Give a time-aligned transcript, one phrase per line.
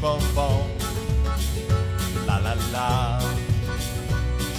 [0.00, 0.42] 蹦蹦，
[2.26, 3.20] 啦啦啦，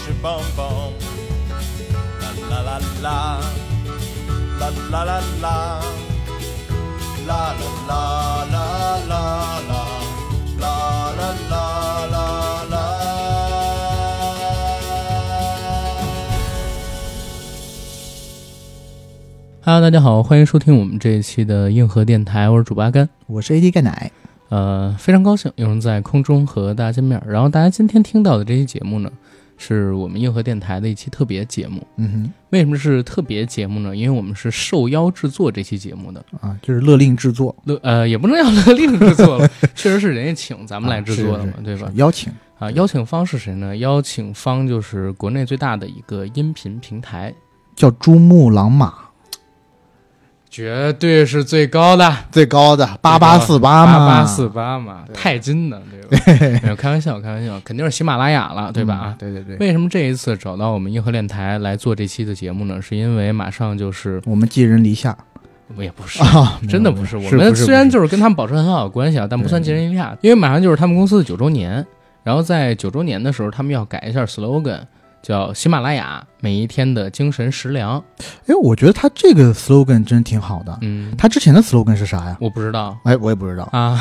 [0.06, 0.94] 是蹦蹦，
[2.22, 3.40] 啦啦啦啦，
[4.60, 5.82] 啦啦啦啦，
[7.26, 8.56] 啦啦啦啦
[9.10, 9.74] 啦啦，
[10.60, 10.64] 啦
[11.18, 11.56] 啦啦
[12.12, 12.16] 啦
[12.70, 12.76] 啦。
[19.64, 23.10] Hello，大家好，欢迎收听我们这一期的硬核电台，我是主八甘。
[23.26, 24.12] 我是 AD 钙奶，
[24.52, 27.22] 呃，非常高兴又能在空中和大家见面。
[27.26, 29.10] 然后大家今天听到的这期节目呢，
[29.58, 31.82] 是我们硬核电台的一期特别节目。
[31.96, 33.96] 嗯哼为什么是特别节目呢？
[33.96, 36.22] 因为我们是受邀制作这期节目的。
[36.42, 41.90] 啊，就是勒令制作，勒呃，也不能叫勒令制作了， 确实是人家请咱们来制作的嘛，啊是对吧？
[41.96, 42.30] 邀请，
[42.60, 43.78] 啊，邀请方是谁呢？
[43.78, 47.34] 邀请方就是国内最大的一个音频平台，
[47.74, 48.94] 叫珠穆朗玛，
[50.52, 52.14] 绝对是最高的。
[52.30, 56.60] 最高的八八四八嘛，八八四八嘛，对钛金的，对吧？
[56.62, 58.96] 没有开玩笑，开玩笑，肯定是喜马拉雅了，对吧？
[58.96, 62.82] 啊嗯，对对对，为什么这一次找到我们硬核电台来做这期的节目呢？
[62.82, 65.18] 是因为马上就是，我们寄人篱下
[65.78, 67.16] 我也不是，啊， 真的不是。
[67.16, 71.86] 我们虽然就是跟他们保持很好的关系啊，但不算寄人篱下，因为马上就是他们公司的九周年。
[72.24, 74.80] 然后在九周年的时候，他们要改一下 slogan，
[75.22, 78.04] 叫喜马拉雅每一天的精神食粮。
[78.48, 80.78] 哎，我觉得他这个 slogan 真挺好的。
[80.82, 82.38] 嗯，他之前的 slogan 是啥呀？
[82.40, 83.70] 我不知道哎，我也不知道。
[83.72, 84.00] 啊，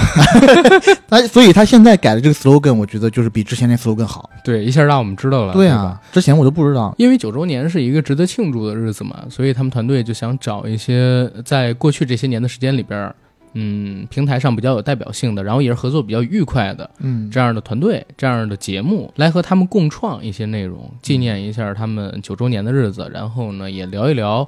[1.08, 4.28] 他所以他现在改的这个 slogan，我觉得就是比之前那 slogan 好。
[4.42, 6.94] 对，一下让我们知道了，对啊，之前我都不知道。
[6.96, 13.14] 因为九周年是一个值得庆祝的日子嘛，所以他们团队就想找一些在过去这些年的时间里边儿，
[13.54, 24.46] 嗯，平台上比较有代表性的，然后也是合作比较愉快的嗯，这样的团队、这样的节目，来和他们共创一些内容，纪念一下他们九周年的日子，然后呢，也聊一聊，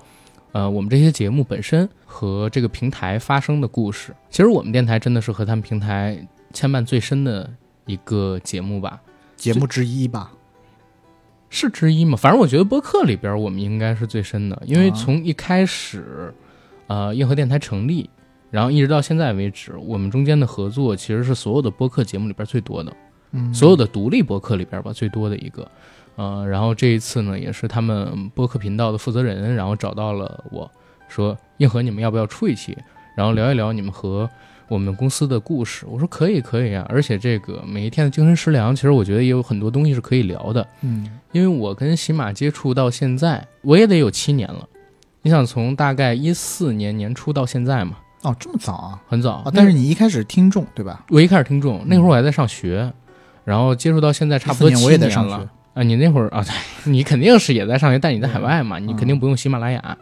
[0.53, 4.15] 呃，我们这些节目本身和这个平台发生的故事。
[4.31, 6.17] 其实我们电台真的是和他们平台
[6.53, 7.51] 牵绊最深的
[7.87, 9.01] 一个节目吧。
[9.37, 10.31] 节目之一吧。
[11.55, 12.17] 是之一嘛？
[12.17, 16.33] 反正我觉得播客里边我们应该是最深的，因为啊从一开始，
[16.87, 18.09] 呃，硬核电台成立，
[18.53, 22.93] 然后一直到现在为止，我们中间的合作其实是所有的播客节目里边最多的，
[23.33, 25.67] 嗯，所有的独立播客里边吧最多的一个。
[26.17, 30.71] 呃，然后这一次呢，也是他们播客频道的负责人，然后找到了我
[31.09, 32.77] 说，硬核你们要不要出一期，
[33.17, 34.29] 然后聊一聊你们和
[34.69, 35.87] 我们公司的故事。
[35.89, 40.69] 我说可以，可以啊，而且这个每一天的精神食粮，其实我觉得也有很多东西是可以聊的。
[40.83, 44.69] 嗯，因为我跟喜马接触到现在，我也得有七年了。
[45.23, 49.03] 你想从大概一四年年初到现在嘛，哦，这么早啊？
[49.09, 49.53] 很早啊，。
[49.55, 51.05] 但是你一开始听众对吧？
[51.11, 52.93] 我一开始听众，那会儿我还在上学，
[53.45, 55.49] 然后接触到现在差不多14年七我也在上了学。
[55.75, 55.83] 啊。
[55.83, 59.97] 你那会儿啊，对，你肯定是也在上学，但你在海外嘛，你肯定不用喜马拉雅。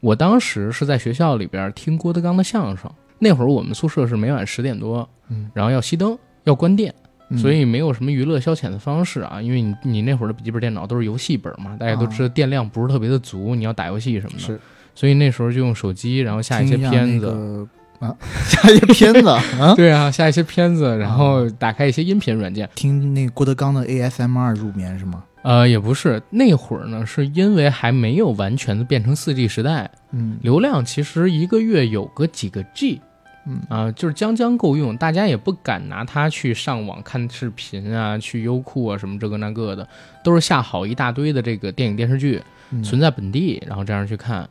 [0.00, 6.94] 我当时是在学校里边听郭德纲的相声，那会儿我们宿舍是每晚十点多，嗯然后要熄灯，要关电。
[7.30, 14.60] 嗯所以没有什么娱乐消遣的方式啊，因为你你那会儿的笔记本电脑都是游戏本嘛，大家都知道电量不是特别的足，你要打游戏什么的，是
[14.94, 17.68] 所以那时候就用手机，然后下一些片子，那个
[17.98, 18.16] 啊，
[18.46, 19.28] 下一些片子？
[19.60, 22.68] 啊，对啊，下一些片子，然后打开一些音频软件。
[22.74, 25.24] 听那郭德纲的 ASMR 入眠是吗？
[25.42, 30.38] 呃，也不是，那会儿呢，是因为还没有完全的变成四 G 时代，嗯。
[30.40, 32.98] 流量其实一个月有个几个 G，
[33.46, 33.60] 嗯。
[33.68, 39.86] 啊、就是将将够用，大家也不敢拿它去上网看视频啊，去优酷啊什么这个那个的，
[40.22, 42.82] 都是下好一大堆的这个电影电视剧，嗯。
[42.82, 44.48] 存在本地，然后这样去看。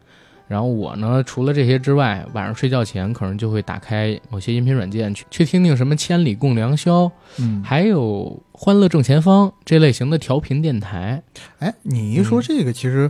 [0.48, 7.06] 然后我呢，除了这些之外，晚上睡觉前可能就会打开某些音频软件去去听听什么《千里共良宵》，
[7.40, 11.24] 嗯，还有《欢乐正前方》这类型的调频电台。
[11.60, 13.10] 哎，你一说嗯这个，其实，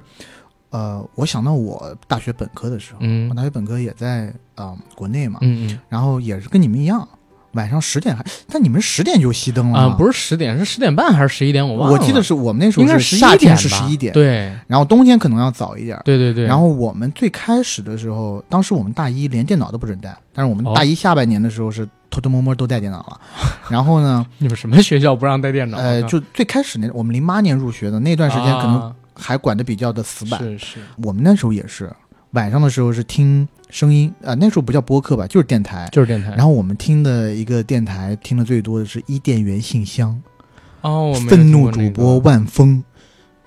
[0.70, 3.30] 呃，我想到我大学本科的时候，嗯。
[3.30, 5.80] 我大学本科也在啊、国内嘛，嗯嗯。
[5.90, 7.08] 然后也是跟你们一样，
[7.54, 11.68] 晚上十点还，但你们十点就熄灯了啊，吗不是十点，是十点半还是十一点？
[11.68, 11.98] 我忘了。
[11.98, 16.00] 我记得是我们那时候应该是11是夏天点是十一点，，对然后冬天可能要早一点。
[16.04, 16.46] 对对对。
[16.46, 23.20] 然后我们最开始的时候，当时我们大一连电脑都不准带，但是我们哦大一下半年的时候是偷偷摸摸都带电脑了。
[23.70, 25.78] 然后呢，你们什么学校不让带电脑？
[25.78, 30.40] 呃，就最开始那我们零八年入学的那段时间，可能啊还管的比较的死板。
[30.40, 31.92] 是是我们那时候也是
[32.34, 35.88] 晚上的时候是听声音，啊、那时候不叫播客吧，就是电台。
[35.92, 36.32] 就是电台。
[36.32, 40.20] 然后我们听的一个电台听的最多的是伊甸园信箱，
[40.82, 42.84] 哦，愤怒主播万峰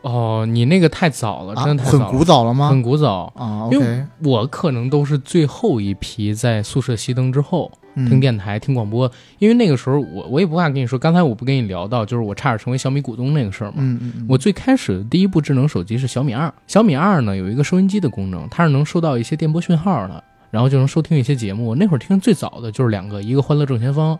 [0.03, 2.71] 哦，你那个太早了，啊，真的太早了很古早了吗？
[2.71, 3.33] 很古早。
[3.37, 13.77] 啊因为我可能都是最后一批在宿舍熄灯之后嗯听电台、听广播，因为那个时候我我也不怕跟你说，刚才我不跟你聊到，就是我差点成为小米股东那个事儿嘛。
[13.79, 21.75] 嗯嗯嗯，我最开始的第一部智能手机是小米二，小米二呢有一个收音机的功能，它是能收到一些电波讯号的，然后就能收听一些节目。
[21.75, 24.15] 那会儿听最早的就是两个，一个《欢乐正前方》，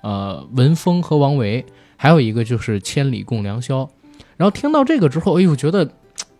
[0.00, 1.64] 呃文峰和王维，
[1.96, 3.88] 还有一个就是千里共良宵。
[4.36, 5.88] 然后听到这个之后，哎呦，觉得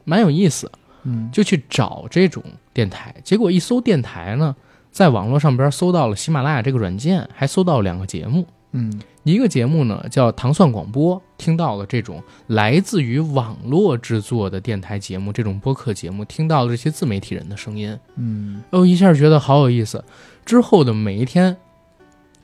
[0.04, 0.70] 蛮有意思，
[1.04, 2.42] 嗯，就去找这种
[2.72, 3.14] 电台。
[3.22, 4.56] 结果一搜电台呢，
[4.90, 8.46] 在网络上边搜到了喜马拉雅这个软件，还搜到了两个节目。
[8.72, 20.02] 嗯一个节目呢叫糖蒜广播，听到了这种来自于网络制作的电台节目，这种播客节目，听到了这些自媒体人的声音，嗯哦，一下觉得好有意思。
[20.46, 21.54] 之后的每一天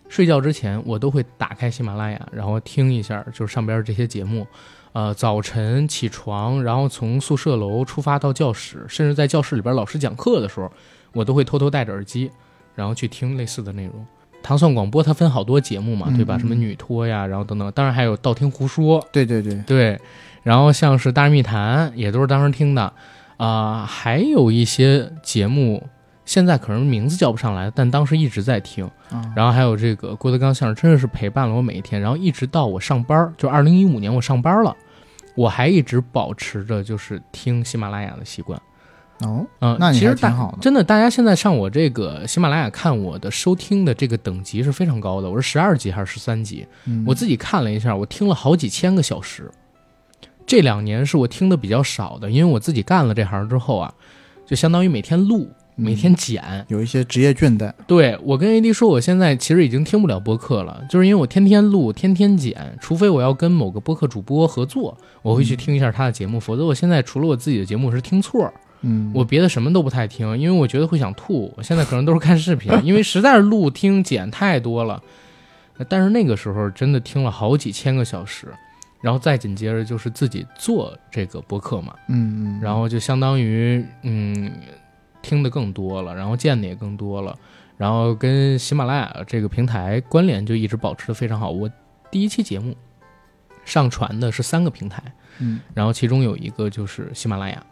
[0.08, 4.46] 睡觉之前，我都会打开喜马拉雅，然后听一下就是上边这些节目。
[4.92, 10.70] 呃，早晨起床，然后从宿舍楼出发到教室，甚至在教室里边老师讲课的时候，
[11.16, 12.30] 我都会偷偷戴着耳机，
[12.74, 14.06] 然后去听类似的内容。
[14.42, 16.36] 糖蒜广播它分好多节目嘛，对吧？
[16.36, 20.00] 嗯嗯什么女托呀，然后等等，当然还有道听途说，对对对，对，
[20.44, 22.92] 然后像是《大内密谈》也都是当时听的，
[23.38, 25.82] 啊、还有一些节目
[26.24, 28.88] 现在可能名字叫不上来，但当时一直在听。
[29.10, 32.00] 啊，然后还有这个郭德纲相声，真的是陪伴了我每一天。
[32.00, 34.76] 然后一直到我上班儿，就二零一五年我上班了，
[35.34, 38.60] 我还一直保持着就是听喜马拉雅的习惯。
[39.20, 46.66] 哦，嗯、那你其实挺好的真的，大家现在上我这个喜马拉雅看我的收听的这个等级是非常高的，我是十二级还是十三级？
[46.84, 49.50] 嗯我自己看了一下，我听了好几千个小时。
[50.46, 53.92] 这两年是我听的比较少的，因为我自己干了这行之后啊，
[54.46, 56.64] 就相当于每天录，每天剪。
[56.68, 71.52] 有一些职业倦怠，对我跟 AD 说，我现在其实已经听不了播客了，就是因为我天天录，天天剪，除非我要跟某个播客主播合作，我会去听一下他的节目，否则我现在除了我自己的节目是听错儿，嗯，我别的什么都不太听，因为我觉得会想吐。
[71.56, 75.02] 我现在可能都是看视频， 因为实在是录听剪太多了。
[75.88, 78.48] 但是那个时候真的听了好几千个小时，
[79.02, 84.50] 然后再紧接着就是自己做这个播客嘛，嗯嗯，然后就相当于嗯
[85.20, 87.36] 听的更多了，然后见的也更多了，
[87.76, 91.50] 然后跟喜马拉雅这个平台关联就一直保持的非常好。
[91.50, 91.70] 我
[92.10, 92.74] 第一期节目
[93.66, 95.02] 上传的是三个平台，
[95.40, 97.62] 嗯，然后其中有一个就是喜马拉雅。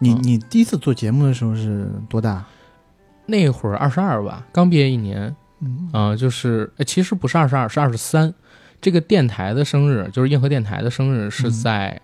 [0.00, 0.20] 你嗯。
[0.24, 2.44] 你第一次做节目的时候是多大？
[3.26, 5.88] 那会儿二十二吧，刚毕业一年，嗯。
[5.92, 8.34] 啊、就是呃其实不是二十二，是二十三。
[8.80, 11.50] 这个电台的生日，就是硬核电台的生日是嗯。
[11.50, 12.00] 在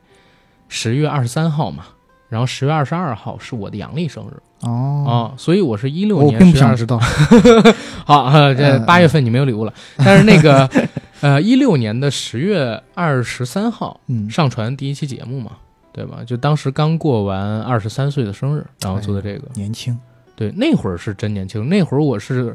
[0.68, 1.84] 十月二十三号嘛，
[2.28, 6.98] 然后十月二十二号是我的阳历生日啊、哦，所以我是一六我年12并不想知道，
[8.04, 8.84] 好，呃这嗯。
[8.84, 10.68] 八月份你没有礼物了，但是那个
[11.20, 15.52] 呃一六年的十月二十三号嗯，上传第一期节目嘛，
[15.96, 16.22] 对吧？
[16.22, 19.48] 就当时刚过完二十三岁的生日，然后做的这个。
[19.54, 19.98] 年轻，
[20.34, 22.54] 对，那会儿是真年轻，那会儿我是，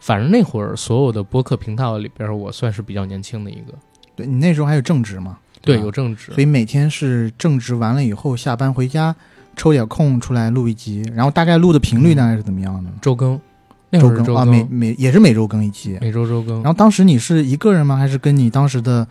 [0.00, 3.74] 反正那会儿所有的播客频道里边，我算是比较年轻的一个。
[4.16, 5.36] 对你那时候还有正职嘛？
[5.60, 6.40] 对，吧有正职所。
[6.40, 9.14] 以每天是正职完了以后，下班回家
[9.54, 12.90] 抽点空出来录一集，然后大概录的频率大概是怎么样的？
[13.02, 13.38] 周更，
[13.90, 15.98] 那周更啊，会儿周更，每每也是每周更一集。
[16.00, 16.64] 每周周更然。
[16.64, 17.96] 后当时你是一个人吗？
[17.96, 19.06] 还是跟你当时的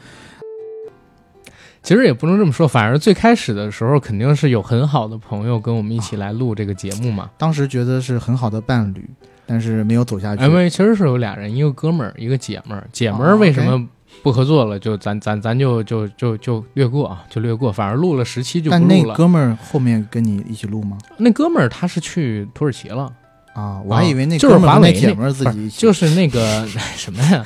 [1.81, 7.29] 其实也不能这么说，反而最开始的时候肯定是有很好的朋友跟我们一起来录这个节目嘛。
[7.37, 9.09] 当时觉得是很好的伴侣，
[9.45, 10.43] 但是没有走下去？
[10.43, 12.87] 因为其实是有俩人，一个哥们儿，一个姐们儿。
[12.91, 13.87] 姐们哦儿为什么
[14.21, 14.77] 不合作了？
[14.77, 17.71] 就咱咱咱就就就就略过啊，就略过。
[17.71, 19.15] 反而录了十期就不但那录了。
[19.15, 20.97] 哥们儿后面跟你一起录吗？
[21.17, 23.11] 那哥们儿他是去土耳其了。
[23.53, 26.65] 啊，我还以为那就是华为姐们自己， 就是那个
[26.95, 27.43] 什么呀？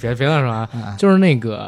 [0.00, 0.68] 别别乱说啊！
[0.72, 1.58] 啊就是那个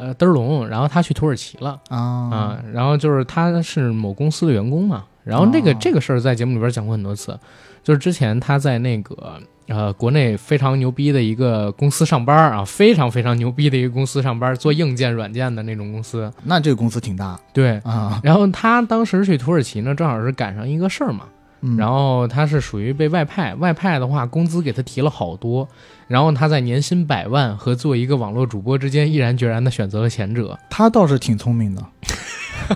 [0.00, 7.38] 呃嘚儿龙，然后他去土耳其了啊啊，然后就是他是某公司的员工嘛，然后这个、哦这个事儿在节目里边讲过很多次，
[7.82, 9.34] 就是之前他在那个
[9.66, 17.78] 呃国内非常牛逼的一个公司上班啊，非常非常牛逼的一个公司上班，做硬件软件的那种公司，那这个公司挺大对。
[17.80, 21.24] 啊，然后他当时去土耳其呢，正好是赶上一个事儿嘛，
[21.60, 25.68] 嗯然后他是属于被外派，外派的话工资给他提了好多，
[26.06, 30.58] 然后他在年薪百万和做一个网络主播之间毅然决然的选择了前者。
[30.70, 31.84] 他倒是挺聪明的，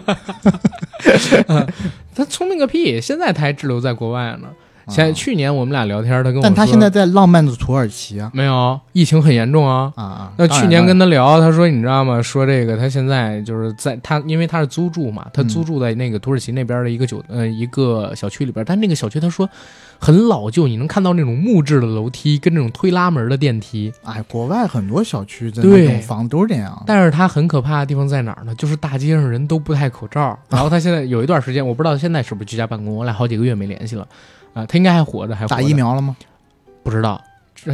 [2.15, 3.01] 他聪明个屁！
[3.01, 4.49] 现在他还滞留在国外呢。
[4.93, 9.93] 前啊去年我们俩聊天，他跟我说，但他现在在浪漫的土耳其啊没有疫情很严重啊。
[9.97, 10.33] 啊啊！
[10.37, 12.21] 那去年跟他聊，他说你知道吗？
[12.23, 19.49] 说这个他现在就是在他，因为他是租住嘛，他租住在那个土耳其那边的一个酒呃一个小区里边，但那个小区他说
[19.99, 23.93] 很老旧，你能看到那种木质的楼梯跟那种推拉门的电梯。
[24.05, 28.55] 哎，国外很多小区的那种房都是这样，但是他很可怕的地方在哪儿呢？
[28.55, 30.39] 就是大街上人都不戴口罩。
[30.49, 34.07] 然后他现在有一段时间，我不知道现在是不是居家办公，我俩好几个月没联系了。
[34.55, 36.17] 啊、他应该还活着，还活着打疫苗了吗？
[36.83, 37.23] 不知道，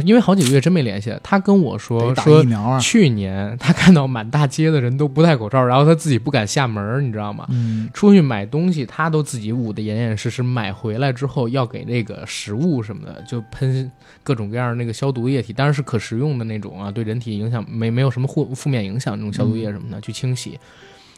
[0.05, 2.43] 因为好几个月真没联系，他跟我说说
[2.79, 7.47] 去年他看到满大街的人都不戴口罩，然后他自己不敢下门，你知道吗？
[7.49, 20.59] 嗯出去买东西，他都自己捂得严严实实，买回来之后要给那个食物什么的，就喷各种各样的那个消毒液体，当然是可食用的那种啊，对人体影响没没有什么负负面影响那种消毒液什么的、去清洗，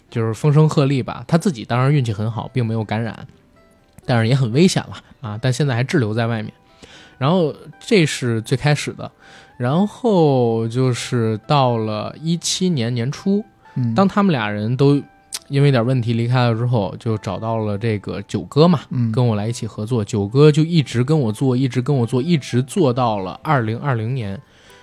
[0.09, 1.25] 就是风声鹤唳吧。
[1.27, 3.27] 他自己当然运气很好，并没有感染，
[4.05, 5.39] 但是也很危险了啊！
[5.41, 6.51] 但现在还滞留在外面。
[7.17, 9.11] 然后这是最开始的，
[9.57, 13.43] 然后就是到了一七年年初，
[13.75, 14.99] 嗯，当他们俩人都
[15.47, 20.03] 因为点问题离开了之后，就找到了这个九哥嘛，嗯跟我来一起合作。
[20.03, 24.41] 九哥就一直跟我做，一直跟我做，一直做到了二零二零年，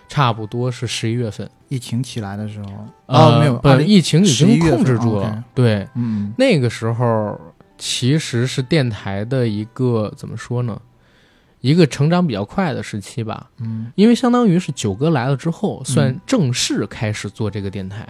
[0.09, 1.51] 差不多是十一月份。
[1.69, 2.69] 疫情起来的时候，
[3.07, 5.45] 啊，哦，没有，不，20疫情已经11月份控制住了。
[5.55, 7.39] 对，嗯那个时候
[7.79, 10.81] 其实是电台的一个怎么说呢？
[11.61, 13.51] 一个成长比较快的时期吧。
[13.59, 18.07] 嗯因为相当于是九哥来了之后，算嗯正式开始做这个电台。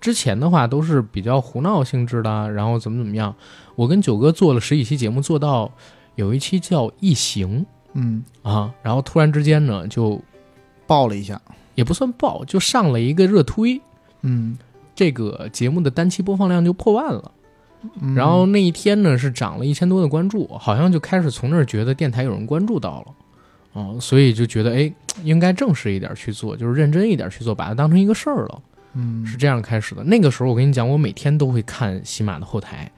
[0.00, 3.34] 之前的话都是比较胡闹性质的，啊然后怎么怎么样。
[3.74, 5.72] 我跟九哥做了十几期节目，做到
[6.16, 10.20] 有一期叫《异形嗯，》啊，然后突然之间呢，就
[10.86, 11.40] 爆了一下，
[11.74, 13.80] 也不算爆，就上了一个热推，
[14.20, 14.58] 嗯，
[14.94, 17.32] 这个节目的单期播放量就破万了。
[18.00, 18.14] 嗯。
[18.14, 23.14] 然后那一天呢是涨了一千多的关注，好像就开始从那儿觉得电台有人关注到了，
[23.72, 28.62] 哦，所以就觉得哎，应该正式一点去做，就是认真一点去做，把它当成一个事儿了，
[28.94, 29.24] 嗯。
[29.26, 30.02] 是这样开始的。
[30.04, 32.90] 那个时候我跟你讲，我每天都会看喜马的后台，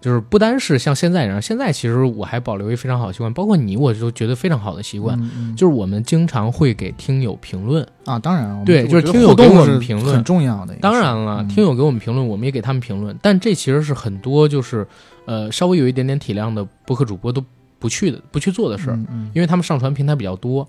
[0.00, 5.18] 就是不单是像现在这样，现在其实我还保留一个非常好的习惯，包括你，我就觉得非常好的习惯，
[5.56, 7.86] 就是我们经常会给听友评论。
[8.06, 10.74] 啊，当然，对就是听友给我们评论很重要的。
[10.76, 14.86] 当然了，嗯听友给我们评论，我们也给他们评论，但这其实是很多就是
[15.26, 17.44] 呃稍微有一点点体量的播客主播都
[17.78, 18.98] 不去的、不去做的事儿，
[19.34, 20.66] 因为他们上传平台比较多。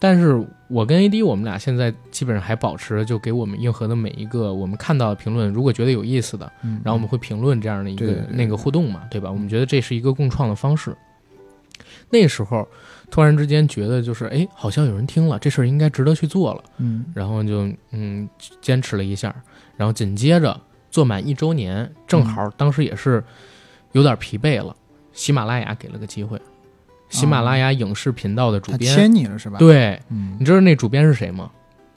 [0.00, 9.30] 但是我跟 AD 我们俩现在基本上还保持，就给我们硬核的每一个我们看到的评论，如果觉得有意思的，嗯，然后我们会评论这样的一个那个互动嘛，对吧？
[9.30, 10.96] 我们觉得这是一个共创的方式。
[12.10, 12.66] 那时候
[13.10, 16.62] 突然之间觉得就是哎，好像有人听了，这事儿应该值得去做了。
[16.78, 18.28] 嗯然后就嗯
[18.60, 19.34] 坚持了一下，
[19.76, 20.58] 然后紧接着
[20.90, 23.22] 做满一周年，正好当时也是
[23.92, 24.74] 有点疲惫了，
[25.12, 26.40] 喜马拉雅给了个机会，
[27.08, 31.50] 喜马拉雅影视频道的主他编，签你了是吧？，对，嗯你知道那主编是谁吗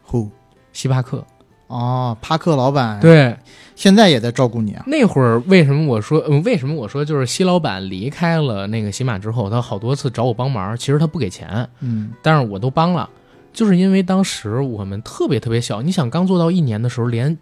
[0.10, 0.30] ？，Who？
[0.74, 1.26] 希帕克。
[1.68, 3.34] 哦，帕克老板，，对，
[3.78, 4.84] 现在也在照顾你啊。
[4.86, 13.10] 那会儿为什么我说，嗯，为什么我说就是西老板离开了那个喜马之后，他好多次找我帮忙，其实他不给钱，嗯但是我都帮了，
[13.54, 17.38] 就是因为当时我们特别特别小，你想刚做到一年的时候，连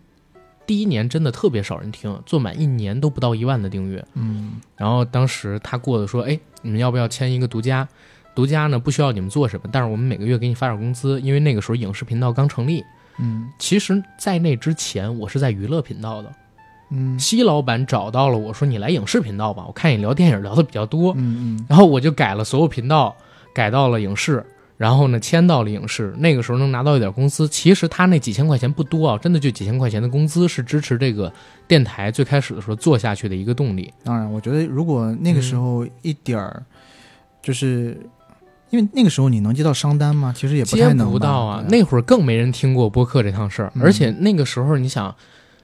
[0.69, 4.05] 第一年真的特别少人听，做满一年都不到一万的订阅。
[4.13, 7.87] 嗯然后当时他过的说，哎，你们要不要签一个独家？
[8.35, 12.83] 独家呢不需要你们做什么，但是我们每个月给你发点工资，因为那个时候影视频道刚成立。
[13.17, 16.31] 嗯其实，在那之前，我是在娱乐频道的。
[16.91, 21.15] 嗯西老板找到了我说：“你来影视频道吧，我看你聊电影聊的比较多。
[21.17, 23.15] 嗯嗯然后我就改了所有频道，
[23.55, 24.45] 改到了影视，
[24.79, 26.15] 然后呢签到了影视。
[26.19, 31.31] 那个时候能拿到一点工资，其实他那几千块钱不多啊，真的就几千块钱的工资是支持这个
[31.67, 33.93] 电台最开始的时候做下去的一个动力。
[34.05, 36.63] 当然，我觉得如果那个时候一点儿，
[37.43, 37.99] 就是
[38.69, 40.33] 因为那个时候你能接到商单吗？
[40.33, 45.13] 其实也不接太能吧不到啊，那会儿更没人听过播客这趟事儿，嗯而且那个时候你想。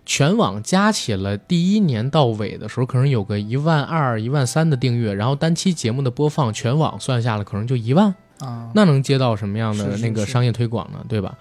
[0.08, 11.04] 全网加起了第一年到尾的时候，可能有个一万二、一万三的订阅，然后单期节目的播放，全网算下来可能就一万，啊，那能接到什么样的那个商业推广呢？
[11.08, 11.38] 对吧？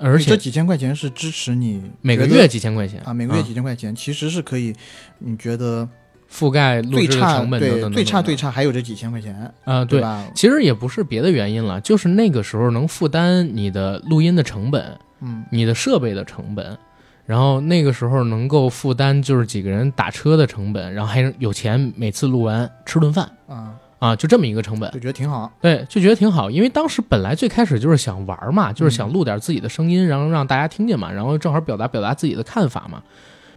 [0.00, 4.72] 而且这且几千块钱是支持你每个月几千块钱啊，每个月几千块钱，其实是可以，
[5.18, 5.88] 你觉得
[6.30, 9.98] 覆盖最差成本等等等等对最差最差还有这几千块钱，啊，对。
[9.98, 10.24] 对吧？
[10.36, 16.78] 其实也不是别的原因了，就是那个时候能负担你的录音的成本，嗯你的设备的成本，
[17.26, 24.90] 然后那个时候能够负担就是几个人打车的成本，然后还有钱每次录完吃顿饭啊，啊，就这么一个成本。
[24.92, 25.52] 就觉得挺好。
[25.60, 33.02] 对，就觉得挺好，因为当时本来最开始就是想玩嘛，就是想录点自己的声音，然后让大家听见嘛，然后正好表达表达自己的看法嘛，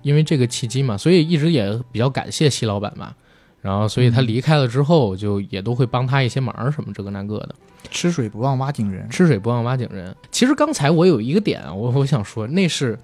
[0.01, 3.15] 因为这个契机嘛，所以一直也比较感谢西老板吧，
[3.61, 7.55] 然后所以他离开了之后，就也都会帮他一些忙什么这个那个的，
[7.91, 10.15] 吃水不忘挖井人，吃水不忘挖井人。
[10.31, 12.97] 其实刚才我有一个点啊，我我想说，那是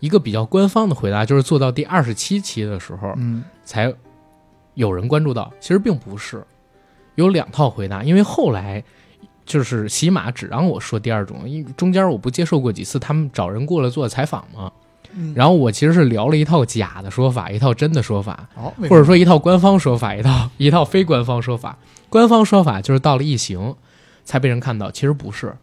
[0.00, 3.44] 一个比较官方的回答，就是做到第二十七期的时候，嗯。
[3.64, 3.94] 才
[4.74, 6.42] 有人关注到，其实并不是，
[7.20, 8.82] 有两套回答，因为后来
[9.46, 14.70] 就是喜马只让我说第二种，因为中间我不接受过几次他们找人过来做采访嘛，
[15.12, 21.76] 嗯然后我其实是聊了一套假的说法，一套真的说法，或者说一套官方说法，一套一套非官方说法。
[22.08, 23.74] 官方说法就是到了异形
[24.24, 25.54] 才被人看到，其实不是。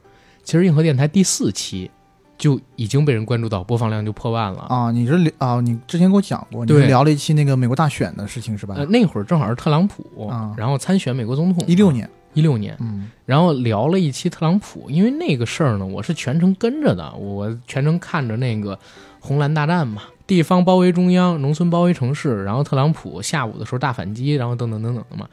[0.44, 1.92] 其实硬核电台第四期
[2.38, 4.60] 就已经被人关注到，播放量就破万了。
[4.70, 5.60] 啊，你这聊啊？
[5.62, 8.76] 你之前给我讲过，你对是聊了一期那个美国大选的事情是吧？
[8.78, 18.78] 呃，那会儿正好是特朗普，啊然后参选美国总统，一六，年，一六年，嗯然后聊了一期特朗普，因为那个事儿呢，我是全程跟着的，我全程看着那个
[19.20, 25.28] 红蓝大战嘛，地方包围中央，农村包围城市，然后特朗普下午的时候大反击，然后等等等等的嘛。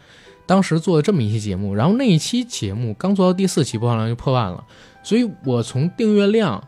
[0.47, 4.63] 当时做了这么一期节目，然后那一期节目刚做到第四期，播放量就破万了，
[5.03, 6.63] 所以我从订阅量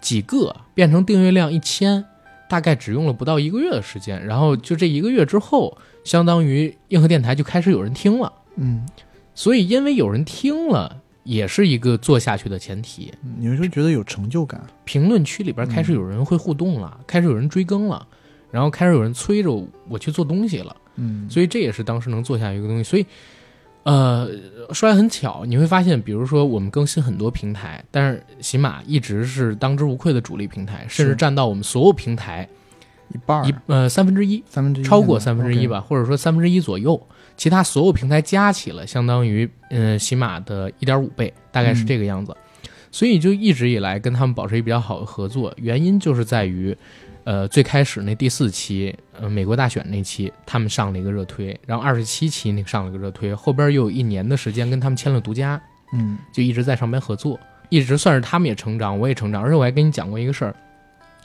[0.00, 2.04] 几个变成订阅量一千，
[2.48, 8.32] 大概只用了不到一个月的时间，然后就这一个月之后，相当于硬核电台就开始有人听了。
[8.56, 8.86] 嗯，
[9.34, 13.12] 所以因为有人听了，也是一个做下去的前提。
[13.38, 14.60] 你们是觉得有成就感？
[14.84, 18.06] 评论区里边开始有人会互动了，开始有人追更了，
[18.50, 22.82] 然后开始有人催着我去做东西了，嗯，所以这也是当时能做下一个东西。
[22.82, 23.04] 所以，
[23.90, 24.28] 呃，
[24.74, 32.46] 说来很巧，你会发现，比如说我们更新很多平台，但是喜马一直是当之无愧的主力平台，甚至占到我们所有平台
[33.14, 34.44] 一半儿一呃三分之一。
[34.46, 37.00] 三分之一，超过三分之一吧，或者说三分之一左右。
[37.38, 42.36] 其他所有平台加起来，相当于嗯、呃喜马的一点五倍，大概是这个样子。
[42.90, 46.76] 所以就一直以来跟他们保持一个比较好的合作，原因就是在于，
[47.28, 55.60] 呃，最开始那第四期，呃，美国大选那期，他们上了一个热推，然后二十七期那上了个热推，后边又有一年的时间跟他们签了独家，
[55.92, 59.42] 嗯就一直在上边合作，一直算是他们也成长，我也成长。
[59.42, 60.56] 而且我还跟你讲过一个事儿，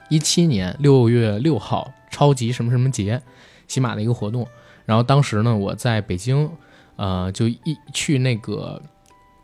[0.10, 3.22] 一七年六月六号，超级什么什么节，
[3.70, 4.46] 喜马的一个活动。
[4.86, 6.52] 然后当时呢，我在北京，
[6.98, 8.82] 呃，就一去那个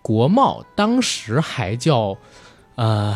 [0.02, 2.18] 国贸，当时还叫
[2.80, 3.14] 呃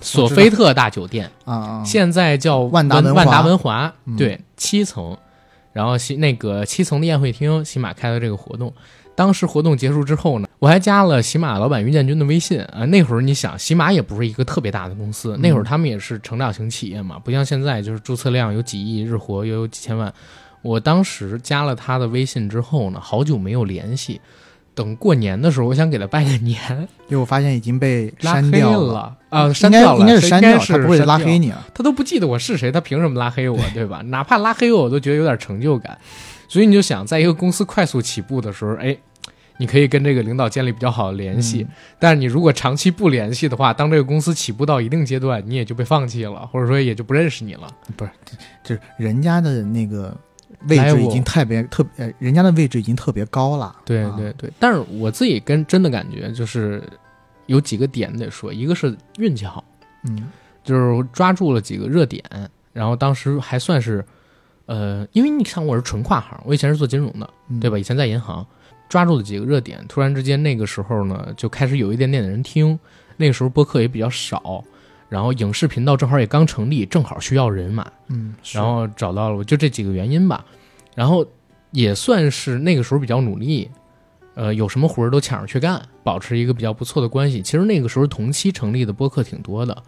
[0.00, 5.14] 索菲特大酒店，啊啊，现在叫万达万达文华，嗯对，七层，
[5.74, 8.72] 然后西那个七层的宴会厅，喜马开的这个活动。
[9.14, 20.10] 当时活动结束之后呢，我还加了喜马老板于建军的微信啊、那会儿你想，喜马也不是一个特别大的公司，嗯那会儿他们也是成长型企业嘛，不像现在就是注册量有几亿，日活又有几千万。
[20.62, 24.18] 我当时加了他的微信之后呢，好久没有联系。
[24.74, 26.58] 等过年的时候，我想给他拜个年，
[27.08, 31.66] 结果发现已经被删掉了啊，应删掉了，该应该是应删掉，是他不会拉黑你啊。
[31.74, 34.02] 他都不记得我是谁，他凭什么拉黑我， 对吧？
[34.06, 35.98] 哪怕拉黑我，我都觉得有点成就感。
[36.48, 38.96] 所以你就想，在一个公司快速起步的时候，哎，
[39.58, 41.62] 你可以跟这个领导建立比较好的联系。
[41.62, 47.68] 嗯但是你如果长期不联系的话，当这个公司起步到一定阶段，你也就被放弃了，或者说也就不认识你了。
[47.96, 48.10] 不是
[48.64, 50.16] 就是人家的那个
[50.68, 53.66] 位置已经特别特别，呃，人家的位置已经特别高了。
[53.66, 56.82] 啊对对对，但是我自己跟真的感觉就是
[57.46, 59.64] 有几个点得说，一个是运气好。
[60.04, 60.30] 嗯
[60.64, 62.22] 就是抓住了几个热点，
[62.72, 64.04] 然后当时还算是，
[64.66, 67.76] 呃，因为你看我是纯跨行，我以前是做金融的，嗯，对吧？
[67.76, 68.46] 以前在银行，
[68.88, 72.78] 抓住了几个热点，突然之间那个时候呢，就开始有一点点的人听，
[73.16, 74.62] 那个时候播客也比较少，
[75.12, 80.42] 然后影视频道正好也刚成立，正好需要人马，嗯，然后找到了我，就这几个原因吧，
[80.94, 81.26] 然后
[81.70, 83.70] 也算是那个时候比较努力。
[84.34, 87.42] 呃，有什么活儿都抢着去干，保持一个比较不错的关系。
[87.42, 89.82] 其实那个时候同期成立的播客挺多的，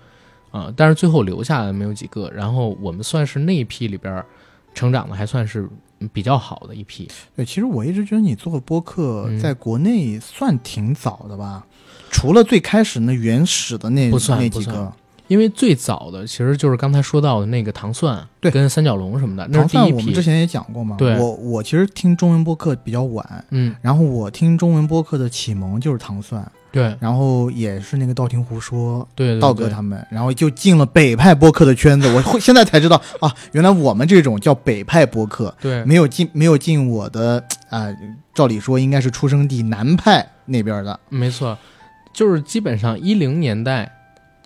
[0.51, 2.31] 啊、但是最后留下来的没有几个。
[2.31, 4.27] 然后我们算是那一批里边儿
[4.75, 5.67] 成长的还算是
[6.01, 7.09] 嗯比较好的一批。
[7.35, 11.67] 对，其实我一直觉得你做播客嗯在国内算挺早的吧，
[12.11, 14.93] 除了最开始那原始的那那几个，
[15.27, 19.91] 因为最早的其实就是刚才说到的那个糖蒜，对跟三角龙什么的，那糖是第一批。
[19.91, 20.97] 蒜我们之前也讲过嘛。
[20.99, 29.07] 对我我其实听中文播客比较晚，嗯，然后我听中文播客的启蒙就是糖蒜，对然后也是那个道听途说。
[29.15, 32.07] 对对，道哥他们，然后就进了北派播客的圈子。
[32.15, 37.89] 我会 现在才知道啊，原来我们这种叫北派播客，对没有进没有进我的啊、
[38.35, 41.01] 照理说应该是出生地南派那边的。
[41.09, 41.57] 没错，
[42.13, 43.91] 就是基本上一零年代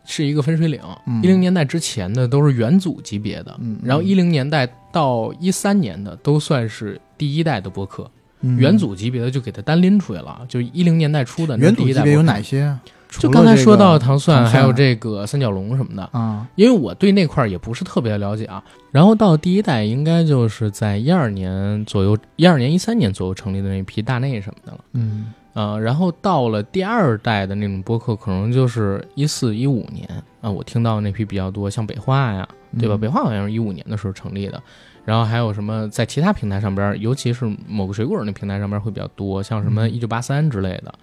[0.09, 1.23] 是一个分水岭，嗯。
[1.23, 8.57] 一零、年代之前的都是元祖级别的，嗯然后一零年代到一三年的都算是第一代的播客，嗯。
[8.57, 12.63] 元祖级别的就给它单拎出来了，就一零年代初的那元祖级别有哪些？
[12.63, 12.81] 啊？
[13.11, 18.63] 就刚才说到糖蒜，还有这个三角龙什么的，啊，因为我对那块儿也不是特别了解啊。
[18.91, 24.79] 然后到第一代，应该就是在一二年左右，一二年、一三年左右成立的那批大内什么的了。
[24.93, 30.09] 嗯呃，然后到了第二代的那种播客，可能就是一四一五年
[30.41, 32.95] 啊、我听到那批比较多，像北化呀，对吧？
[32.95, 34.63] 嗯北化好像是一五年的时候成立的。
[35.05, 40.95] 然后还有什么在其他平台上边，尤其是某个水果那平台上边会比较多，像什么嗯一九八三之类的，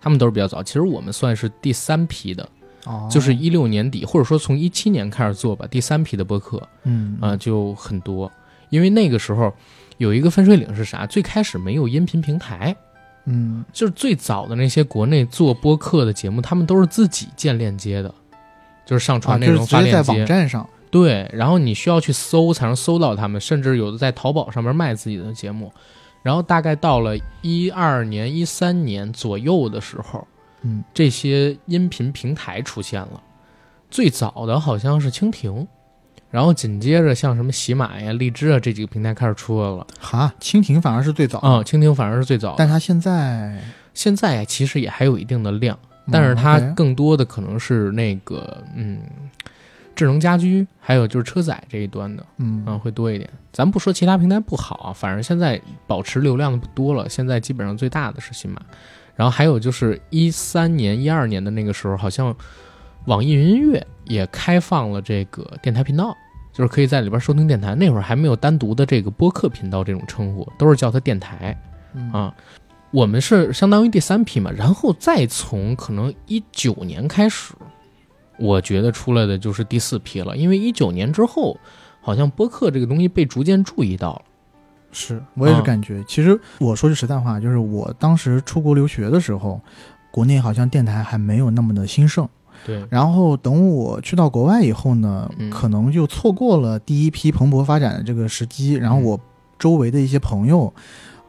[0.00, 0.62] 他们都是比较早。
[0.62, 2.48] 其实我们算是第三批的，
[2.84, 8.30] 哦，就是一六年底，或者说从一七年开始做吧，第三批的播客嗯啊、就很多。
[8.70, 9.52] 因为那个时候
[9.98, 11.04] 有一个分水岭是啥？
[11.04, 12.76] 最开始没有音频平台，
[13.26, 18.14] 嗯就是最早的那些国内做播客的节目，他们都是自己建链接的，
[18.84, 20.32] 就是上啊，传内容发链接在发链接。
[20.32, 25.72] 网站上，对，然后你需要去搜才能搜到他们，甚至有的在淘宝上面卖自己的节目。
[26.22, 30.26] 然后大概到了一二年、一三年左右的时候，
[30.62, 33.22] 嗯，这些音频平台出现了。
[33.90, 35.68] 最早的好像是蜻蜓，
[36.34, 39.86] 然后紧接着像什么喜马呀、荔枝啊这几个平台开始出来了。
[40.00, 42.56] 哈，蜻蜓反而是最早的啊、蜻蜓反而是最早。
[42.58, 43.56] 但它现在，
[43.94, 45.78] 现在，其实也还有一定的量，
[46.10, 48.98] 但是它更多的可能是那个嗯，
[49.94, 52.26] 智能家居，还有就是车载这一端的。
[52.38, 53.30] 嗯啊，会多一点。
[53.52, 57.08] 咱不说其他平台不好啊，反正现在保持流量的不多了。
[57.08, 58.60] 现在基本上最大的是新马，
[59.14, 62.34] 然后还有就是一三年、一二年的那个时候，好像
[63.04, 66.16] 网易云音乐也开放了这个电台频道，
[66.54, 67.74] 就是可以在里边收听电台。
[67.74, 71.54] 那会儿还没有单独的这个播客频道这种称呼，都是叫它电台
[71.92, 72.34] 嗯啊。
[72.92, 77.52] 我们是相当于第三批嘛，然后再从可能一九年开始，
[78.38, 81.58] 我觉得出来的就是第四批了，因为一九年之后。
[82.06, 84.22] 好像播客这个东西被逐渐注意到了。
[84.92, 89.58] 是我也是啊感觉，其实我说句实在话，就是我当时出国留学的时候，
[90.10, 92.28] 国内好像电台还没有那么的兴盛。
[92.64, 98.74] 对，然后等我去到国外以后呢，嗯可能就错过了第一批蓬勃发展的这个时机。
[98.74, 99.18] 然后我
[99.58, 100.72] 周围的一些朋友，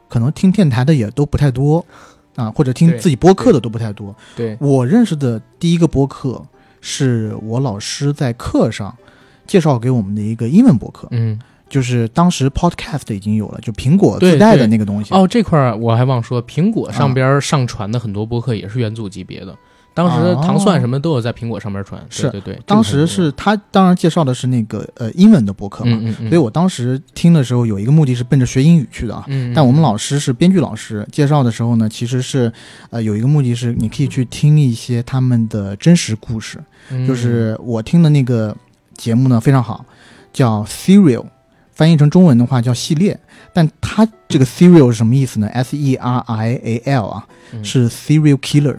[0.08, 1.84] 可能听电台的也都不太多
[2.36, 4.14] 啊，或者听自己播客的都不太多。
[4.34, 6.42] 对，我认识的第一个播客
[6.80, 8.96] 是我老师在课上
[9.46, 15.14] 介绍给我们的一个英文播客，嗯，就是当时 Podcast 已经有了，就苹果自带的那个东西。
[15.14, 19.56] 哦，这块儿我还忘说，苹果上边上传的很多播客也是元祖级别的。
[19.96, 21.98] 当时哦糖蒜什么都有在苹果上面传。
[22.10, 29.24] 是对对对，当时是他当然介绍的是那个呃英文的博客嘛，嗯嗯嗯，所以我当时听的时候有一个目的是奔着学英语去的啊。
[29.54, 32.52] 但我们老师是编剧老师，介绍的时候呢，其实是，
[32.90, 36.62] 呃，有一个目的是你可以去听一些他们的真实故事。
[36.90, 38.54] 嗯就是我听的那个
[38.94, 39.82] 节目呢非常好，
[40.32, 41.24] 叫 Serial，
[41.72, 43.18] 翻译成中文的话叫系列。
[43.52, 48.76] 但它这个 Serial 是什么意思呢？S E R I A L 啊，嗯是 Serial Killer，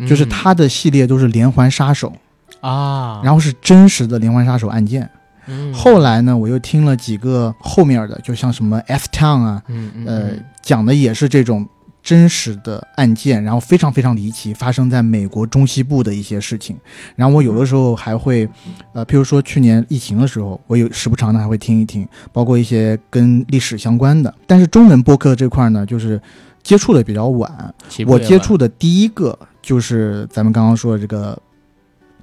[0.00, 2.12] 就是嗯它的系列都是连环杀手，
[2.60, 5.08] 啊，然后是真实的连环杀手案件。
[5.48, 11.64] 嗯后来呢，我又听了几个后面的，就像什么 F Town 啊，嗯讲的也是这种
[12.02, 16.76] 真实的案件，然后非常非常离奇，发生在美国中西部的一些事情。
[17.14, 18.48] 然后我有的时候还会，
[18.92, 24.34] 呃，譬如说去年疫情的时候，我有时不常的还会听一听，包括一些跟历史相关的。
[24.48, 26.20] 但是中文播客这块呢，就是
[26.62, 27.74] 接触的比较晚，
[28.06, 31.36] 我接触的第一个就是咱们刚刚说的这个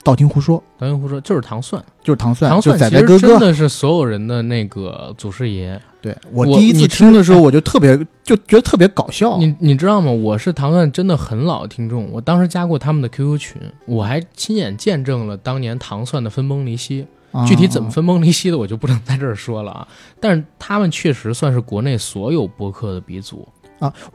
[0.02, 3.28] 道听胡说，道听胡说就是糖蒜，就是糖蒜，糖就仔蒜其实仔哥哥。
[3.28, 5.78] 真的是所有人的那个祖师爷。
[6.02, 9.38] 对我我第一次听的时候，我就特别就觉得特别搞笑。
[9.40, 10.10] 你你知道吗？
[10.10, 17.06] 我是糖蒜真的很老的听众，我当时加过他们的 QQ 群，我还亲眼见证了当年糖蒜的分崩离析。
[17.34, 19.86] 啊具体怎么分崩离析的，我就不能在这儿说了啊。
[20.22, 23.46] 但是他们确实算是国内所有播客的鼻祖。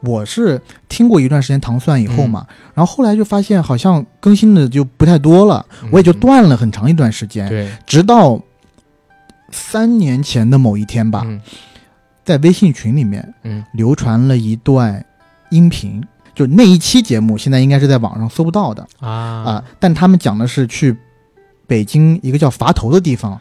[0.01, 8.39] 我是听过一段时间糖蒜以后嘛，嗯然后后来就发现好像更新的就不太多了，我也就嗯断了很长一段时间，对直到
[9.51, 11.41] 三年前的某一天吧，嗯
[12.23, 15.03] 在微信群里面嗯流传了一段
[15.49, 16.03] 音频，
[16.35, 20.95] 就那一期节目现在应该是在网上搜不到的啊啊、但他们讲的是去
[21.65, 23.39] 北京一个叫垡头的地方。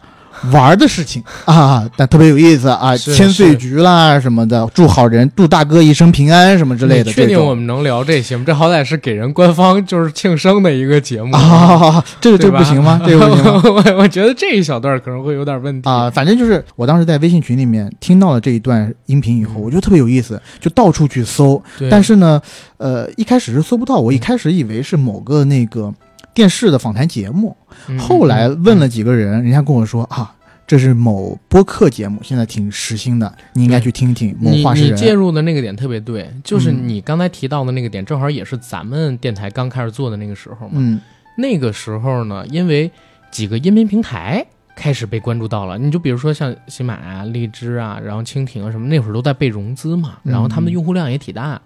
[0.53, 7.13] 玩的事情啊，但特别有意思啊，千岁是局啦什么的，祝好人，祝大哥一生平安什么之类的。
[7.13, 8.45] 确定我们能聊这些吗？
[8.47, 13.01] 这好歹是给人官方就是庆生的一个节目啊， 这个这对吧个不行吗？
[13.05, 13.63] 这个不行吗？
[13.95, 21.61] 我我觉得这一小段可能会有点问题啊，反正就是我当时在微信群里面听到了这一段音频以后，嗯我觉得特别有意思，就到处去搜。
[21.91, 22.41] 但是呢，
[22.77, 25.93] 呃，一开始是搜不到，我一开始以为是某个那个
[26.39, 27.57] 电视的访谈节目，
[27.89, 30.33] 嗯后来嗯问了几个人，人家跟我说啊。
[30.69, 34.37] 这是某播客节目，现在挺时兴的，你应该去听听。
[34.39, 40.75] 某你话事人你介入的那个点特别对，就是嗯你刚才提到的那个点，正好也是咱们电台刚开始做的那个时候嘛。
[40.77, 41.01] 嗯
[41.39, 42.89] 那个时候呢，因为
[43.33, 44.47] 几个音频平台
[44.77, 51.59] 开始被关注到了，你就比如说像喜马啊、荔枝啊，然后蜻蜓啊什么，那会儿都在被融资嘛，嗯然后他们的用户量也挺大，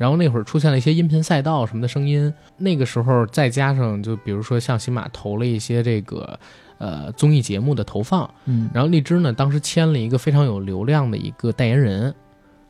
[0.00, 6.40] 然后那会儿出现了一些音频赛道什么的声音，那个时候再加上就比如说像喜马投了一些这个
[6.78, 12.14] 呃综艺节目的投放，嗯然后荔枝呢当时签了一个非常有流量的一个代言人。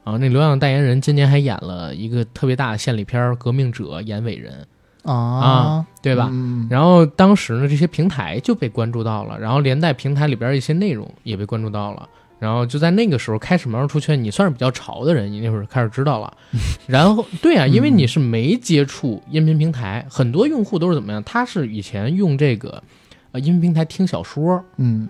[0.03, 4.66] 啊，那流量代言人今年还演了一个特别大的献礼片儿《革命者》演伟人，
[5.05, 6.31] 啊，对吧？
[6.33, 12.09] 嗯然后当时呢，这些平台就被关注到了，然后连带平台里边一些内容也被关注到了。
[12.40, 16.37] 然后就在那个时候开始慢慢出圈，你算是比较潮的人，你那会儿开始知道了。
[16.88, 21.22] 然后对啊，因为你是没接触音频平台，很多用户都是怎么样？
[21.22, 22.83] 他是以前用这个
[23.33, 25.07] 呃音频平台听小说、嗯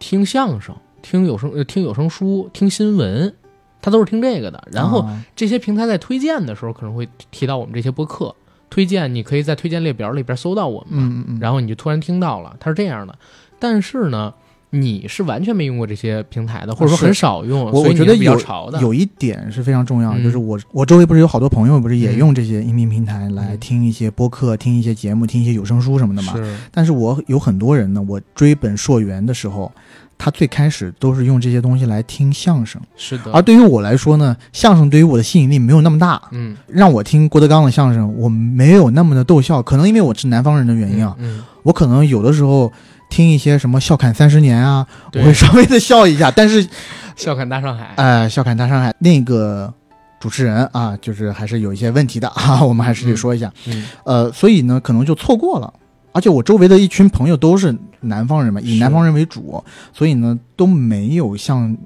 [0.00, 3.32] 听相声、听有声呃听有声书、听新闻，
[3.80, 4.66] 他都是听这个的。
[4.72, 8.34] 然后啊这些平台在推荐的时候可能会提到我们这些播客，
[8.68, 10.98] 推荐你可以在推荐列表里边搜到我们。
[10.98, 13.16] 嗯嗯嗯，然后你就突然听到了，它是这样的。
[13.60, 14.34] 但是呢，
[14.74, 18.80] 你是完全没用过这些平台的，或者说很少用，我我觉得有潮的。
[18.80, 26.34] 有一点是非常重要的，嗯就是我我周围不是有好多朋友不是也嗯用这些音频平台来嗯听一些播客、听一些节目、听一些有声书什么的嘛。
[26.34, 29.70] 是，但是我有很多人呢，我追本溯源的时候，
[30.16, 33.30] 他最开始都是用这些东西来听相声，是的。
[33.30, 36.22] 而对于我来说呢，相声对于我的吸引力没有那么大。
[36.30, 42.72] 嗯，让我听郭德纲的相声，我没有那么的逗笑，可能因为我是南方人的原因啊，嗯，我可能有的时候
[43.12, 46.66] 听一些什么笑侃三十年啊，我会稍微的笑一下，但是
[47.14, 47.92] 笑侃大上海。
[47.96, 49.70] 呃，笑侃大上海那个
[50.18, 53.52] 主持人啊，就是还是有一些问题的啊， 我们还是得说一下。
[53.66, 55.70] 嗯，呃，所以呢，可能就错过了。
[56.12, 61.76] 而且我周围的一群朋友都是南方人嘛，以南方人为主，所以呢都没有像，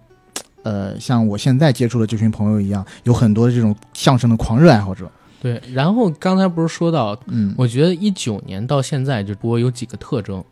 [0.62, 5.10] 呃，像我现在接触的这群朋友一样，有很多这种相声的狂热爱好者。
[5.42, 5.60] 对。
[5.72, 10.44] 然后刚才不是说到，嗯，我觉得一九年到现在就播有几个特征。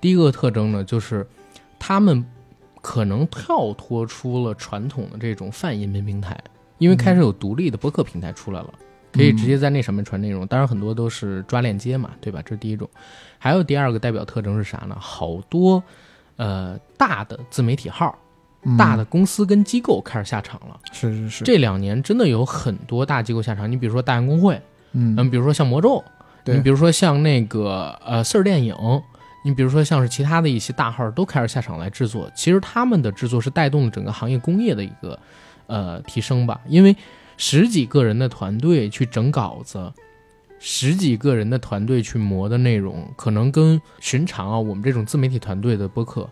[0.00, 1.26] 第一个特征呢，就是
[1.78, 2.24] 他们
[2.80, 6.38] 可能跳脱出了传统的这种泛音频平台，
[6.78, 8.72] 因为开始有独立的播客平台出来了。
[9.10, 12.42] 可以直接在那上面传内容，当然很多都是抓链接嘛，对吧？
[12.42, 12.88] 这是第一种。
[13.38, 14.94] 还有第二个代表特征是啥呢？
[15.00, 15.82] 好多
[16.36, 18.16] 呃大的自媒体号、
[18.64, 20.78] 嗯大的公司跟机构开始下场了。
[20.92, 24.60] 是是是，这两年真的有很多大机构下场，你比如说大洋公会，
[24.92, 26.04] 嗯嗯，比如说像魔咒，
[26.44, 28.76] 你比如说像那个呃四儿电影，
[29.42, 32.30] 你比如说像是其他的一些大号都开始下场来制作。
[32.34, 35.18] 其实他们的制作是带动了整个行业工业的一个
[35.66, 36.96] 呃提升吧，因为
[37.36, 39.92] 十几个人的团队去整稿子。
[40.60, 46.28] 十几个人的团队去磨的内容，可能跟寻常啊我们这种自媒体团队的播客，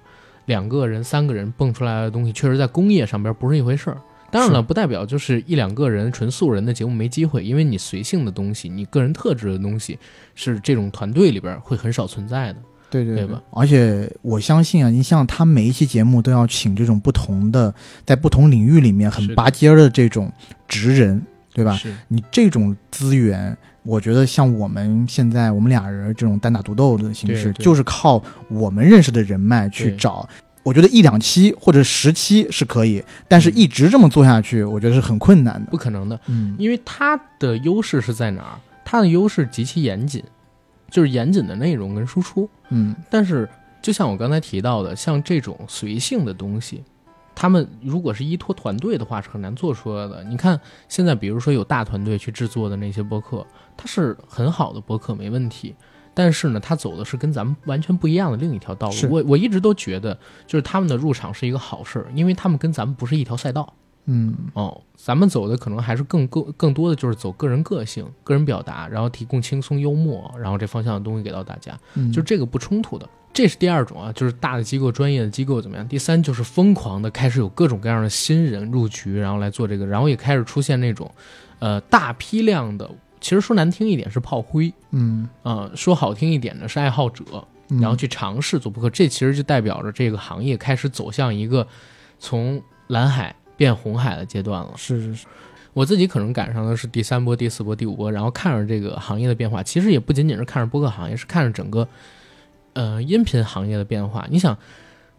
[0.47, 4.03] 两个人、三个人蹦出来的东西，确实在工业上边不是一回事儿。
[4.33, 9.97] 当然了，不代表就是一两个人纯素人的节目没机会，因为你随性的东西，你个人特质的东西，
[10.35, 12.61] 是这种团队里边会很少存在的。
[13.05, 13.43] 对对对吧？
[13.51, 20.31] 而且我相信啊，你像他每一期节目都要请这种不同的，在不同领域里面很拔尖儿的这种
[20.67, 21.21] 职人，
[21.53, 21.79] 对吧？
[22.09, 30.29] 你这种资源，我觉得像我们现在我们俩人这种单打独斗的形式，就是靠我们认识的人脉去找。
[30.63, 35.77] 我觉得一两期或者十期是可以，但是嗯一直这么做下去，我觉得是很困难的不。
[35.77, 38.59] 可能的，嗯因为他的优势是在哪儿？
[38.85, 40.23] 他的优势极其严谨，
[40.97, 42.49] 就是严谨的内容跟输出。
[42.71, 43.47] 嗯但是，
[43.83, 46.83] 就像我刚才提到的，像这种随性的东西，
[47.35, 50.25] 他们如果是依托团队的话，是很难做出来的。
[50.25, 55.75] 你看，现在比如说有大团队去制作的那些播客，它是很好的播客，没问题。
[56.15, 58.97] 但是呢，他走的是跟咱们完全不一样的另一条道路。
[59.11, 63.71] 我我一直都觉得，就是他们的入场是一个好事儿，因为他们跟咱们不是一条赛道。
[64.07, 71.79] 嗯哦，咱们走的可能还是更更更多的就是走个人个性、个人表达，然后提供轻松幽默，然后这方向的东西给到大家。
[71.95, 73.09] 嗯，就这个不冲突的。
[73.33, 75.87] 这是第二种啊，就是大的机构、专业的机构怎么样？
[75.87, 81.11] 第三就是疯狂的开始有各种各样的新人入局，然后来做这个，然后也开始出现那种，
[81.59, 82.91] 呃，大批量的，
[83.21, 87.25] 其实说难听一点是炮灰，嗯，啊、说好听一点呢是爱好者，
[87.69, 91.67] 嗯然后去尝试做播客，这其实就代表着这个行业开始走向一个
[92.19, 94.73] 从蓝海变红海的阶段了。
[94.77, 95.27] 是是是，
[95.73, 101.89] 我自己可能赶上的是第三波、第四波、第五波，然后看着这个行业的变化，其实也不仅仅是看着播客行业，是看着整个
[102.75, 104.27] 呃音频行业的变化。
[104.31, 104.57] 你想，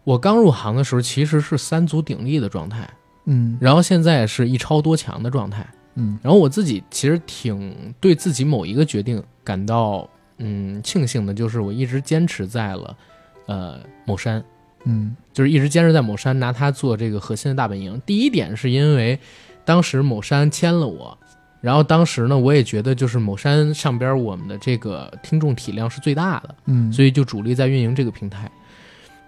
[0.04, 2.88] 我刚入行的时候其实是三足鼎立的状态，
[3.26, 5.66] 嗯然后现在是一超多强的状态。
[6.00, 12.96] 嗯然后我自己其实挺对自己某一个决定感到嗯庆幸的，就是我一直坚持在了
[13.46, 14.42] 呃某山，
[14.84, 18.00] 嗯就是一直坚持在某山拿它做这个核心的大本营。
[18.04, 19.18] 第一点是因为
[19.64, 21.16] 当时某山签了我，
[21.60, 28.50] 然后当时呢我也觉得就是某山上边我们的这个听众体量是最大的，嗯，所以就主力在运营这个平台。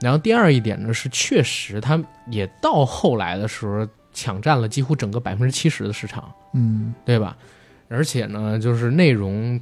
[0.00, 6.32] 然后第二一点呢是确实它也到后来的时候抢占了几乎整个百分之七十的市场。
[6.52, 7.36] 嗯对吧？
[7.88, 9.60] 而且呢，就是内容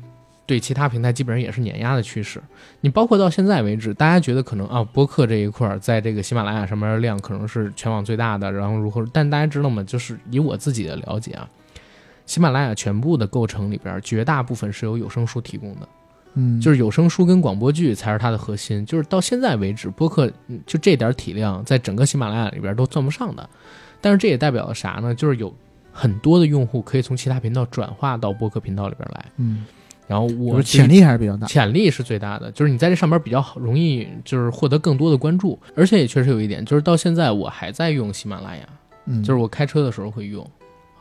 [0.49, 2.43] 对其他平台基本上也是碾压的趋势。
[2.81, 9.07] 你包括到现在为止，大家觉得可能啊，播客这一块儿在这个喜马拉雅上面的量可能是全网最大的，然后如何？
[9.13, 9.85] 但大家知道吗？
[9.85, 11.47] 就是以我自己的了解啊，
[12.25, 15.89] 喜马拉雅全部的构成里边，绝大部分是由有声书提供的，
[16.33, 18.87] 嗯，就是有声书跟广播剧才是它的核心。
[18.87, 23.47] 就是到现在为止，播客嗯就这点体量，在整个喜马拉雅里边都算不上的。
[24.01, 25.15] 但是这也代表了啥呢？
[25.15, 25.55] 就是有
[25.93, 29.25] 很多的用户可以从其他频道转化到播客频道里边来。
[29.37, 29.67] 嗯，
[30.09, 31.47] 然后我潜力还是比较大。
[31.47, 38.67] 潜力是最大的，就是你在这上边比较好，容易就是获得更多的关注，而且也确实有一点，就是到现在我还在用喜马拉雅，
[39.05, 40.45] 嗯，就是我开车的时候会用，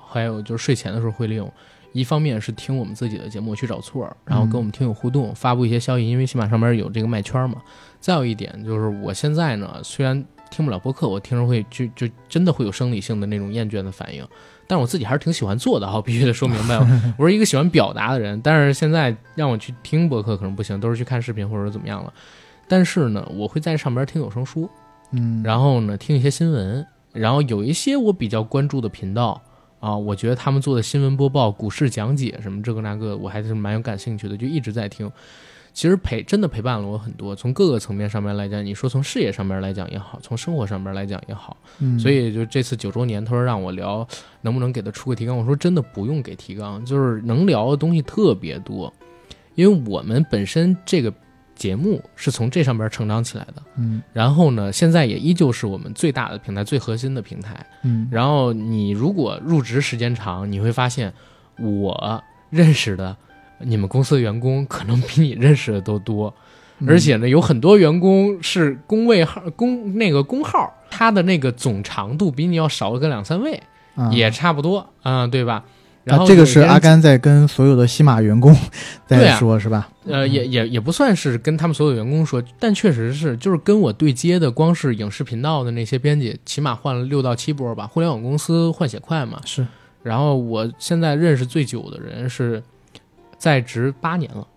[0.07, 1.51] 还有就是睡前的时候会利用。
[1.93, 7.59] 一方面是听我们自己的节目去找错儿，然后跟我们听友互动，发布一些消息，因为喜马上面有这个麦圈嘛。
[7.99, 14.27] 再有一点就是我现在呢，虽然听不了播客，我听着会就就真的会有生理性的那种厌倦的反应，
[14.67, 16.77] 但是我自己还是挺喜欢做的哈， 必须得说明白，
[17.17, 18.39] 我是一个喜欢表达的人。
[18.41, 22.13] 但是现在让我去听博客可能不行，都是去看视频或者怎么样了。
[22.67, 24.69] 但是呢，我会在上边听有声书，
[25.11, 29.41] 嗯，然后呢听一些新闻，然后有一些我比较关注的频道
[29.79, 35.09] 啊，我觉得他们做的新闻播报、股市讲解什么这个那个，我还是蛮有感兴趣的，就一直在听。
[35.77, 44.05] 其实陪真的陪伴了我很多，从各个层面上面来讲，你说从事业上面来讲也好，从生活上面来讲也好，嗯，所以就这次九周年，他说让我聊，
[44.41, 45.37] 能不能给他出个提纲？
[45.37, 48.91] 我说真的不用给提纲，就是能聊的东西特别多，
[49.53, 51.13] 因为我们本身这个
[51.53, 57.63] 节目是从这上边成长起来的，嗯然后呢，现在也依旧是我们最大的平台、最核心的平台。
[57.83, 61.13] 嗯，然后你如果入职时间长，你会发现
[61.59, 63.15] 我认识的
[63.59, 66.33] 你们公司的员工可能比你认识的都多。
[66.79, 73.59] 嗯而且呢，有很多员工是工位号、工那个工号，他的那个总长度比你要少个两三位，
[73.95, 75.63] 啊也差不多，啊、对吧？
[76.03, 78.55] 然后、啊，这个是阿，甘在跟所有的西马员工
[79.07, 79.89] 在说是吧？
[80.05, 87.87] 呃，也也也不算是跟他们所有员工说，但确实是，就是跟我对接的，光是影视频道的那些编辑，起码换了六到七波吧。
[87.87, 89.65] 互联网公司换血快嘛，是，
[90.03, 92.61] 然后我现在认识最久的人是
[93.37, 94.47] 在职八年了。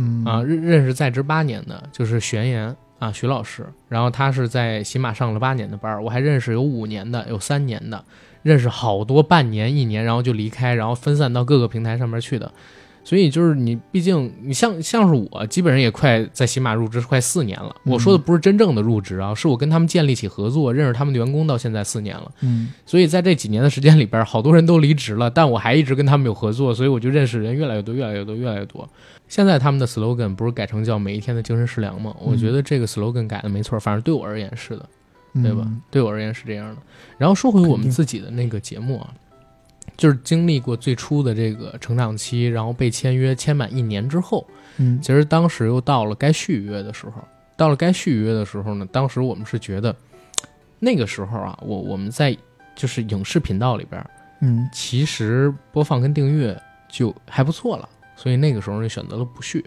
[0.00, 8.04] 嗯啊，认认识在职八年的就是玄言啊，徐老师，然后他是在喜马上了八年的班儿，我还认识有五年的，有三年的，
[8.42, 12.52] 认识好多半年、一年，然后就离开，然后分散到各个平台上面去的。
[13.08, 17.74] 所以就是你，毕竟你像像是我，基本上也快在喜马入职快四年了。
[17.86, 22.30] 嗯我说的不是真正的入职啊，是我跟他们建立起合作，认识他们的员工到现在四年了。
[22.42, 28.86] 嗯所以在这几年的时间里边，好多人都离职了，但我还一直跟他们有合作，所以我就认识人越来越多，越来越多，越来越多。
[29.26, 32.14] 现在他们的 slogan 不是改成叫“每一天的精神食粮”吗？
[32.20, 34.86] 我觉得这个 slogan 改的没错，反正对我而言是的，
[35.42, 35.62] 对吧？
[35.64, 36.76] 嗯对我而言是这样的。
[37.16, 39.14] 然后说回我们自己的那个节目啊，
[39.98, 44.46] 就是经历过最初的这个成长期，然后被签约签满一年之后，
[44.78, 47.14] 嗯其实当时又到了该续约的时候。
[47.56, 49.94] 到了该续约的时候呢，当时我们是觉得，
[50.78, 52.34] 那个时候啊，我我们在
[52.76, 56.56] 就是影视频道里边，嗯其实播放跟订阅
[56.88, 59.64] 就还不错了，所以那个时候就选择了不续。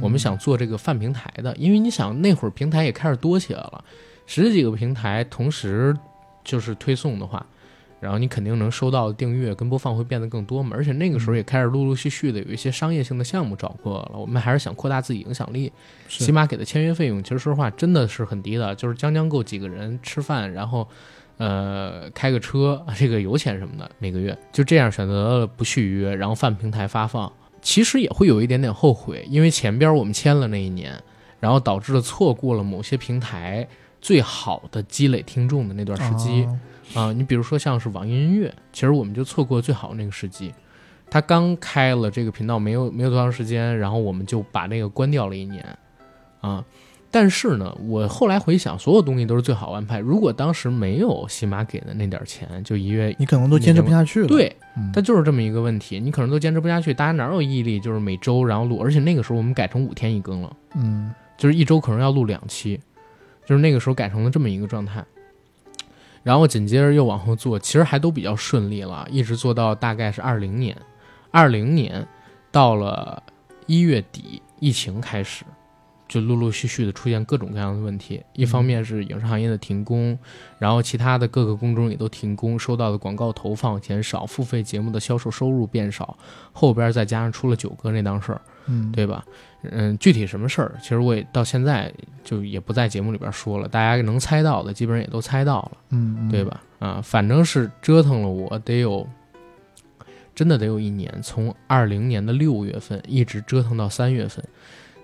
[0.00, 3.84] 我们想做这个泛平台的，因为你想那会儿平台也开始多起来了，
[4.24, 5.94] 十几个平台同时
[6.42, 7.44] 就是推送的话，
[8.00, 10.76] 然后你肯定能收到的订阅跟播放会变得更多嘛。
[10.76, 15.72] 而且那个时候也开始陆陆续续的有一些商业性的项目找过了，我们还是想扩大自己影响力。
[16.08, 20.86] 是起码给的签约费用，其实说实话真的是很低的，就是将将够几个人吃饭，然后
[21.38, 27.32] 呃开个车， 这个油钱什么的，每个月就这样选择了不续约，然后泛平台发放。
[27.62, 30.92] 其实也会有一点点后悔，因为前边我们签了那一年，
[31.40, 33.66] 然后导致了错过了某些平台
[34.00, 36.44] 最好的积累听众的那段时机。
[36.44, 36.58] 哦
[36.94, 40.52] 啊、你比如说像是网易音乐，其实我们就错过最好的那个时机。
[41.10, 45.64] 他刚开了这个频道没有没有多长时间，然后我们就把那个关掉了一年，
[46.40, 46.64] 啊。
[47.08, 50.00] 但是呢，我后来回想，所有东西都是最好安排。
[50.00, 56.92] 如果当时没有喜马给的那点钱，就一月，你可能都坚持不下去了。，对，嗯它就是这么一个问题，你可能都坚持不下去。
[56.92, 60.56] 大家哪有毅力，就是每周然后录，而且那个时候我们改成五天一更了。
[60.74, 62.78] 嗯就是一周可能要录两期，
[63.46, 65.02] 就是那个时候改成了这么一个状态。
[66.26, 70.76] 然后紧接着又往后做，其实还都比较顺利了，一直做到大概是二零年，
[71.30, 72.04] 二零年
[72.50, 73.22] 到了
[73.66, 75.44] 一月底，疫情开始，
[76.08, 78.22] 就陆陆续续的出现各种各样的问题。
[78.32, 80.18] 一方面是影视行业的停工，
[80.58, 86.16] 然后其他的各个工种也都停工，收到的广告投放减少，付费节目的销售收入变少，
[86.52, 88.40] 后边再加上出了九哥那档事儿。
[88.68, 89.24] 嗯，对吧？
[89.62, 91.92] 嗯，具体什么事儿，其实我也到现在
[92.24, 96.44] 就也不在节目里边说了，大家能猜到的基本上也都猜到了，嗯，嗯对？
[96.44, 96.60] 吧？
[96.80, 99.08] 啊，反正是折腾了我得有，
[100.34, 104.44] 真的得有一年，从二零年的六月份一直折腾到三月份，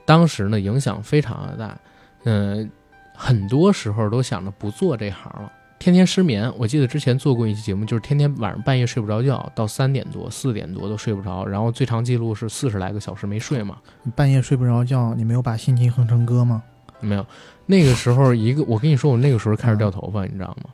[0.05, 1.79] 当时呢影响非常的大，
[2.25, 2.71] 嗯、
[3.15, 5.51] 很多时候都想着不做这行了。
[5.79, 6.53] 天天失眠。
[6.57, 13.79] 我记得之前做过一期节目，就是天天晚上半夜睡不着觉，到三点多、四点多都睡不着，然后最长记录是四十来个小时没睡嘛。
[14.05, 16.63] 你半夜睡不着觉，你没有把心情哼成歌吗？
[17.01, 17.27] 没有，
[17.67, 20.71] 那个时候一个，我跟你说，我那个时候开始掉头发，你知道吗？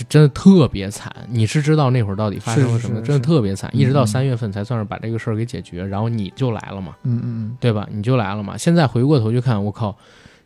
[0.00, 1.14] 就真的特别惨。
[1.28, 2.94] 你是知道那会儿到底发生了什么？
[2.94, 6.96] 是是是真的特别惨，一直到嗯三月份才算是把这个事儿给解决，然后你就来了嘛。
[7.02, 7.86] 嗯嗯对吧？
[7.92, 8.56] 你就来了嘛。
[8.56, 9.94] 现在回过头去看，我靠，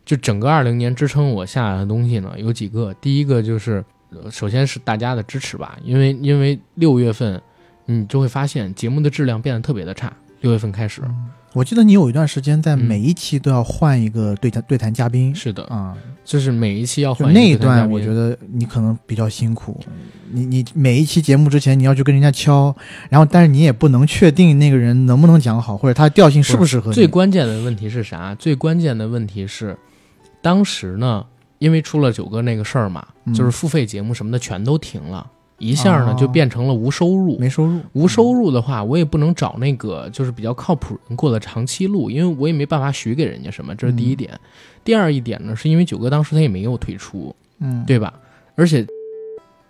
[0.03, 2.93] 就整个二零年支撑我下来的东西呢，有几个。
[2.95, 7.41] 第一个就是，呃首先是大家的支持吧，因为因为六月份，
[7.85, 10.11] 你就会发现节目的质量变得特别的差。
[10.41, 15.95] 六月份开始，嗯，我记得你有一段时间在嗯每一期都要换一个对谈对谈嘉宾是的，啊，
[16.25, 19.79] 就是每一期要换就那一段，我觉得你可能比较辛苦。
[20.31, 22.75] 你你每一期节目之前你要去跟人家敲，
[23.09, 26.93] 然后但是你也不能确定那个人能不能讲好，或者他的调性适不适合你。
[26.93, 28.35] 最关键的问题是啥？
[28.35, 29.77] 最关键的问题是，
[30.41, 31.25] 当时呢，
[31.59, 35.25] 因为出了九哥那个事儿嘛，嗯就是付费节目什么的全都停了，
[35.57, 37.37] 一下呢哦就变成了无收入。
[37.37, 44.37] 没收入，无收入的话，我也不能找那个就是比较靠谱人过的长期路，因为我也没办法许给人家什么，这是第一点。
[44.83, 48.13] 第二一点呢，是因为九哥当时他也没有退出，嗯，对吧？
[48.55, 48.85] 而且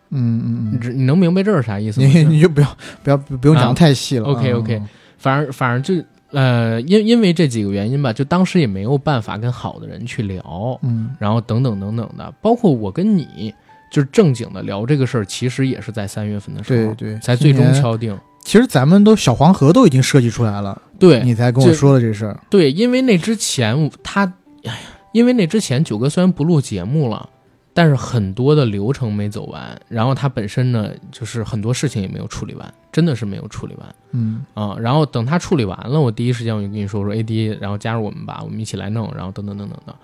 [0.09, 2.07] 嗯嗯你你能明白这是啥意思吗？
[2.07, 4.27] 你你就不要不要不用讲太细了。
[4.27, 13.53] OK，OK 嗯反正反正就呃，因因为这几个原因吧，就当时也没有办法跟好的人去聊，嗯然后等等等等的，包括我跟你
[13.96, 18.14] 就是正经的聊这个事儿，其实也是在三月份的时候对对，才最终敲定。
[18.43, 22.38] 其实咱们都小黄河都已经设计出来了，对，你才跟我说了这事儿。
[22.50, 24.26] 对，因为那之前他，
[24.66, 24.74] 哎呀，
[25.14, 27.30] 因为那之前九哥虽然不录节目了，
[27.74, 39.96] 但是很多的流程没走完，然后他本身呢，就是很多事情也没有处理完，真的是没有处理完嗯啊、然后等他处理完了，我第一时间我就跟你说，说 AD，然后加入我们吧，我们一起来弄，然后等等等等的，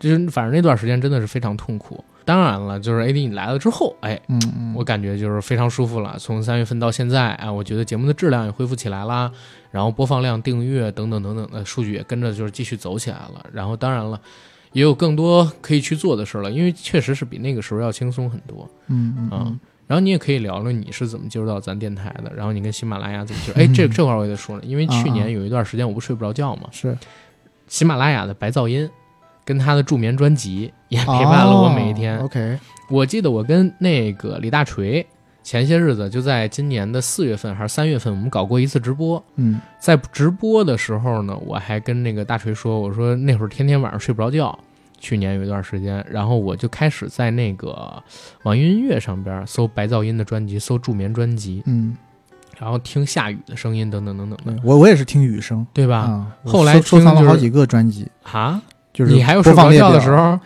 [0.00, 2.02] 就是反正那段时间真的是非常痛苦。
[2.24, 6.16] 当然了，就是 AD 你来了之后，哎，嗯嗯，我感觉就是非常舒服了。
[6.18, 9.30] 从三月份到现在，啊，我觉得节目的质量也恢复起来啦，
[9.70, 13.44] 然后播放量、订阅等等等等的数据也跟着就是继续走起来了。
[13.52, 14.20] 然后当然了，
[14.72, 23.60] 也有更多可以去做的事了，因为确实是比那个时候要轻松很多嗯嗯然后你也可以聊聊你是怎么接触到咱电台的，然后你跟喜马拉雅怎么接触？
[23.60, 26.96] 哎，这这块我也得说了，因为去年有一段时间我不睡不着觉嘛，是
[27.68, 28.88] 喜马拉雅的白噪音
[29.44, 32.18] 跟他的助眠专辑也陪伴了我每一天。
[32.18, 32.58] 哦 OK，
[32.90, 35.06] 我记得我跟那个李大锤
[35.42, 39.22] 前些日子就在今年的四月份还是三月份，我们搞过一次直播。
[39.36, 39.60] 嗯。
[39.78, 44.58] 在直播的时候呢，我还跟那个大锤说，我说那会儿天天晚上睡不着觉，
[44.98, 48.02] 去年有一段时间，然后我就开始在那个
[48.44, 51.94] 网易云音乐上边搜白噪音的专辑，搜助眠专辑，嗯，
[52.58, 55.66] 然后听下雨的声音等等等等的，我我也是听雨声。
[55.74, 56.26] 对吧？
[56.46, 58.62] 后来收藏了好几个专辑，啊，
[58.94, 60.38] 就是你还有睡觉的时候，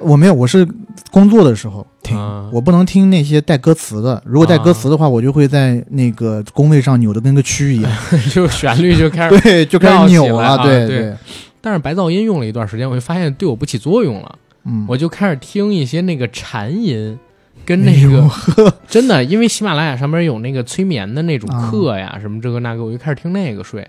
[0.00, 0.66] 我没有，我是
[1.12, 4.20] 工作的时候听，啊我不能听那些带歌词的。
[4.26, 7.92] 如果带歌词的话，我就会在那个工位上扭的跟个蛆一样，
[8.32, 11.14] 就旋律就开始 对，就开始扭了，对对
[11.60, 17.18] 但是白噪音用了一段时间，我就发现对我不起作用了，嗯，我就开始听一些那个禅音，
[17.64, 21.70] 跟那个真的，因为喜马拉雅上面有那个催眠的那种啊。
[21.70, 23.86] 课呀，什么这个那个，我就开始听那个睡。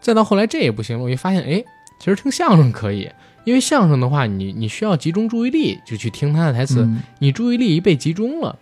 [0.00, 1.62] 再到后来这也不行了，我就发现，哎，
[2.02, 3.08] 其实听相声可以，
[3.44, 8.56] 因为相声的话，你你需要集中注意力，就去听他的台词，嗯你注意力一被集中了，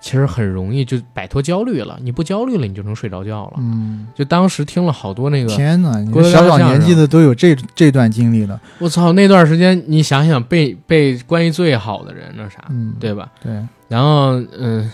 [0.00, 1.96] 其实很容易就摆脱焦虑了。
[2.02, 3.52] 你不焦虑了，你就能睡着觉了。
[3.58, 13.30] 嗯，就当时听了好多那个天哪，你小小年纪的都有这这段经历了，我操，那段时间你想想被被关系最好的人那啥，嗯，对吧？
[13.40, 13.52] 对，
[13.86, 14.90] 然后嗯，嗨，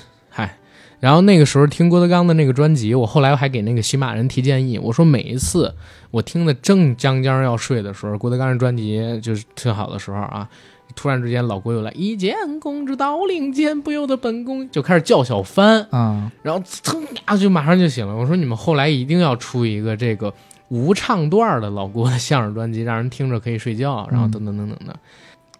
[1.01, 5.75] 然后那个时候听郭德纲的那个专辑，我后来还给那个喜马人提建议，我说每一次
[6.11, 10.49] 我听的正将将要睡的时候，郭德纲的专辑就是特好的时候啊。
[10.95, 18.17] 突然之间，老郭又来一见公之到，令箭不由得本宫，就开始叫小帆，啊，然后噌呀就马上就醒了。
[18.17, 20.33] 我说你们后来一定要出一个这个
[20.69, 24.97] 无唱段的老郭的相声专辑，让人听着可以睡觉，然后等等等等的。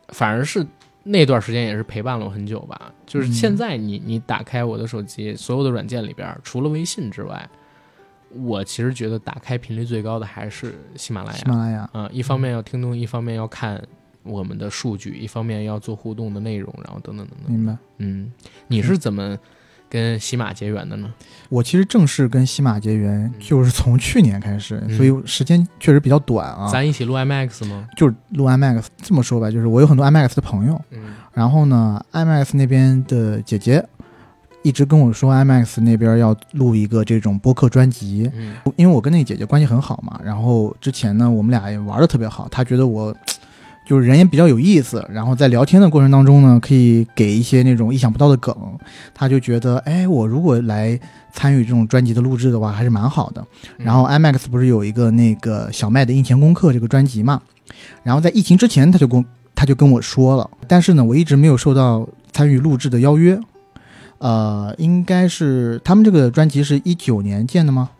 [0.09, 0.67] 反而是
[1.09, 2.93] 那段时间也是陪伴了我很久吧。
[3.07, 7.49] 就是现在你你打开我的手机，所有的软件里边，除了微信之外，
[8.31, 11.39] 我其实觉得打开频率最高的还是喜马拉雅。
[11.39, 13.81] 喜马拉雅，啊、一方面要听东西，一方面要看
[14.25, 17.53] 我们的数据，一方面要做互动的内容，然后等等等等。
[17.55, 17.79] 明白。
[17.99, 18.33] 嗯，
[18.67, 19.39] 你是怎么
[19.97, 21.09] 跟喜马结缘的呢？
[21.49, 26.69] 我其实正式跟喜马结缘就是从去年开始，嗯所以时间确实比较短啊。
[26.71, 27.89] 咱一起录 IMAX 吗？
[27.97, 33.83] 就是录 IMAX，这么说吧，就是我有很多 IMAX 的朋友，嗯然后呢，IMAX 那边的姐姐
[34.63, 43.15] 一直跟我说，IMAX 那边要录一个这种播客专辑，嗯因为我跟那个姐姐关系很好嘛，然后之前呢，我们俩也玩的特别好，她觉得我
[43.87, 48.53] 就是人也比较有意思，然后在聊天的过程当中呢，可以给一些那种意想不到的梗，
[49.15, 50.99] 他就觉得，哎，我如果来
[51.33, 53.47] 参与这种专辑的录制的话，还是蛮好的。
[53.79, 57.41] 然后 IMAX 不是有一个那个小麦的印钱功课这个专辑嘛，
[58.03, 59.25] 然后在疫情之前他就跟
[59.55, 63.39] 他就跟我说了，但是呢，我一直没有受到参与录制的邀约。
[64.19, 67.91] 呃，应该是他们这个专辑是一九年建的吗？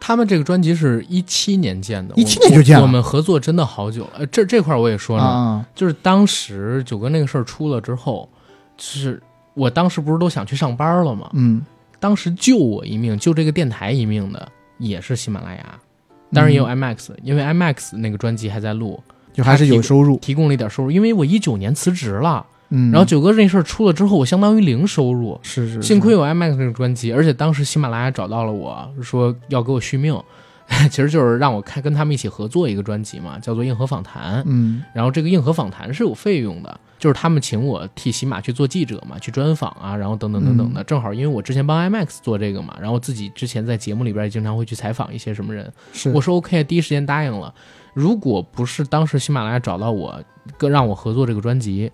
[0.00, 4.10] 他们这个专辑是一七年建的，17年就建了我我们合作真的好久了。
[4.18, 8.28] 呃，这这块儿我也说了，啊，就是当时九哥那个事儿出了之后，
[8.76, 9.22] 就是
[9.54, 11.28] 我当时不是都想去上班了吗？
[11.34, 11.64] 嗯，
[11.98, 15.78] 当时救我一命，救这个电台一命的也是喜马拉雅，
[16.32, 20.16] 当然也有嗯 IMAX，、因为 IMAX 那个专辑还在录，就还是有收入。
[20.18, 20.90] 提供了一点收入。
[20.90, 25.38] 因为我一九年辞职了，嗯，然后九哥这事儿出了之后，我相当于零收入。
[25.42, 30.14] 是是，是幸亏有 IMAX 这个专辑，而且当时喜马拉雅找到了我说要给我续命，
[30.90, 34.40] 其实就是让我开跟他们一起合作一个专辑嘛，叫做《硬核访谈》。
[34.46, 40.84] 嗯然后这个硬核访谈是有费用的，就是他们请我替喜马去做记者嘛，去专访啊，然后等等等等的。
[40.84, 47.54] 正好因为我之前帮 IMAX 做这个嘛，然后自己之前在节目里边也经常会去采访一些什么人，是我说 OK，第一时间答应了。
[47.94, 50.22] 如果不是当时喜马拉雅找到我，
[50.58, 51.90] 跟让我合作这个专辑，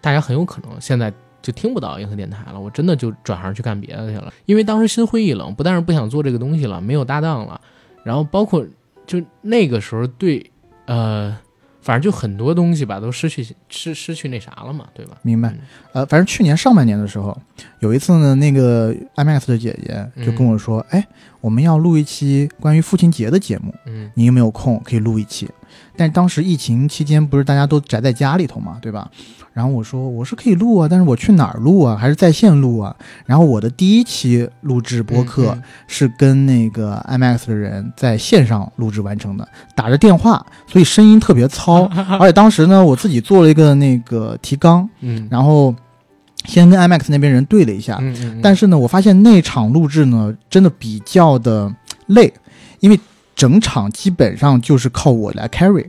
[0.00, 1.12] 大家很有可能现在
[1.42, 2.58] 就听不到银河电台了。
[2.60, 7.60] 我真的就转行去干别的去了，因为当时心灰意冷，不但是不想做这个东西了，没有搭档了，
[8.02, 8.66] 然后包括
[9.06, 10.50] 就那个时候对，
[10.86, 11.36] 呃，
[11.82, 15.18] 反正就很多东西吧，都失去失失去那啥了嘛，对吧？
[15.22, 15.58] 明白嗯。
[15.92, 17.38] 呃，反正去年上半年的时候，
[17.80, 21.06] 有一次呢，那个 IMAX 的姐姐就跟我说：“哎，
[21.42, 25.46] 我们要录一期关于父亲节的节目，嗯你有没有空可以录一期？”
[25.96, 29.10] 但当时疫情期间不是大家都宅在家里头嘛，对吧？
[29.52, 31.96] 然后我说我是可以录啊，但是我去哪儿录啊？
[31.96, 32.94] 还是在线录啊？
[33.24, 39.46] 然后我的第一期录制播客嗯是跟那个 IMAX 的人在线上录制完成的，
[39.76, 41.84] 打着电话，所以声音特别糙。
[42.18, 45.72] 而且当时呢，我自己做了一个那个提纲，嗯，然后
[46.46, 51.72] 先跟 IMAX 那边人对了一下，嗯嗯，但是呢，我发现那场录制呢真的比较的
[52.06, 52.34] 累，
[52.80, 52.98] 因为
[53.44, 55.86] 整场基本上就是靠我来 carry，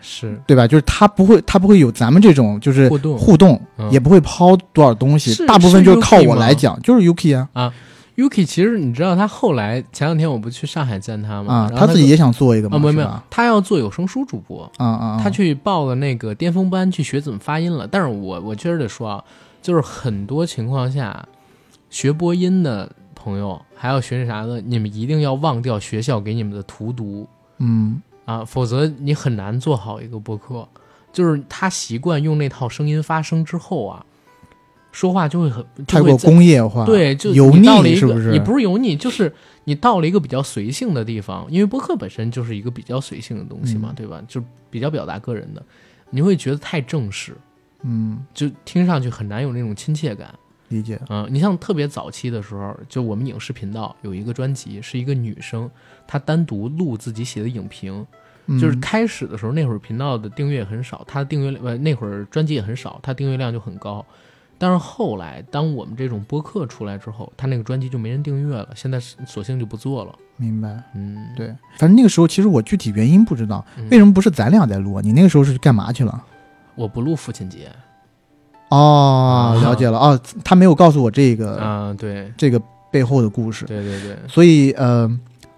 [0.00, 0.64] 是对吧？
[0.64, 7.72] 就是他不会，他不会有咱们这种就是互动互动，嗯也不会抛多少东西，大部分就是靠我来讲，就是 Yuki 啊
[8.16, 11.52] Yuki，其实你知道他后来前两天我不去上海见他吗？
[11.52, 17.88] 啊，他自己也想做一个吗，啊，没有没有？，他要做有声书主播，啊啊，啊他去报了那个巅峰班去学怎么发音了。
[17.90, 19.24] 但是我我确实得说啊，
[19.60, 21.26] 就是很多情况下，
[21.90, 22.88] 学播音的
[23.24, 27.26] 朋友还要学那啥的，你们一定要忘掉学校给你们的荼毒
[27.58, 30.68] 嗯啊，否则你很难做好一个播客。
[31.12, 34.04] 就是他习惯用那套声音发声之后啊，
[34.90, 38.32] 说话就会很太过工业化，对，就油腻是不是？
[38.32, 44.20] 你不是油腻，就是你到了一个比较随性的地方，因为播客本身就是一个比较随性的东西嘛，嗯对吧？
[44.26, 45.62] 就比较表达个人的，
[46.10, 47.36] 你会觉得太正式，
[47.82, 50.34] 嗯，就听上去很难有那种亲切感。
[50.68, 55.70] 理解，嗯、你像特别早期的时候，就我们影视频道有一个专辑，是一个女生，
[56.06, 58.06] 她单独录自己写的影评，
[58.46, 64.04] 嗯就是开始的时候，那会儿频道的订阅很少，他的订阅呃那会儿专辑也很少，他订阅量就很高。
[64.56, 70.14] 但是后来，当我们这种播客出来之后，他那个专辑就没人订阅了，现在索性就不做了。
[70.36, 70.80] 明白。
[70.94, 75.02] 嗯，对，反正那个时候其实我具体原因不知道，嗯为什么不是咱俩在录啊？
[75.04, 76.24] 你那个时候是去干嘛去了？
[76.76, 77.70] 我不录父亲节
[78.70, 79.98] 哦，啊了解了。
[79.98, 82.60] 哦，他没有告诉我这个、啊，对这个
[82.90, 85.10] 背后的故事，对对对，所以呃，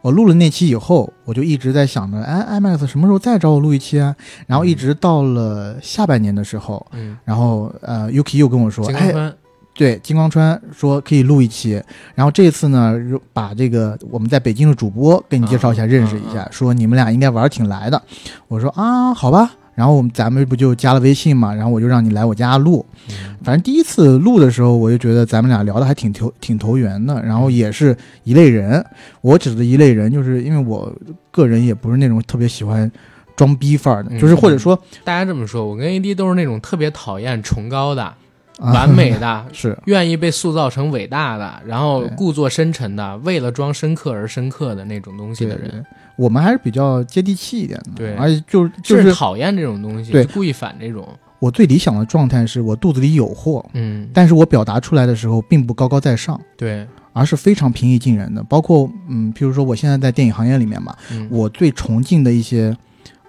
[0.03, 4.15] 我录了那期以后，我就一直在想着，哎，IMAX 什么时候再找我录一期啊？
[4.47, 9.35] 然后一直到了下半年的时候，嗯，然后呃，Yuki 又跟我说，哎，金刚川，
[9.75, 11.83] 对，金光川说可以录一期，
[12.15, 12.95] 然后这次呢，
[13.33, 18.01] 把这个我们在北京的主播给你介绍一下，嗯认识一下，说你们俩应该玩挺来的。
[18.49, 19.51] 我说啊，好吧。
[19.77, 22.85] 然后我们咱们不就加了微信嘛，然后我就让你来我家录。
[23.11, 28.85] 嗯反正第一次录的时候，我就觉得咱们俩聊的还挺投挺投缘的，然后也是一类人。
[29.21, 30.93] 我指的一类人，就是因为我
[31.31, 32.91] 个人也不是那种特别喜欢
[33.37, 38.17] 装逼范儿的，嗯就是或者说、大家这么说，我跟 AD 都是那种特别讨厌崇高的、啊
[38.59, 39.77] 完美的， 是。
[39.87, 45.85] 愿意被塑造成伟大的，然后故作深沉的，为了装深刻而深刻的那种东西的人，
[46.17, 48.15] 我们还是比较接地气一点的，对。
[48.15, 50.25] 而且就是就是讨厌这种东西，对。
[50.27, 51.07] 故意反这种。
[51.39, 58.43] 我最理想的状态是我肚子里有货，嗯，但是我表达出来的时候并不高高在上，对，而是非常平易近人的。
[58.45, 62.75] 包括嗯，譬如说我现在在电影行业里面嘛，嗯，我最崇敬的一些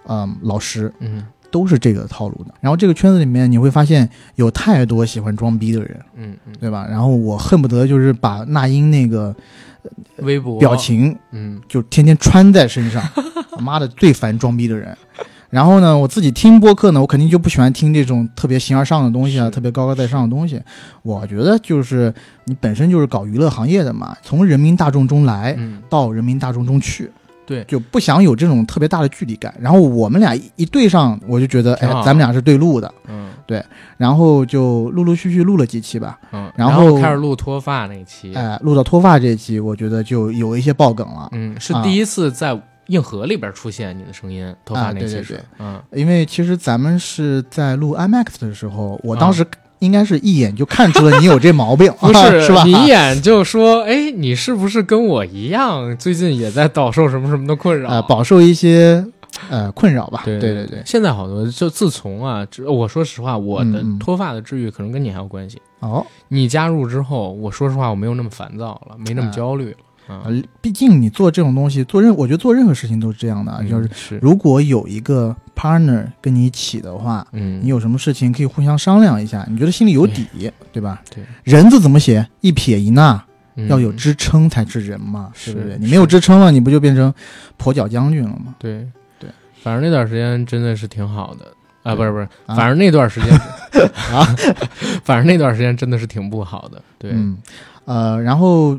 [0.06, 2.54] 嗯老师嗯都是这个套路的。
[2.60, 6.86] 然后这个圈子里面你会发现有太多喜欢装逼的人，嗯嗯，对吧？
[6.88, 9.34] 然后我恨不得就是把那英那个
[10.18, 13.02] 微博表，情嗯就天天穿在身上，
[13.60, 14.96] 妈的最烦装逼的人。
[15.50, 20.60] 然后呢，我自己听播客呢，我肯定就不喜欢听这种特别形而上的东西啊，特别高高在上的东西。
[21.02, 22.12] 我觉得就是
[22.44, 27.10] 你本身就是搞娱乐行业的嘛，从人民大众中来嗯，到人民大众中去，
[27.48, 27.64] 对。
[27.64, 29.52] 就不想有这种特别大的距离感。
[29.58, 32.94] 然后我们俩一一对上，我就觉得，哎，咱们俩是对路的。
[33.08, 33.30] 嗯。
[33.46, 33.64] 对。
[33.96, 41.28] 然后就陆陆续续录了几期吧，嗯，然然后开始录脱发那期，哎，录到脱发这一期，我觉得就有一些爆梗了。
[41.32, 45.36] 嗯，是啊第一次在硬核里边出现你的声音，脱发啊那期是对对。
[45.36, 49.44] 对，嗯，因为其实咱们是在录 IMAX 的时候，我啊当时
[49.80, 52.62] 应该是一眼就看出了你有这毛病， 不是 是吧？
[52.64, 57.88] 你一眼就说，哎，你是不是跟我一样，最近也在饱受什么什么的困扰？
[57.90, 59.04] 呃，饱受一些
[59.50, 60.22] 呃困扰吧。
[60.24, 65.60] 对对对对，现在好多就自从啊，我说实话，我的脱发的治愈可能跟你还有关系。
[65.80, 69.76] 哦，你加入之后，我说实话，我没有那么烦躁了，没那么啊焦虑了。
[70.08, 80.26] 啊，呃，毕竟你做这种东西，做任我觉得做任何事情都是这样的，就是是，如果有一个 partner 跟你一起的话，嗯，你有什么事情可以互相商量一下，你觉得心里有底，
[80.72, 81.02] 对吧？
[81.14, 82.26] 对，人字怎么写？
[82.40, 83.20] 一撇一捺，
[83.56, 85.74] 嗯要有支撑才是人嘛，是对不对？
[85.74, 87.12] 是你没有支撑了，你不就变成
[87.58, 88.54] 跛脚将军了吗？
[88.58, 88.86] 对
[89.18, 89.28] 对，
[89.62, 91.46] 反正那段时间真的是挺好的
[91.82, 93.30] 啊，不是不是，啊反正那段时间
[94.12, 94.24] 啊，
[95.04, 96.82] 反正那段时间真的是挺不好的。
[96.98, 97.36] 对，嗯，
[97.84, 98.78] 呃，然后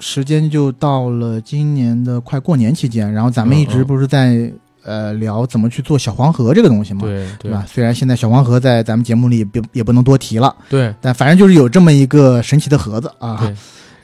[0.00, 4.50] 时间就到了今年的快过年期间，然后咱们一直不是在、
[4.82, 7.64] 呃聊怎么去做小黄盒这个东西嘛，对对吧？
[7.68, 13.36] 虽然现在小黄盒在咱们节目里也不也不能多提了，对但反正就是有这么一个神奇的盒子啊。
[13.40, 13.54] 对，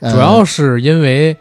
[0.01, 1.35] 呃主要是因为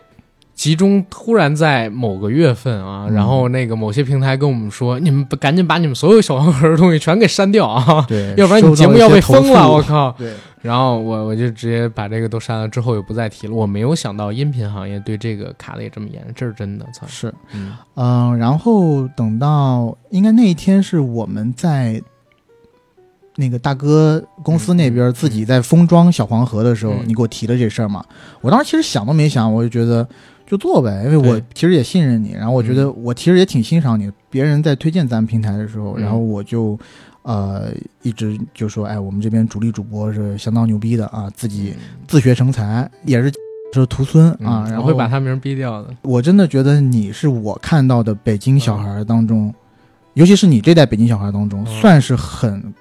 [0.57, 10.11] 集中突然在某个月份啊，嗯然后那个某些平台跟我们说，你们赶紧把你们所有小黄盒的东西全给删掉啊，对， 要不然你节目要被封了，我靠！
[10.13, 10.33] 对，
[10.63, 13.55] 然后我我就直接把这个都删了，之后也不再提了。
[13.55, 17.07] 我没有想到音频行业对这个卡的也这么严，这是真的，操！
[17.07, 22.03] 是，嗯嗯、然后等到应该那一天是我们在
[23.37, 28.03] 那个大哥公司那边自己在封装小黄盒的时候，嗯你给我提了这事儿嘛？
[28.41, 30.09] 我当时其实想都没想，我就觉得
[30.47, 34.11] 就做呗，因为我其实也信任你，然后我觉得我其实也挺欣赏你。
[34.31, 36.79] 别人在推荐咱们平台的时候，嗯然后我就
[37.23, 37.73] 呃
[38.03, 41.75] 一直就说，哎，我们这边主力主播是相当牛逼的啊，自己
[42.07, 43.33] 自学成才，也是。
[43.75, 45.89] 是徒孙啊，然后会把他名逼掉的。
[46.01, 49.53] 我真的觉得你是我看到的北京小孩当中，
[50.15, 52.73] 尤其是你这代北京小孩当中，嗯算是很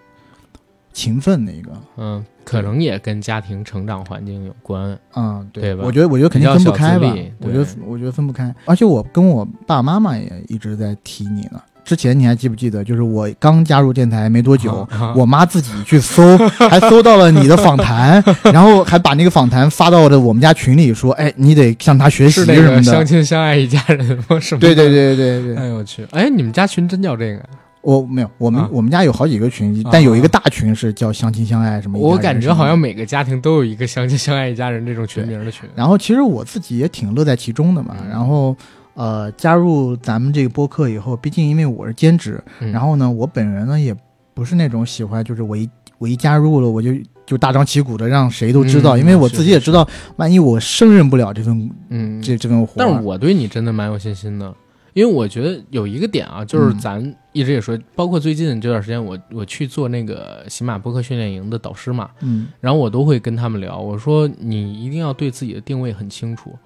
[0.95, 1.71] 勤奋的一个。
[1.97, 4.97] 嗯，可能也跟家庭成长环境有关。
[5.15, 7.13] 嗯，对吧我觉得，我觉得肯定分不开吧。
[7.41, 8.55] 我觉得，我觉得分不开。
[8.63, 11.61] 而且我跟我爸爸妈妈也一直在提你呢。
[11.83, 12.83] 之前你还记不记得？
[12.83, 16.35] 就是我刚加入电台没多久，啊我妈自己去搜，
[16.69, 24.39] 还搜到了你的访谈， 然后还把那个访谈发到了我们家群里，说：“哎，你得向他学习什么的。”相亲相爱一家人吗？
[24.41, 24.59] 什么？
[24.61, 24.89] 对对。
[24.89, 26.03] 对对对对，哎呦我去！
[26.09, 27.43] 哎，你们家群真叫这个？
[27.85, 28.69] 我没有，我们、啊。
[28.71, 29.89] 我们家有好几个群，啊。
[29.93, 35.69] 但有一个大群是叫相亲相爱什么我感觉好像每个家庭都有一个相亲相爱一家人这种群名的群。
[35.75, 37.95] 然后其实我自己也挺乐在其中的嘛。
[38.03, 38.09] 嗯。
[38.09, 38.55] 然后
[38.95, 42.71] 呃，加入咱们这个播客以后，毕竟因为我是兼职，嗯。
[42.71, 43.95] 然后呢，我本人呢也
[44.33, 46.91] 不是那种喜欢就是我一我一加入了我就
[47.25, 54.53] 就大张旗鼓的让谁都知道，嗯因为我自己也知道，万一我胜任不了这份嗯，这这份活，但是我对你真的蛮有信心的，
[54.95, 66.57] 因为我觉得有一个点啊，就是嗯咱一直也说，包括最近这段时间我，我去做那个喜马播客训练营的导师嘛，嗯然后我都会跟他们聊，我说你一定要对自己的定位很清楚。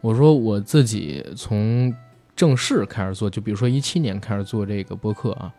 [0.00, 1.92] 我说我自己从
[2.36, 5.52] 正式开始做，就比如说一七年开始做这个播客啊，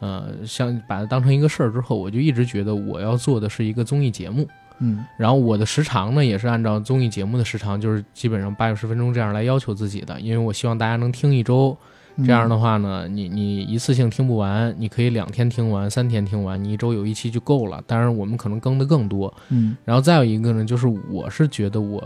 [0.00, 4.48] 呃，像把它当成一个事儿之后，我就一直觉得我要做的是一个综艺节目。
[4.80, 11.76] 嗯然后我的时长呢，也是按照综艺节目的时长，就是基本上八九十分钟这样来要求自己的，因为我希望大家能听一周。
[11.80, 17.80] 嗯这样的话呢，你你一次性听不完，你可以两天听完，三天听完，你一周有一期就够了。
[17.86, 19.32] 当然，我们可能更的更多。
[19.50, 22.02] 嗯然后再有一个呢，就是我是觉得我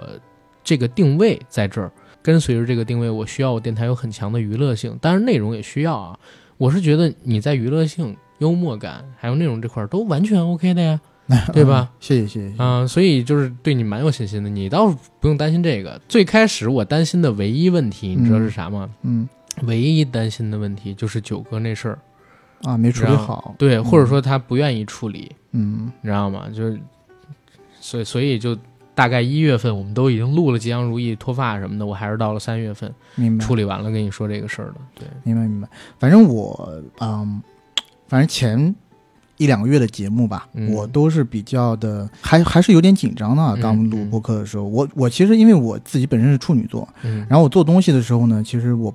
[0.62, 6.18] 这个定位在这儿，跟随着这个定位，我需要我电台有很强的娱乐性，当然内容也需要啊。
[6.58, 11.00] 我是觉得你在娱乐性、幽默感还有内容这块儿都完全 OK 的呀。
[11.52, 11.90] 对吧？
[12.00, 12.62] 谢谢谢谢。
[12.62, 16.00] 啊、所以就是对你蛮有信心的，你倒不用担心这个。
[16.08, 18.88] 最开始我担心的唯一问题，你知道是啥吗？
[19.02, 19.28] 嗯
[19.64, 21.98] 唯一担心的问题就是九哥那事儿，
[22.62, 23.54] 啊，没处理好。
[23.58, 26.46] 对，嗯或者说他不愿意处理，嗯你知道吗？
[26.48, 26.80] 就是，
[27.78, 28.56] 所以所以就
[28.94, 34.74] 大概一月份我们都已经录了《吉祥如意》脱发什么的，我还是到了三月份明白处理完了跟你说这个事儿的。
[34.94, 35.68] 对，明白明白。
[35.98, 37.42] 反正我嗯，
[38.08, 38.74] 反正前
[39.38, 43.42] 一两个月的节目吧，嗯我都是比较的，还还是有点紧张的。
[43.42, 48.94] 嗯刚录嗯播客的时候，我我其实因为我自己本身是处女座，嗯，然后我做东西的时候呢，其实我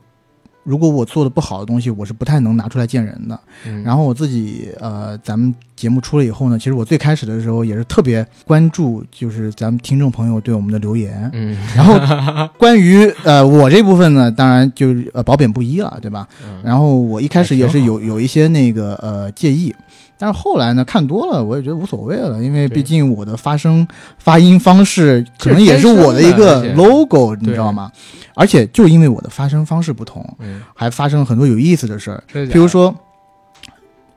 [0.63, 3.39] 如果我做的不好的东西，我是不太能拿出来见人的。
[3.65, 11.29] 嗯然后我自己呃，咱们节目出了以后呢，其实我最开始的时候也是特别关注，就是咱们听众朋友对我们的留言。
[11.33, 16.27] 嗯然后关于 呃我这部分呢，当然就是呃褒贬不一了，对吧？
[16.45, 19.73] 嗯然后我一开始也是有有一些那个呃介意，
[20.17, 23.87] 但是后来呢看多了，我也觉得无所谓了，因为毕竟我的发声
[24.17, 27.91] 发音方式可能也是我的一个 logo，你知道吗？
[28.33, 32.23] 而且就因为我的发声方式不同，嗯，还发生了很多有意思的事儿。
[32.31, 32.93] 比比如说，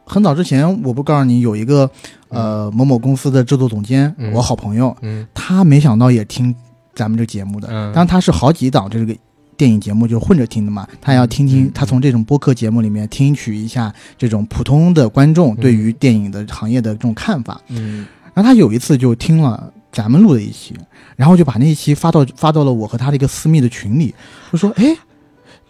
[0.04, 1.90] 很早之前我不告诉你有一个
[2.28, 4.32] 呃某某公司的制作总监，嗯。
[4.32, 5.26] 我好朋友，嗯。
[5.32, 6.54] 他没想到也听
[6.94, 7.92] 咱们这节目的，嗯。
[7.92, 9.16] 当然他是好几档这个
[9.60, 17.60] 电影节目就混着听的嘛，他要听听，嗯他从这种播客节目里面听取一下这种普通的观众对于电影的行业的这种看法。
[17.68, 20.74] 嗯然后他有一次就听了咱们录的一期，
[21.14, 24.14] 然后就把那一期发到发到了我和他的一个私密的群里，
[24.50, 24.96] 就说：“哎，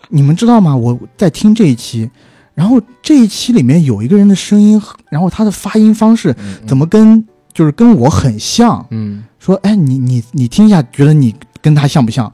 [0.09, 0.77] 你们知道吗？
[0.77, 2.09] 我在听这一期，
[2.55, 4.81] 然后这一期里面有一个人的声音，
[5.11, 8.87] 然后他的发音方式嗯怎么跟就是跟我很像。
[8.91, 9.25] 嗯。
[9.41, 12.31] 说，哎，你你你听一下，觉得你跟他像不像？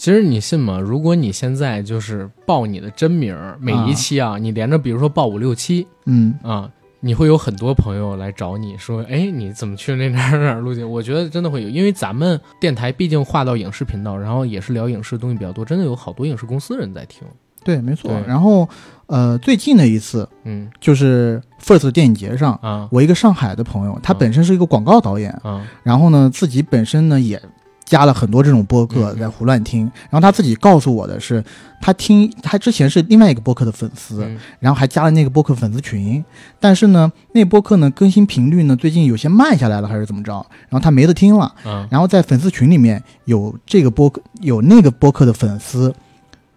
[0.00, 0.80] 其实你信吗？
[0.80, 6.70] 如果你现在就是报你的真名儿，每一期啊，你连着比如说报五六期嗯，啊，
[7.00, 10.90] 你会有很多朋友来找你说，哎，你怎么去那哪儿哪儿录节目？
[10.90, 17.22] 我觉得真的会有，因为咱们电台毕竟划到影视频道，然后也是聊影视的东西比较多，真的有好多影视公司人在听。
[17.62, 18.10] 对，没错。
[18.26, 18.66] 然后，
[19.04, 27.38] 呃，最近的一次嗯就是 First 电影节上，啊我一个上海的朋友，他嗯本身是一个广告导演，啊然后呢，自己本身呢也
[27.90, 29.82] 加了很多这种播客在胡乱听。
[30.08, 31.42] 然后他自己告诉我的是，
[31.80, 36.24] 他听他之前是另外一个播客的粉丝，嗯然后还加了那个播客粉丝群，
[36.60, 40.34] 但是呢，那播客呢更新频率呢最近有些慢下来了，还是怎么着？
[40.68, 41.52] 然后他没得听了。
[41.64, 45.92] 啊然后在粉丝群里面有这个播客有那个播客的粉丝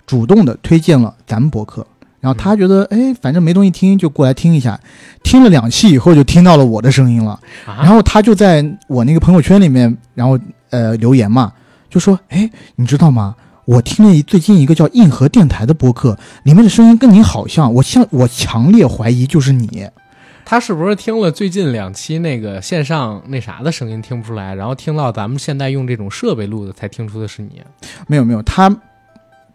[0.06, 1.88] 主动的推荐了咱们播客，
[2.20, 4.80] 然后他觉得哎，反正没东西听，就过来听一下。
[5.24, 7.40] 听了两期以后，就听到了我的声音了。
[7.66, 7.86] 然啊！
[7.88, 10.38] 后他就在我那个朋友圈里面，然后
[10.74, 11.54] 呃留言嘛，
[11.88, 13.36] 就说哎，你知道吗？
[13.66, 19.88] 我听了一最近一个叫硬核电台的播客，里面的声音跟你好像，我像我强烈怀疑就是你。
[20.44, 27.62] 他是不是听了最近两期那个线上那啥的声音听不出来，然后听到咱们现在用这种设备录的才听出的是你？
[28.08, 28.70] 没有没有，他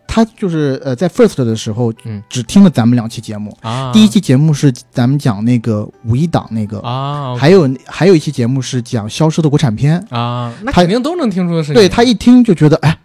[0.08, 3.56] 他就是呃在 First 的时候，嗯只听了咱们两期节目。
[3.60, 10.04] 啊，第一期节目是咱们讲那个五一档那个，啊，还有还有一期节目是讲消失的国产片。
[10.08, 11.74] 啊，那肯定都能听出的是。
[11.74, 12.98] 对他一听就觉得哎，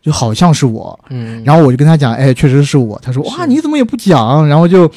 [0.00, 0.98] 就好像是我。
[1.10, 2.98] 嗯，然后我就跟他讲，哎，确实是我。
[3.02, 4.46] 他说哇，你怎么也不讲？
[4.48, 4.88] 然后就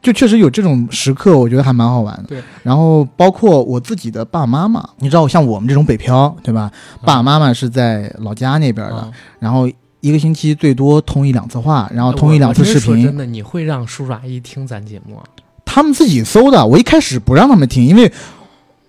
[0.00, 2.22] 就确实有这种时刻，我觉得还蛮好玩的。
[2.28, 2.42] 对。
[2.62, 6.70] 然后包括我自己的爸爸妈妈，你知道，像我们这种北漂，对吧？
[7.04, 9.10] 爸爸妈妈是在老家那边的，啊
[9.40, 9.68] 然后
[10.00, 13.16] 一个星期最多通一两次话，然后通一两次视频真。
[13.16, 15.24] 的，你会让叔叔阿姨听咱节目啊？
[15.64, 16.66] 他们自己搜的。
[16.66, 18.10] 我一开始不让他们听，因为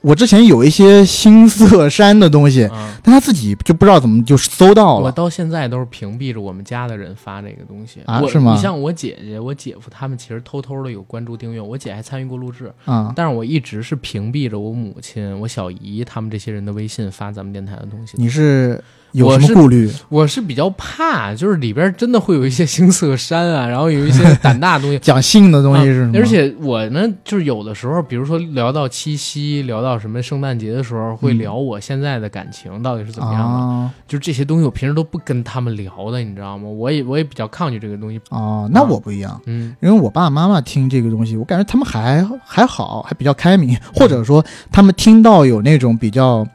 [0.02, 5.06] 我之前有一些新色山的东西，啊，但他自己就不知道怎么就搜到了。
[5.06, 18.14] 我到现在都是屏蔽着我们家的人发这个东西啊是吗你像我姐姐、我姐夫他们，其实偷偷的有关注订阅，我姐还参与过录制，啊，但是我一直是屏蔽着我母亲、我小姨他们这些人的微信发咱们电台的东西。
[18.18, 18.84] 你是
[19.14, 19.90] 有什么顾虑？
[20.10, 25.00] 我是比较怕，就是里边真的会有一些形色山啊，然后有一些胆大的东西。
[25.04, 26.18] 讲性的东西是什么？
[26.18, 33.56] 而且我呢，就是有的时候，比如说聊到七夕，聊到什么圣诞节的时候，会嗯聊我现在的感情到底是怎么样的。
[33.58, 36.68] 啊就是这些东西，我平时都不跟他们聊的，你知道吗？
[36.68, 38.20] 我也我也比较抗拒这个东西。
[38.30, 39.40] 哦，那我不一样。
[39.46, 46.46] 嗯因为我爸爸妈妈听这个东西，我感觉他们还还好，还比较开明，或者说他们听到有那种比较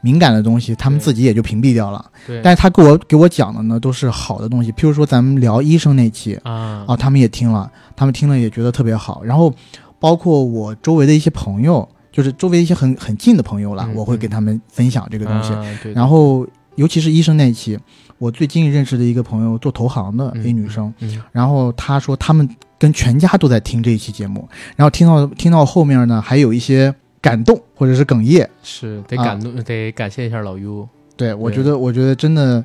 [0.00, 2.04] 敏感的东西，他们自己也就屏蔽掉了。
[2.26, 9.22] 对，但是他给我给我讲的呢，都是好的东西，譬如说咱们聊医生那期，啊啊，他们也听了，他们听了也觉得特别好。
[9.24, 9.52] 然后
[9.98, 15.52] 包括我周围的一些朋友，就是周围一些很很近的朋友了，嗯我会给他们分享这个东西。
[15.52, 16.46] 啊对，然后
[16.76, 17.78] 尤其是医生那一期，
[18.18, 22.48] 我最近认识的一个朋友做投行的嗯一女生，嗯然后她说他们
[22.78, 28.48] 跟全家都在听这一期节目，然后听到听到后面呢，还有一些感动或者是哽咽。
[28.62, 30.88] 是得啊感动，得感谢一下老 U。
[31.16, 32.64] 对我觉得，我觉得真的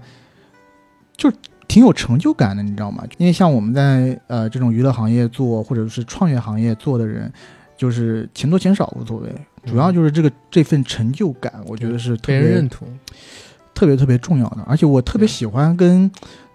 [1.17, 1.31] 就
[1.67, 3.03] 挺有成就感的，你知道吗？
[3.17, 7.31] 因为像我们在呃这种娱乐行业做，或者是创业行业做的人，
[7.75, 9.29] 就是钱多钱少无所谓，
[9.65, 12.87] 主要就是这个这份成就感，我觉得是特别认同。
[13.73, 14.63] 特别特别重要的。
[14.65, 16.09] 而且我特别喜欢跟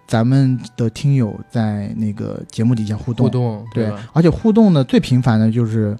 [0.06, 5.94] 咱们的听友在那个节目底下互动，互动对吧？，而且互动呢最频繁的就是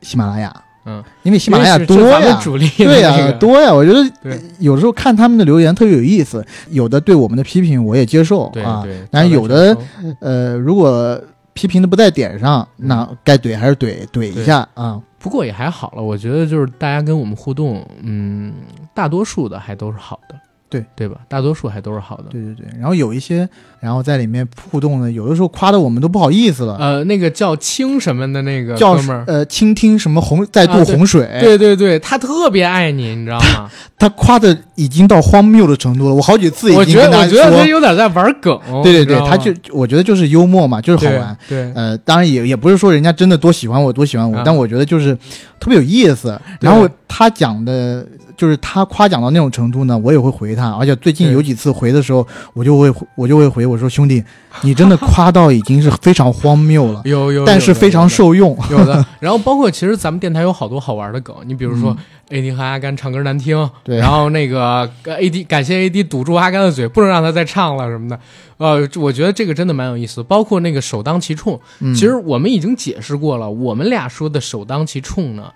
[0.00, 0.63] 喜马拉雅。
[0.86, 3.72] 嗯，因为喜马拉雅多呀，主力对呀、那个多呀。
[3.72, 8.84] 我觉得有时候看他们的留言特别有意思，有的对我们的批评我也接受啊。
[9.10, 9.76] 但是有的
[10.20, 11.18] 呃，如果
[11.52, 15.00] 批评的不在点上，那该怼还是怼怼一下啊。
[15.18, 18.52] 不过也还好了，我觉得就是大家跟我们互动，嗯，
[18.92, 20.34] 大多数的还都是好的，
[20.68, 21.18] 对对吧？
[21.28, 22.24] 大多数还都是好的。
[22.30, 23.48] 对对对，然后有一些，
[23.80, 26.76] 然后在里面互动的，有的时候夸的我们都不好意思了。
[26.80, 33.70] 呃，那个叫青什么的那个叫哥们儿，呃，倾听什么洪再渡洪水，对对对，他特别爱你，你知道吗？
[33.98, 36.14] 他夸的已经到荒谬的程度了。
[36.14, 38.58] 我好几次已经跟他我觉得他，有点在玩梗。
[38.82, 41.36] 对对对，他就我觉得就是幽默嘛，就是好玩。
[41.48, 45.14] 对，呃，当然也也不是说人家真的多喜欢我，多喜欢我，啊但我觉得就是
[45.60, 46.38] 特别有意思。
[46.60, 48.04] 然后他讲的，
[48.36, 50.70] 就是他夸奖到那种程度呢，我也会回他。
[50.72, 54.22] 而且最近有几次回的时候，我就会我就会回我说兄弟，
[54.62, 58.34] 你真的夸到已经是非常荒谬了， 有有，但是非常受。
[58.34, 58.44] 用。
[58.70, 61.96] 有的，然后包括其实咱们电台有好多好玩的梗，你比如说
[62.30, 68.18] 嗯 AD 和阿甘唱歌难听，对然后那个呃 AD 感谢 AD 堵住阿甘的嘴，不能让他再唱了什么的，
[68.56, 70.22] 呃，我觉得这个真的蛮有意思。
[70.22, 75.52] 包括那个首当其冲，嗯其实我们已经解释过了，我们俩说的首当其冲呢，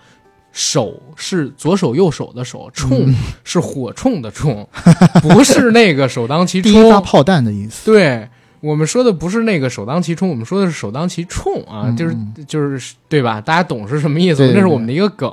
[0.53, 4.67] 手是左手右手的手，冲嗯是火冲的冲，
[5.23, 7.03] 不是那个首当其第一发冲。
[7.03, 7.85] 炮弹的意思。
[7.91, 8.29] 对
[8.61, 13.41] 我们说的不是那个首当其冲，我们说的是首当其冲啊，嗯就是就是对吧？
[13.41, 14.39] 大家懂是什么意思？
[14.39, 15.31] 对对对那是我们的一个梗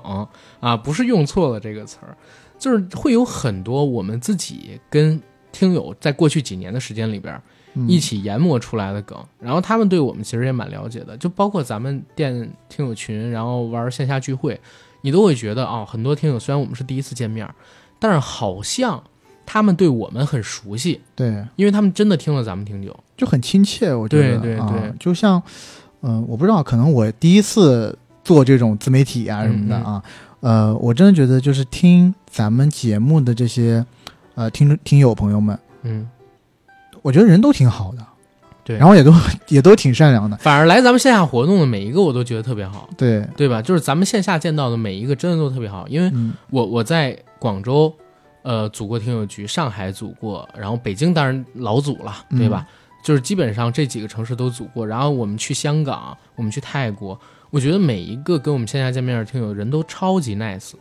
[0.59, 2.16] 啊，不是用错了这个词儿，
[2.59, 5.20] 就是会有很多我们自己跟
[5.51, 7.34] 听友在过去几年的时间里边。
[7.34, 7.41] 嗯
[7.89, 14.57] 一起研磨出来的梗，然后他们对我们其实也蛮了解的，就包括咱们店听友群，然后玩线下聚会，
[15.06, 17.47] 你都会觉得啊、很多听友虽然我们是第一次见面，
[17.99, 19.03] 但是好像
[19.45, 22.99] 他们对我们很熟悉，对，因为他们真的听了咱们挺久。
[23.16, 24.36] 就很亲切，我觉得。
[24.36, 24.93] 啊对对对。
[24.99, 25.39] 就像，
[26.01, 30.03] 嗯、我不知道，可能我第一次做这种自媒体啊什么的嗯啊，
[30.39, 33.86] 呃，我真的觉得就是听咱们节目的这些
[34.34, 36.10] 呃听听友朋友们，嗯，
[37.03, 38.03] 我觉得人都挺好的，
[38.66, 38.78] 对。
[38.78, 39.13] 然后也都
[39.47, 43.61] 也都挺善良的，反而来咱们线下活动的每一个我都觉得特别好，对，对吧？
[43.61, 46.34] 就是咱们线下见到的每一个真的都特别好，因为嗯。
[46.49, 47.93] 我我在广州，
[48.41, 52.39] 呃，组过听友局，上海组过，然后北京当然老组了，嗯。
[52.39, 52.68] 对吧？
[53.03, 57.20] 就是基本上这几个城市都组过，然后我们去香港，我们去泰国，
[57.51, 60.72] 我觉得每一个跟我们线下见面的听友人都超级 nice，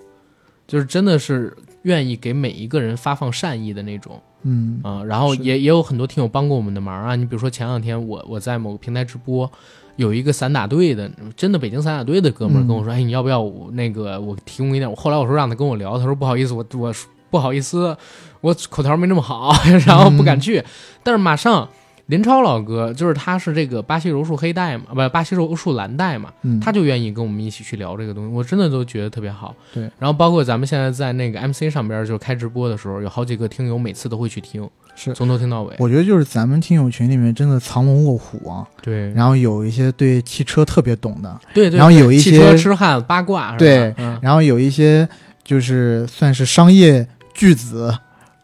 [0.66, 9.50] 就是真的是愿意给每一个人发放善意的那种嗯啊、然后也也有很多听友帮过我们的忙啊，你比如说前两天我我在某个平台直播。
[9.96, 16.92] 有一个散打队的，真的北京散打队的哥们跟我说：“哎，你要不要我那个我提供一点？”我后来我说让他跟我聊，他说不好意思，我我
[17.30, 17.96] 不好意思，
[18.40, 19.54] 我口条没那么好，
[19.86, 20.64] 然后不敢去。
[21.04, 21.68] 但是马上
[22.06, 29.54] 林超老哥就是他是这个巴西柔术黑带嘛，不巴西柔术蓝带嘛，嗯，他就愿意跟我们一起去聊这个东西，我真的都觉得特别好。
[29.72, 35.14] 对，然后包括咱们现在在那个 MC 上边就开直播的时候，有好几个听友每次都会去听，是。
[35.14, 35.74] 从头听到尾。
[35.78, 44.18] 我觉得就是咱们听友群里面真的藏龙卧虎啊，对，然后有一些对汽车特别懂的，对对，然后有一汽些车痴汉八卦，对嗯。
[44.20, 45.08] 然后有一些
[45.42, 47.94] 就是算是商业巨子，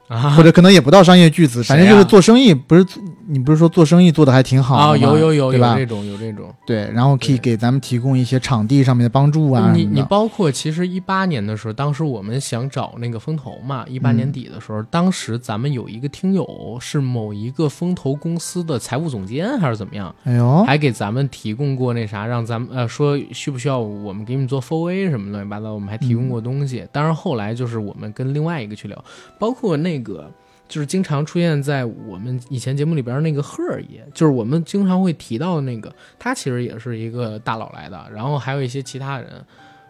[0.09, 0.31] 啊。
[0.31, 2.85] 或者可能也不到商业巨子，反正就是啊做生意，不是
[3.33, 5.87] 你不是说做生意做的还挺好的啊，吗有有有有这？
[5.87, 6.53] 种有这种。
[6.67, 10.03] 对，然后可以给咱们提供一些场地上面的帮助啊你你。
[10.03, 26.85] 包括其实一八年的时候，当时我们想找那个风投嘛，一八嗯年底的时候，当时咱们有一个听友是某一个风投公司的财务总监还是怎么样，哎呦，还给咱们提供过那啥，让咱们呃说需不需要我们给你们做 f o A 什么乱七八糟，我们还提供过东西。
[26.91, 29.05] 当然后来就是我们跟另外一个去聊，
[29.39, 30.29] 包括那个。
[30.71, 39.29] 就是经常出现在我们以前节目里边那个赫尔爷，就是我们经常会提到的那个，他其实也是一个大佬来的，然后还有一些其他人，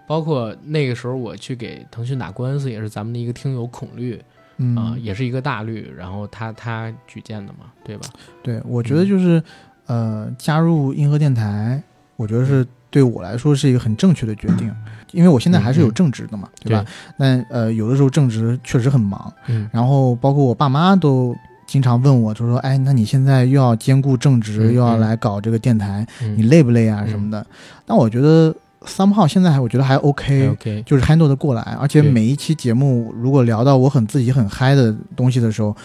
[0.08, 4.20] 包括那个时候我去给腾讯打官司，也是咱们的一个听友孔绿
[4.62, 8.08] 嗯啊、也是一个大律，然后他他举荐的嘛，对吧？
[8.42, 9.42] 对，我觉得就是，
[9.86, 11.82] 呃，加入硬核电台，
[12.16, 14.70] 我觉得是对我来说是一个很正确的决定，
[15.12, 16.84] 因为我现在还是有正职的嘛，对吧？
[17.16, 19.68] 那呃，有的时候正职确实很忙，嗯。
[19.72, 21.34] 然后包括我爸妈都
[21.66, 27.46] 经常问我，就说：“哎，那你现在又要兼顾正职，嗯又要嗯来搞这个电台，嗯，你累不累啊嗯什么的？”
[27.86, 28.52] 但我觉得
[28.84, 35.76] somehow 现在还我觉得还 OK，OK，就是 handle 的过来，而且每一期节目如果聊到我很自己很嗨的东西的时候，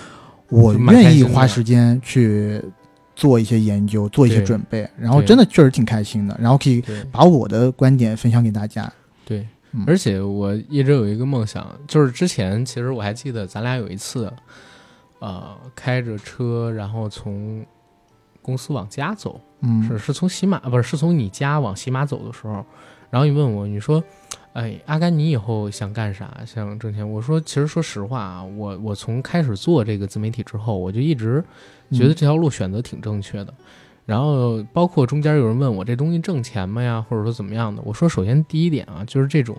[0.49, 2.59] 我愿意花时间去
[3.15, 8.91] 做一些研究，做一些准备，然后真的确实挺开心的，然后可以把我的观点分享给大家。
[9.25, 9.47] 对。
[9.71, 14.31] 嗯，而且我一直有一个梦想，就是之前其实我还记得咱俩有一次，
[15.19, 17.65] 呃，开着车然后从
[18.41, 22.65] 公司往家走，嗯，是是从喜马不是是从你家往喜马走的时候，
[23.09, 24.01] 然后你问我，你说，
[24.55, 26.33] 哎，阿甘，你以后想干啥？
[26.45, 27.07] 想挣钱？
[27.07, 31.43] 我说，其实说实话啊，我我从开始做这个自媒体之后，我就一直
[31.91, 33.53] 觉得这条路选择挺正确的。
[34.05, 37.81] 然后包括中间有人问我这东西挣钱吗呀，或者说怎么样的？
[37.83, 39.57] 我说，首先第一点啊，就是这种，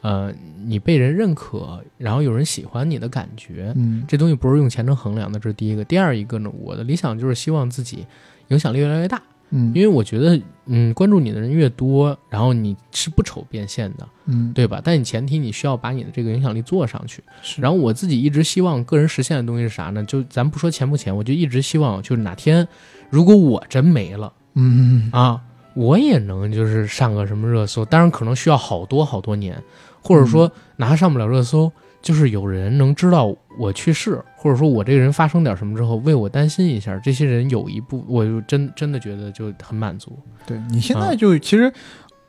[0.00, 0.32] 呃，
[0.64, 5.84] 你被人认可，然后有人喜欢你的感觉，嗯这东西不是用钱能衡量的，这是第一个。
[5.84, 8.06] 第二一个呢，我的理想就是希望自己
[8.48, 9.20] 影响力越来越大，
[9.50, 14.80] 嗯因为我觉得，嗯，关注你的人越多，然后你是不愁变现的，嗯，对吧？
[14.82, 17.22] 但你前提你需要把你的这个影响力做上去。
[17.42, 20.04] 是然后我自己一直希望个人实现的东西是啥呢？
[20.04, 22.66] 就咱不说钱不钱，我就一直希望就是哪天
[23.10, 25.40] 如果我真没了嗯嗯啊，
[25.74, 29.60] 我也能就是上个什么热搜，当然可能需要好多好多年，
[30.02, 31.72] 或者说哪怕上不了热搜，
[32.02, 40.18] 就是有人能知道我去世，或者说我这个人发生点什么之后为我担心一下，这些人有一部，我就真真的觉得就很满足。
[40.46, 41.72] 对你现在就其实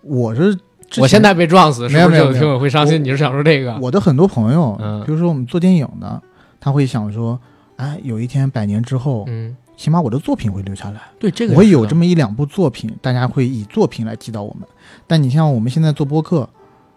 [0.01, 0.57] 我是
[0.97, 3.01] 我现在被撞死，是不是没有没有听友会伤心？
[3.03, 3.77] 你是想说这个？
[3.79, 6.21] 我的很多朋友，嗯比如说我们做电影的，
[6.59, 7.39] 他会想说，
[7.77, 10.99] 哎，有一天百年之后，嗯，起码我的作品会留下来。
[11.17, 14.67] 对这个我有这么么一两部作品，大家会以作品来记到我们。
[15.07, 16.49] 但你像我们现在做播客，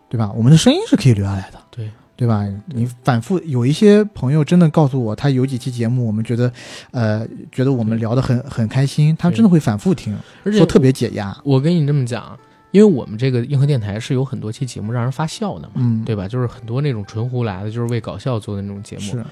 [0.08, 0.32] 对吧？
[0.34, 2.46] 我们的声音是可以留下来的，对对吧？
[2.66, 6.52] 你反复有一些朋友真的告诉我，他有几期节目，我们觉得，
[6.92, 11.36] 呃，觉得我们聊得很很开心，他对真的会反复听，而且说特别解压。
[11.44, 12.38] 我跟你这么讲，
[12.70, 16.28] 因为我们这个硬核电台是有很多期节目让人发笑的嘛，嗯，对吧？
[16.28, 19.02] 就是很多那种纯胡来的，就是为搞笑做的那种节目。
[19.02, 19.24] 是，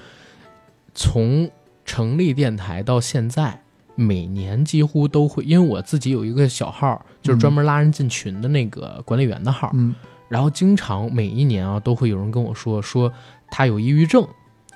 [0.93, 1.49] 从
[1.85, 3.61] 成立电台到现在，
[3.95, 9.93] 每年几乎都会，因为我自己有一个小号，就是专门拉人进群的那个管理员的号，嗯，
[10.33, 13.13] 然后经常每一年啊都会有人跟我说说
[13.51, 14.27] 他有抑郁症，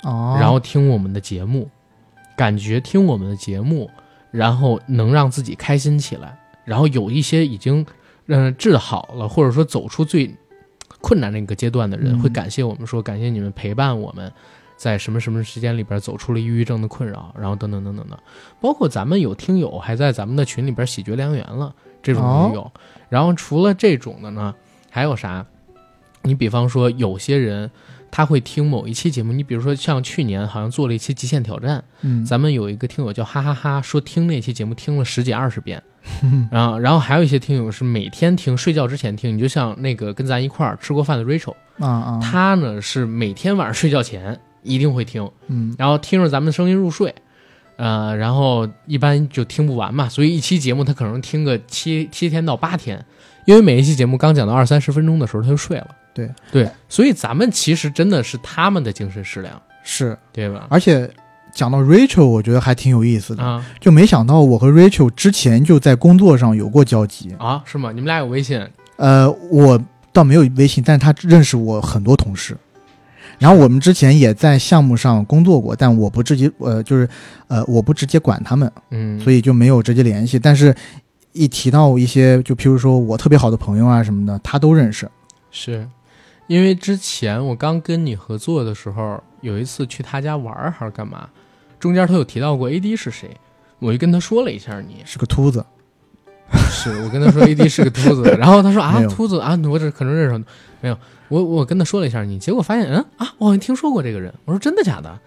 [0.03, 1.67] 哦，然后听我们的节目，
[2.37, 3.89] 感觉听我们的节目，
[4.29, 6.37] 然后能让自己开心起来。
[6.63, 7.83] 然后有一些已经
[8.27, 10.31] 嗯、呃治好了，或者说走出最
[11.01, 14.31] 困难那个阶段的人，嗯会感谢我们说感谢你们陪伴我们。
[14.77, 18.19] 在什么什么时间里边走出了抑郁症的困扰，然后等等等等的，
[18.61, 22.71] 包括咱们有听友还在咱们的群里边喜绝良缘了，这种哦也有。
[23.09, 24.53] 然后除了这种的呢，
[24.89, 25.45] 还有啥？
[26.23, 27.71] 你比方说有些人
[28.11, 35.81] 他会听某一期节目，你比如说像去年好像做了一期极限挑战，嗯，咱们有一个听友叫哈哈哈说听那期节目听了十几二十遍，
[36.51, 39.35] 然后然后还有一些听友是每天听，睡觉之前听。
[39.35, 47.13] 你就像那个跟咱一块儿吃过饭的 Rachel，啊啊，他呢是每天晚上睡觉前一定会听，嗯然后听着咱们的声音入睡。
[47.77, 53.05] 呃，然后一般就听不完嘛，所以一期节目他可能听个七七天到八天，
[53.47, 55.87] 因为每一期节目刚讲到二三十分钟的时候他就睡了。
[56.13, 60.67] 对对，所以咱们其实真的是他们的精神食粮，是，对吧？
[60.69, 61.09] 而且
[61.53, 67.33] 讲到 Rachel，我觉得还挺有意思的，啊就没想到我和 Rachel 之前就在工作上有过交集。
[67.39, 67.91] 啊，是吗？
[67.91, 68.61] 你们俩有微信？
[68.97, 69.79] 呃，我
[70.11, 72.57] 倒没有微信，但是他认识我很多同事。
[73.37, 77.07] 然后我们之前也在项目上工作过，但我不直接呃，就是
[77.47, 80.39] 呃，我不直接管他们，嗯，所以就没有直接联系。
[80.39, 80.73] 但是，
[81.37, 85.09] 一提到一些，就譬如说我特别好的朋友啊什么的，他都认识。
[85.51, 85.87] 是
[86.47, 91.29] 因为之前我刚跟你合作的时候，有一次去他家玩儿还是干嘛，
[91.79, 93.29] 中间他有提到过 AD 是谁，
[93.79, 95.65] 我就跟他说了一下你，是个秃子，
[96.69, 100.45] 是我跟他说 AD 是个秃子， 然后他说啊秃子啊，我这可能认识，
[100.81, 105.19] 没有，我我跟他说了一下你，结果发现嗯啊，我好像听说过这个人，我说真的假的？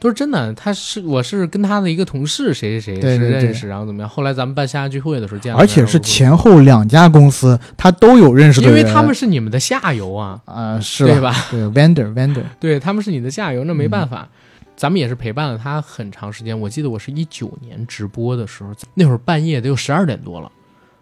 [0.00, 4.08] 他说真的，他是我是跟他的一个同事谁谁谁是认识，然后怎么样？
[4.08, 11.34] 后来咱们办线下聚会的时候见了，而且是前后两家公司他都有认识的人，因为他们是你们的下游啊，啊、是对吧？
[11.50, 14.28] 对 vendor vendor， 对，他们是你的下游，那没办嗯法。
[14.76, 16.60] 咱们也是陪伴了他很长时间。
[16.60, 20.48] 我记得我是一九年直播的时候，那会儿半夜得有十二点多了，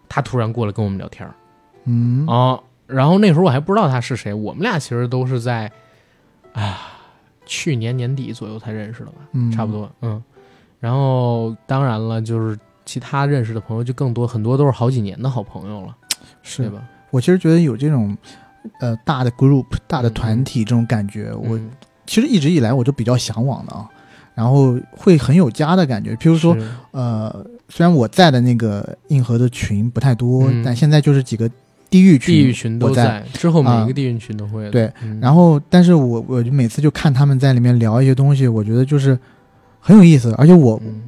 [0.09, 1.35] 他突然过来跟我们聊天儿
[1.85, 2.59] 嗯啊。
[2.87, 5.71] 然后那时候我还不知道他是谁，我们俩其实都是在
[6.53, 6.96] 啊
[7.47, 9.89] 去年年底左右才认识的吧，嗯，差不多。
[10.01, 10.21] 嗯，
[10.79, 15.95] 然后当然了，就是其他认识的朋友就更多，很多都是好几年的好朋友了，
[16.43, 16.83] 对是吧？
[17.09, 18.15] 我其实觉得有这种
[18.79, 21.71] 呃大的 group 大的嗯团体这种感觉，我嗯
[22.05, 23.89] 其实一直以来我就比较向往的啊，
[24.35, 26.15] 然后会很有家的感觉。
[26.15, 26.55] 譬如说，
[26.91, 31.49] 呃，虽然我在的那个硬核的群不太多，嗯但现在就是几个
[31.89, 33.23] 地域群，地域群都我在。
[33.33, 35.19] 之后每个地域群都会的对，嗯。
[35.21, 39.17] 然后，但是我我就每次就看他们在里面聊一些东西，我觉得就是
[39.79, 41.01] 很有意思，而且我、嗯。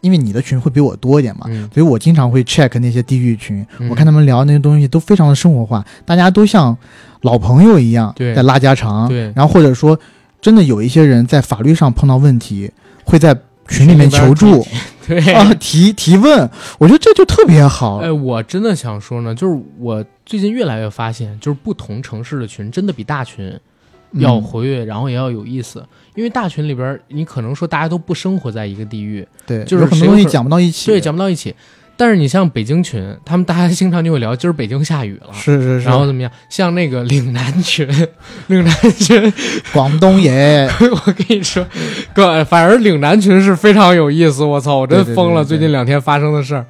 [0.00, 1.66] 因为你的群会比我多一点嘛，嗯。
[1.72, 3.88] 所以我经常会 check 那些地域群，嗯。
[3.88, 6.76] 我看他们聊那些东西都非常的生活化，大家都像
[7.22, 9.32] 老朋友一样在拉家常，对。
[9.34, 9.98] 然后或者说
[10.42, 12.70] 真的有一些人在法律上碰到问题，
[13.04, 13.34] 会在
[13.66, 14.62] 群里面求助
[15.06, 17.98] 对啊，提提问，我觉得这就特别好。
[17.98, 23.58] 哎，我真的想说呢，就是我最近越来越发现，就是不同城市的群真的比大群
[24.12, 25.84] 要嗯活跃，然后也要有意思。
[26.14, 31.54] 因为大群里边，你可能说大家都不生活在一个地域，对，就是很多东西讲不到一起，对，讲不到一起。
[31.96, 35.32] 但是你像北京群，他们大家经常就会聊，今儿北京下雨了。
[35.32, 36.30] 是是是，然后怎么样？
[36.50, 37.88] 像那个岭南群，
[38.48, 39.32] 岭南群，
[39.72, 41.64] 广东人 我跟你说，
[42.12, 44.42] 哥，反而岭南群是非常有意思。
[44.42, 45.44] 我操，我真疯了！
[45.44, 46.66] 对对最近两天发生的事儿，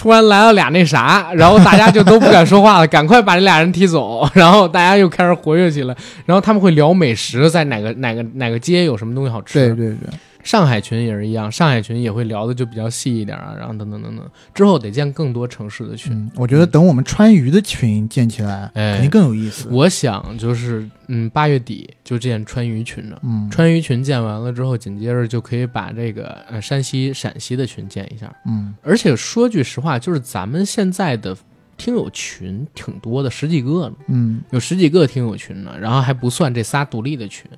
[0.00, 5.94] 突然来了俩那啥，然后大家就都不敢说话了，赶快把这俩人踢走， 然后大家又开始活跃起来，
[6.24, 9.58] 然后他们会聊美食，在哪个哪个哪个街有什么东西好吃。
[9.58, 10.08] 对对对，
[10.42, 14.26] 上海群也是一样，上海群也会聊的就比较细一点啊，然后等等等等。
[14.54, 16.12] 之后得建更多城市的群。
[16.12, 19.68] 嗯，我觉得等我们川渝的群建起来，哎肯定更有意思。
[19.70, 23.20] 我想就是，嗯，八月底就建川渝群了。
[23.22, 28.34] 嗯，川渝群建完了之后，紧接着就可以把这个呃山西、陕西的群建一下。
[28.46, 31.36] 嗯而且说句实话，就是咱们现在的
[31.76, 37.50] 听友群挺多的，十几个呢，嗯有十几个听友群呢，然后还不算这仨独立的群，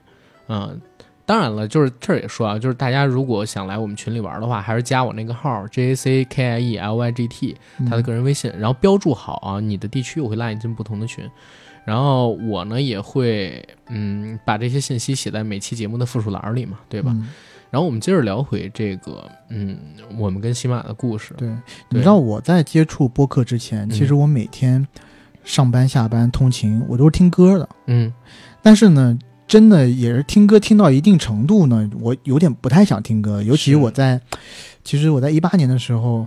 [0.48, 0.80] 嗯。
[1.32, 11.26] 当然了，就是这儿也说啊，就是大家如果想来我们群里玩的话，还是加我那个号 J A C K I E L Y G T，嗯，他的个人微信，然后标注好啊，你的地区我会拉你进不同的群，
[11.86, 17.10] 然后我呢也会嗯把这些信息写在每期节目的附属栏里嘛，对吧？
[17.14, 17.30] 嗯。
[17.70, 19.78] 然后我们接着聊回这个嗯
[20.18, 21.56] 我们跟喜马的故事，对，对。
[21.88, 23.90] 你知道我在接触播客之前，嗯。
[23.90, 24.86] 其实我每天
[25.44, 27.66] 上班、下班、通勤，我都是听歌的。
[27.86, 28.12] 嗯。
[28.60, 33.42] 但是呢，真的也是听歌听到一定程度呢，我有点不太想听歌。
[33.42, 34.20] 尤其我在，
[34.82, 36.26] 其实我在一八年的时候，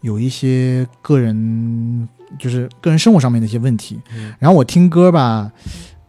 [0.00, 5.50] 有一些个人就是个人生活上面的一些问题，嗯然后我听歌吧，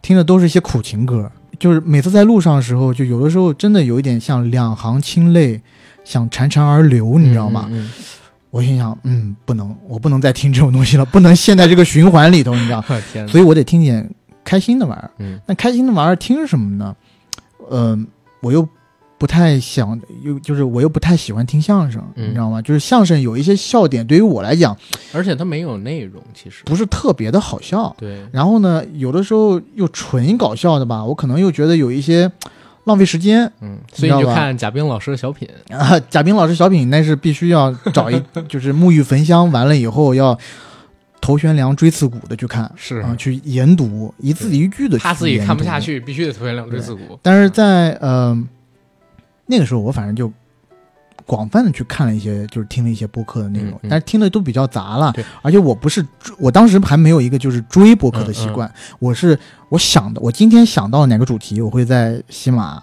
[0.02, 5.60] 听的都是一些苦情歌，就是每次在路上的时候，就有的时候真的有一点像两行清泪，
[6.04, 7.66] 想潺潺而流，你知道吗？
[7.70, 7.90] 嗯，
[8.50, 12.84] 我心想，嗯，不能，我不能再听这种东西了，不能陷在这个循环里头，你知道，
[13.26, 14.08] 所以我得听点
[14.44, 15.10] 开心的玩意儿。
[15.18, 16.94] 嗯那开心的玩意儿听什么呢？
[17.70, 17.98] 呃，
[18.40, 18.68] 我又
[19.16, 22.60] 不太想，又就是我又不太喜欢听相声，嗯你知道吗？
[22.60, 24.76] 就是相声有一些笑点，对于我来讲
[25.14, 27.94] 而且它没有内容，其实不是特别的好笑。
[27.98, 32.30] 对，然后呢，有的时候又纯搞笑的吧，我可能又觉得有一些
[32.84, 35.98] 浪费时间嗯，所以你就看贾冰老师的小品，啊。
[36.10, 40.38] 贾冰老师小品那是必须要找一， 就是沐浴焚香完了以后要
[41.24, 44.98] 头悬梁锥刺股的去看是啊，去研读一字一句的。
[44.98, 45.80] 他自己看不下。
[45.80, 48.38] 去，必须得头悬梁锥刺股，但是在呃
[49.46, 50.30] 那个时候，我反正就
[51.24, 55.24] 广泛的去看了一些，就是听了一些播客的内容，嗯嗯但是听的都比较杂了对。
[55.40, 56.06] 而且我不是，
[56.38, 59.38] 我当时还没有一个就是追播客的习惯，我是
[59.70, 62.82] 我想的，我今天想到哪个主题，我会在喜马。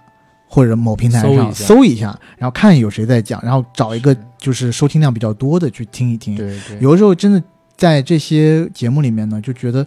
[0.54, 6.36] 或者某平台上搜一下搜一下，然后看有谁在讲，然后找一个就是收听量比较多的去听一听。
[6.36, 7.42] 对对，有的时候真的
[7.82, 9.84] 在这些节目里面呢，就觉得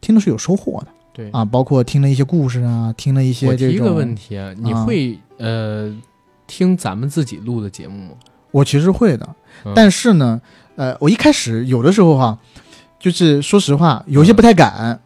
[0.00, 0.86] 听的是有收获的。
[1.12, 1.28] 对。
[1.32, 3.84] 啊，包括听了一些故事啊，听了一些我提一这。
[3.84, 5.92] 个问题啊，你啊会呃
[6.46, 8.10] 听咱们自己录的节目吗？
[8.52, 9.28] 我其实会的，
[9.64, 9.72] 嗯。
[9.74, 10.40] 但是呢，
[10.76, 12.38] 呃，我一开始有的时候哈、
[13.00, 15.00] 就是说实话，有些不太敢，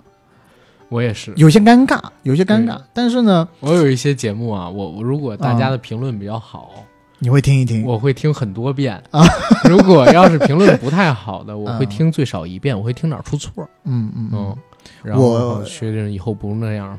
[0.90, 2.78] 我也是，有些尴尬，有些尴尬。
[2.92, 5.70] 但是呢，我有一些节目啊，我我如果大家啊。
[5.70, 6.84] 的评论比较好，
[7.18, 7.84] 你会听一听。
[7.84, 9.02] 我会听很多遍。
[9.10, 9.24] 啊。
[9.68, 13.68] 如果要是评论不太好的，我会啊听最少一遍，我会听哪儿出错。
[13.84, 14.32] 嗯嗯嗯。
[14.32, 14.56] 嗯，，
[15.02, 15.24] 然后
[15.58, 16.98] 我确定以后不那样嘛，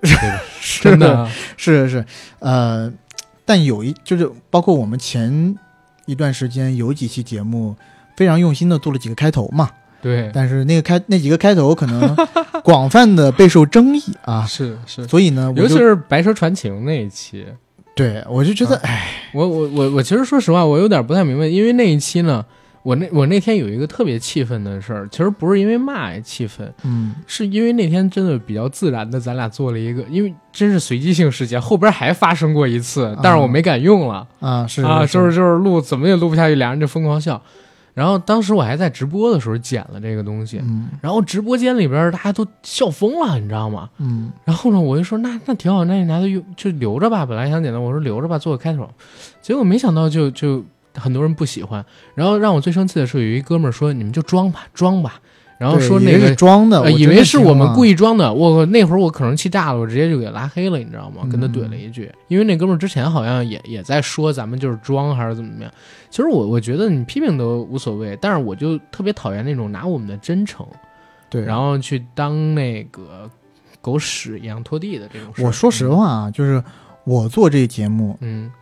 [0.00, 0.40] 对吧？
[0.82, 2.04] 真的啊，是是，
[2.40, 2.92] 呃，
[3.44, 5.56] 但有一就是包括我们前
[6.06, 7.74] 一段时间有几期节目
[8.16, 9.70] 非常用心的做了几个开头嘛，
[10.02, 12.14] 对，但是那个开那几个开头可能
[12.62, 17.46] 广泛的备受争议啊， 是是，所以呢，尤其是《白蛇传情》那一期，
[17.94, 18.80] 对我就觉得啊。
[18.84, 22.44] 哎，我我我我其实说实话，我有点不太明白，因为那一期呢，
[22.82, 27.14] 我那我那天有一个特别气愤的事儿，其实不是因为骂气愤，嗯。
[27.26, 34.26] 是因为那天真的比较自然的，咱俩做了一个，因为真是随机性事件，后边还发生过一次，但是我没敢用了。
[34.40, 37.40] 啊是啊，是就是就是录怎么也录不下去，俩人就疯狂笑。
[37.94, 43.88] 然后当时我还在直播的时候剪了这个东西，嗯然后直播间里边大家都笑疯了，你知道吗？
[43.98, 47.24] 嗯然后呢，我就说那那挺好，那你拿着用就留着吧。
[47.24, 48.88] 本来想剪的，我说留着吧，做个开头。
[49.40, 50.64] 结果没想到就就
[50.94, 51.84] 很多人不喜欢。
[52.14, 55.20] 然后让我最生气的是，有一哥们儿说你们就装吧，装吧。
[55.64, 58.30] 然后说那个是装的，呃，以为是我们故意意装的。
[58.30, 61.26] 我那会儿我可能气炸了，我直接就给拉黑了，你知道吗？
[61.30, 65.72] 跟他怼了一句，因为那哥们儿之前好像也也在说咱们就是装还是怎么样。
[66.10, 70.66] 其实我我觉得你批评都无所谓，但是我就特别讨厌那种拿我们的真诚，
[71.30, 73.30] 对，然后去当那个
[73.80, 75.42] 狗屎一样拖地的这种事。
[75.42, 76.62] 我说实话啊，就是
[77.04, 78.52] 我做这节目，嗯，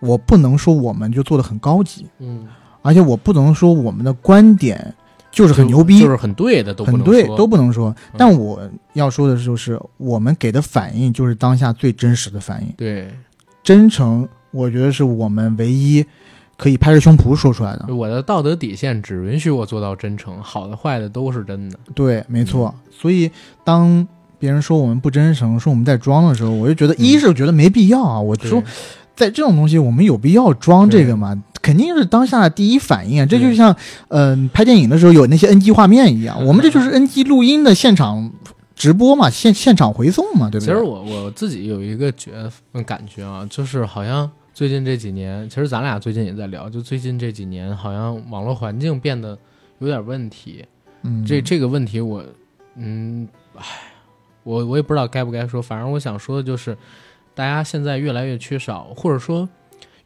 [0.00, 2.46] 我不能说我们就做的很高级，嗯
[2.82, 4.94] 而且我不能说我们的观点
[5.30, 8.14] 就是很牛逼，就是很对的，都不很对，能说都不能说嗯。
[8.18, 8.60] 但我
[8.94, 13.08] 要说的就是，我们给的反应就是当下最真实的反应，对。
[13.62, 16.04] 真诚，我觉得是我们唯一
[16.56, 17.94] 可以拍着胸脯说出来的。
[17.94, 21.78] 我的道德底线只允许我做到真诚，好的坏的都是真的。
[21.94, 22.74] 对，没错。
[22.76, 23.30] 嗯所以
[23.64, 24.06] 当
[24.38, 28.20] 别人说我们不真诚，说我们在装的时候，我就觉得，嗯一是觉得没必要啊。
[28.20, 28.62] 我说，
[29.16, 31.42] 在这种东西，我们有必要装这个吗？
[31.62, 33.26] 肯定是当下的第一反应啊。
[33.26, 33.74] 这就像，
[34.08, 38.30] 嗯、拍电影的时候有那些 NG 画面一样，嗯我们这就是 NG 录音的现场
[38.74, 40.72] 直播嘛，现现场回送嘛，对不对？
[40.74, 42.32] 其实我我自己有一个觉
[42.72, 49.36] 嗯感觉啊，就是好像最近这几年，其实咱俩最近也在聊，就最近这几年，好像网络环境变得
[49.78, 50.64] 有点问题。
[51.02, 52.22] 嗯，这这个问题我，
[52.76, 53.26] 嗯，
[53.56, 53.64] 唉，
[54.42, 56.76] 我我也不知道该不该说，反正我想说的就是，
[57.34, 59.48] 大家现在越来越缺少，或者说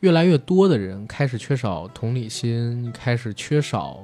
[0.05, 4.01] 越来越多的人开始缺少同理心，开始缺少，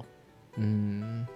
[0.56, 1.26] 嗯，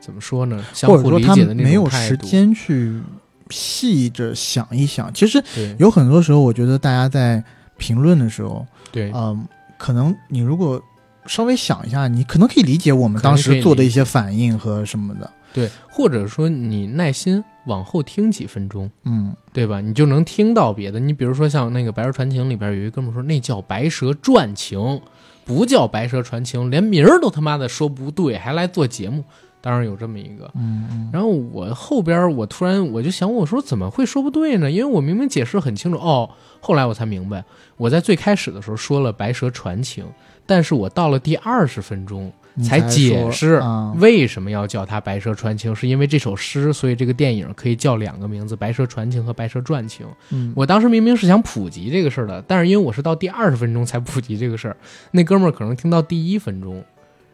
[0.00, 0.64] 怎么说呢？
[0.72, 2.16] 相或者说他互理解的那没有时。
[2.18, 3.02] 间去
[3.50, 5.12] 细着想一想。
[5.12, 5.42] 其实
[5.78, 7.42] 有很多时候，我觉得大家在
[7.76, 9.44] 评论的时候，对，嗯，
[9.76, 10.80] 可能你如果
[11.26, 15.28] 稍微想一下，你可能可以理解我们当时做的一些反应和什么的。
[15.54, 19.80] 对，或者说你耐心往后听几分钟，嗯，对吧？
[19.80, 21.00] 你就能听到别的。
[21.00, 25.00] 你比如说像那个《白蛇传情》里边有一哥们说，那叫白蛇传情，
[25.44, 29.24] 不叫白蛇传情，连名儿都他妈的说不对，还来做节目。
[29.60, 30.50] 当然有这么一个。
[30.56, 34.70] 嗯嗯，然后我后边我突然我就想，我说怎么会说不对呢？
[34.70, 36.28] 因为我明明解释很清楚哦。
[36.60, 37.42] 后来我才明白，
[37.78, 40.04] 我在最开始的时候说了白蛇传情，
[40.44, 42.32] 但是我到了第二十分钟你
[42.62, 50.06] 才解释啊，为什么要叫它《白蛇传情》，是因为这首诗，所以这个电影可以叫两个名字：《白蛇传情》和《白蛇传情》。
[50.30, 54.76] 嗯，我当时明明是想普及这个事儿的，但是因为我是到第二十分钟才普及这个事儿，
[55.10, 56.84] 那哥们儿可能听到第一分钟，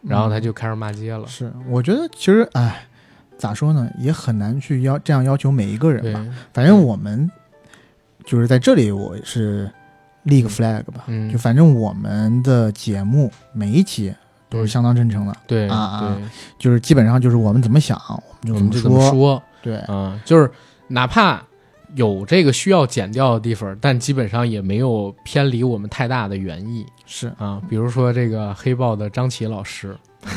[0.01, 1.27] 然后他就开始骂街了。
[1.27, 2.87] 是，我觉得其实哎，
[3.37, 7.29] 咋说呢，也很难去要这样要求每一个人吧。，反正我们
[8.25, 9.71] 就是在这里，我是
[10.23, 14.13] 立个 flag 吧，嗯就反正我们的节目每一期
[14.51, 16.15] 都是相当真诚的，对啊
[16.59, 17.99] 就是基本上就是我们怎么想，
[18.43, 19.09] 我们就我们就怎么说。
[19.09, 20.51] 么说，对，嗯，就是
[20.89, 21.41] 哪怕
[21.95, 27.61] 有这个需要剪掉的地方，但基本上也没有偏离我们太大的原意是啊。
[27.69, 29.97] 比如说这个黑豹的张琪老师，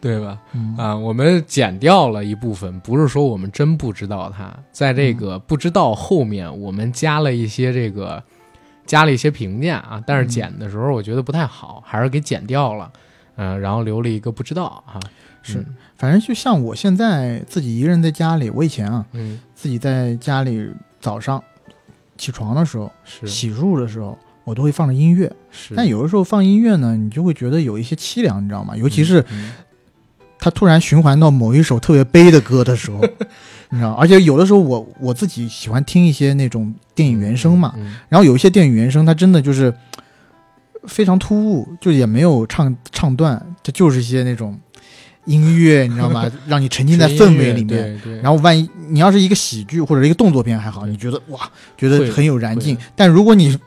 [0.00, 0.38] 对吧？
[0.52, 8.22] 嗯啊，我们剪掉了一部分，不是说我们真不知道他，在这嗯个不知道后面，我们加了一些这个
[8.86, 12.90] 加了一些评价啊，但是嗯剪的时候我觉得不太好，还是给剪掉了，
[13.36, 15.00] 嗯、然后留了一个不知道啊，
[15.42, 15.66] 是嗯
[15.96, 20.70] 反正就像我现在自己一个人在家里，我以前啊嗯，自己在家里
[21.00, 21.42] 早上
[22.18, 25.32] 起床的时候、是洗漱的时候，我都会放着音乐。
[25.50, 28.76] 是，但有的时候放音乐呢，你就会觉得有一些凄凉，你知道吗？
[28.76, 29.52] 尤其是嗯
[30.38, 33.00] 它突然循环到某一首特别悲的歌的时候，
[33.74, 39.72] 你知道，而且有的时候我我自己喜欢听一些那种电影原声嘛，嗯然后有一些电影原声它真的就是
[40.86, 44.58] 非常突兀，就也没有唱唱段，它就是一些那种
[45.24, 46.30] 音乐，你知道吗？
[46.46, 47.98] 让你沉浸在氛围里面。
[48.22, 51.40] 然后万一你要是一个喜剧或者一个动作片还好，你觉得哇，
[51.76, 52.76] 觉得很有燃劲。
[52.94, 53.58] 但如果你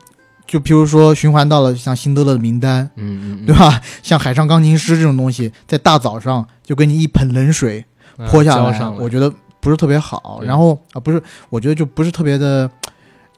[0.46, 3.82] 就比如说循环到了像辛德勒的名单，嗯嗯，对吧？
[4.04, 7.84] 像海上钢琴师这种东西，在大早上就给你一盆冷水
[8.18, 9.32] 嗯泼下来我觉得
[9.68, 10.39] 不是特别好。
[10.41, 12.69] 然后啊，不是，我觉得就不是特别的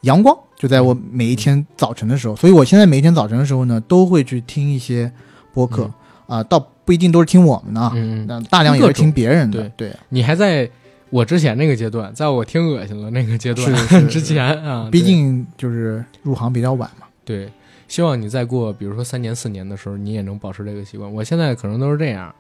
[0.02, 2.36] 阳光，就在我每一天早晨的时候。
[2.36, 5.12] 所以我现在每一天早晨的时候呢，都会去听一些
[5.52, 5.90] 播客
[6.28, 9.68] 啊、倒不一定都是听我们的啊，嗯嗯，那大量也是听别人的。
[9.70, 10.70] 对，你还在
[11.10, 13.68] 我之前那个阶段，在我听恶心了那个阶段
[14.08, 17.08] 之前啊，毕竟就是入行比较晚嘛。
[17.26, 17.52] 对，
[17.88, 21.12] 希望你再过，比如说三年四年的时候，你也能保持这个习惯。
[21.12, 22.32] 我现在可能都是这样，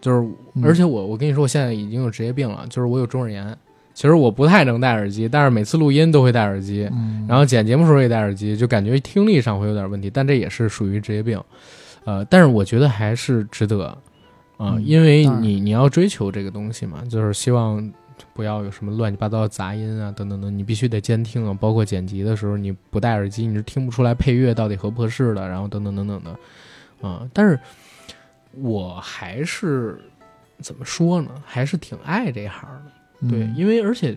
[0.00, 3.56] 就是，嗯而且我我跟你说，我现在已经有职业病了，就是我有中耳炎。
[3.94, 11.36] 其实我不太能戴耳机，但是每次录音都会戴耳机，嗯，然后剪节目时候也戴耳机，就感觉听力上会有点问题，但这也是属于职业病。
[12.04, 13.86] 呃，但是我觉得还是值得
[14.56, 17.92] 啊、嗯因为你你要追求这个东西嘛，就是希望
[18.32, 27.58] 不要有什么乱七八糟的杂音啊，等等等，你必须得监听啊，包括剪辑的时候，你不戴耳机你是听不出来配乐到底合不合适的，然后等等等等的，啊、但是
[28.60, 30.00] 我还是
[30.60, 33.28] 怎么说呢，还是挺爱这行的。
[33.28, 34.16] 对，嗯因为而且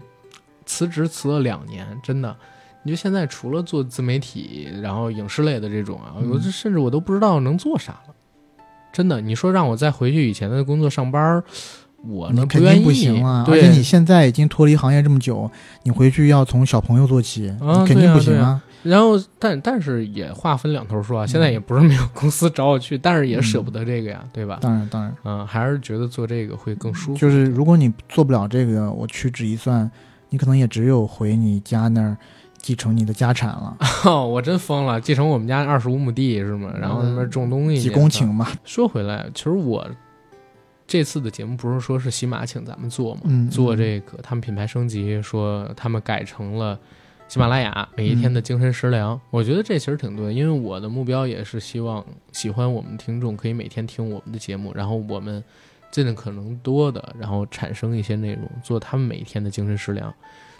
[0.65, 2.35] 辞职辞了两年，真的，
[2.83, 8.15] 你就现在除了做自媒体，然后影视类的这种啊，嗯我这甚至我都不知道能做啥了。
[8.93, 11.43] 真的，你说让我再回去以前的工作上班儿，
[12.03, 13.45] 我你呢愿意，肯定不行啊！
[13.47, 15.49] 而对，且你现在已经脱离行业这么久，
[15.83, 18.61] 你回去要从小朋友做起，啊你肯定不行啊！
[18.83, 24.59] 然后但但是也话分两头说啊，现在也不是没有公司找我去，但是也舍不得这个呀，对吧？
[24.61, 27.17] 当然，当然，嗯，还是觉得做这个会更舒服。
[27.17, 29.89] 就是如果你做不了这个，我屈指一算，
[30.29, 32.17] 你可能也只有回你家那儿
[32.57, 36.73] 继承你的家产了， 哦，我真疯了，继承我们家二十五亩地是吗？
[36.79, 38.47] 然后那边种东西去，几公顷嘛。
[38.63, 39.87] 说回来，其实我
[40.87, 43.21] 这次的节目不是说是喜马请咱们做吗？
[43.25, 46.77] 嗯做这个他们品牌升级，说他们改成了
[47.31, 49.17] 喜马拉雅每一天的精神食粮。
[49.29, 55.41] 我觉得这其实挺对的，因为我的目标也是希望喜欢我们听众可以每天听我们的节目，然后我们
[55.91, 60.13] 尽可能多的，然后产生一些内容，做他们每一天的精神食粮。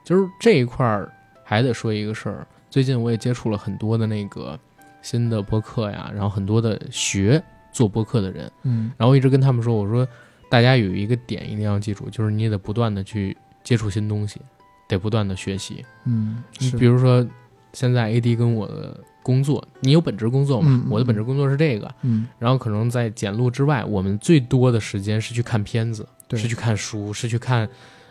[0.06, 1.11] 就是这一块儿
[1.43, 4.57] 还得说一个事儿，最近我也接触了很多的那个
[5.02, 7.43] 新的播客呀，然后很多的学
[7.73, 10.07] 做播客的人，嗯然后一直跟他们说，我说
[10.49, 14.39] 大家有一个点一定要记住，就是你也得不断的去接触新东西，
[14.95, 15.84] 得不断的学习。
[16.05, 17.26] 嗯，你比如说，
[17.73, 20.69] 现在 AD 跟我的工作，你有本职工作嘛？
[20.69, 27.68] 嗯嗯我的本职工作是这个，嗯然后可能在剪录之外，我们最多的时间是去看片子，对是去看书，是去看。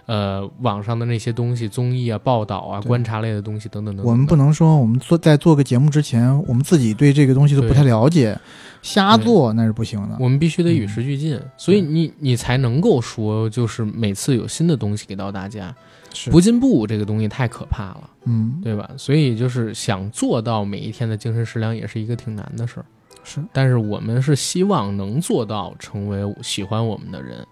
[0.07, 4.11] 呃，网上的那些东西，综艺啊、报道啊、观察类的东西等等等等。
[4.11, 8.37] 我们不能说我们做在做个节目之前，我们自己对这个东西都不太了解，
[8.83, 10.17] 瞎做那是不行的。
[10.19, 15.73] 我们必须得与嗯时俱进，所以你你才能够说，就是每次有新的东西给到大家。
[16.13, 18.91] 是不进步这个东西太可怕了，嗯对吧？
[18.97, 22.87] 所以就是想做到每一天的精神食粮，也是一个挺难的事儿。
[23.23, 27.47] 是但是我们是希望能做到成为喜欢我们的人，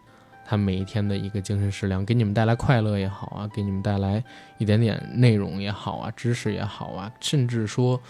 [0.46, 4.22] 他每一天的一个精神食粮，给你们带来快乐也好啊，给你们带来
[4.56, 8.00] 一点点内容也好啊，知识也好啊，甚至说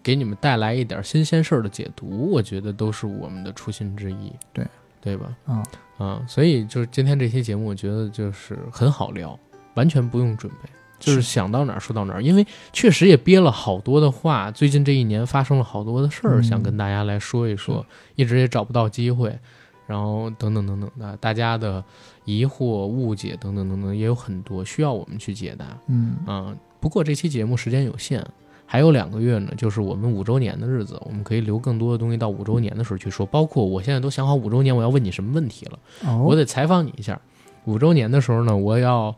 [0.00, 4.32] 给你们带来一点新鲜事儿的解读，我觉得都是我们的初心之一。
[4.52, 4.64] 对，
[5.00, 5.36] 对吧？
[5.44, 5.62] 啊，
[5.98, 9.36] 嗯，所以就是今天这期节目，我觉得就是很好聊，
[9.78, 10.68] 完全不用准备，
[10.98, 12.22] 就是是想到哪儿说到哪儿。
[12.22, 17.86] 因为确实也憋了好多的话，最近这一年发生了好多的事儿，嗯想跟大家来说一说，
[18.16, 19.38] 一直也找不到机会，
[19.86, 21.82] 然后等等等等的，大家的
[22.24, 25.64] 疑惑、误解等等等等也有很多需要我们去解答。
[25.86, 28.24] 嗯啊，不过这期节目时间有限，
[28.66, 33.24] 还有两个月呢，就是我们五周年的日子，我们可以留更多的东西到五周年的时候去说。
[33.24, 37.18] 包括我现在都想好五周年我要问你什么问题了，哦，我得采访你一下。
[37.64, 39.14] 五周年的时候呢，我要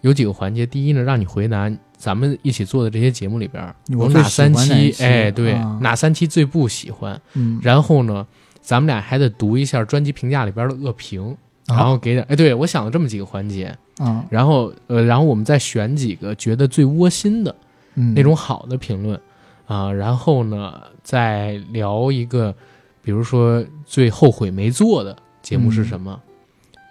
[0.00, 7.20] 有几个环节，第一呢，让你回答咱们一起做的这些节目里边儿有我哪三期哎，对，啊哪三期最不喜欢。
[7.34, 8.26] 嗯，然后呢，
[8.60, 13.76] 咱们俩还得读一下专辑评价里边的恶评，啊然后给点，哎，对我想了这么几个环节。
[13.98, 17.52] 啊然后呃，然后我们再选几个觉得最窝心的
[17.96, 19.20] 嗯那种好的评论
[19.66, 22.54] 啊、然后呢再聊一个，
[23.02, 26.18] 比如说最后悔没做的节目是什么，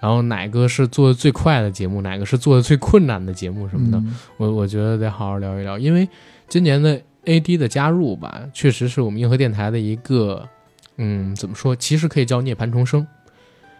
[0.08, 4.16] 然后哪个是做的最快的节目，哪个是做的最困难的节目什么的，嗯。
[4.38, 6.08] 我我觉得得好好聊一聊，因为
[6.48, 10.48] 今年的 AD 的加入吧，确实是我们硬核电台的一个，
[10.96, 13.06] 嗯，怎么说，其实可以叫涅槃重生。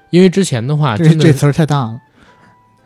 [0.10, 1.98] 因为之前的话，这真的这词儿太大了。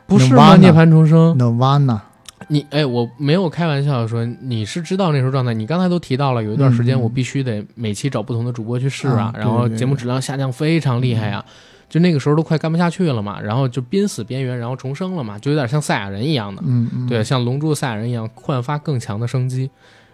[0.05, 0.55] 不是吗？
[0.57, 1.99] 涅槃重生，，Nirvana，
[2.47, 5.51] 你哎，我没有开玩笑地说，你是知道那时候状态。
[5.51, 7.01] 你刚才都提到了，有一段时间嗯。
[7.01, 11.43] 我必须得每期找不同的主播去试啊，然后节目质量下降非常厉害啊，
[11.91, 19.69] 就那个时候都快干不下去了嘛，然后就濒死边缘，然后重生了嘛，就有点像赛亚人一样的，嗯嗯，对，像龙珠赛亚人一样焕发更强的生机。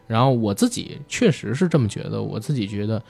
[0.08, 3.04] 然后我自己确实是这么觉得，我自己觉得，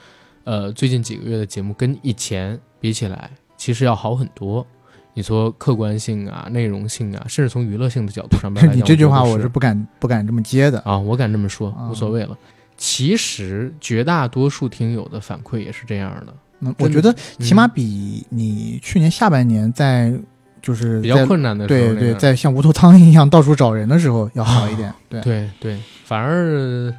[0.44, 4.66] 呃，最近几个月的节目跟以前比起来，其实要好很多。
[5.14, 10.78] 你说客观性啊、内容性啊，甚至从娱乐性的角度上面来讲， 你这句话我是不敢不敢这么接的。
[10.80, 12.36] 啊，我敢这么说，啊无所谓了。
[12.76, 20.12] 其实绝大多数听友的反馈也是这样的，嗯，我觉得起码嗯比你去年下半年在
[20.60, 24.92] 就是比较困难的时候对对，在像无头苍蝇一样到处找人的时候要好一点。
[25.08, 26.92] 对，对对，反而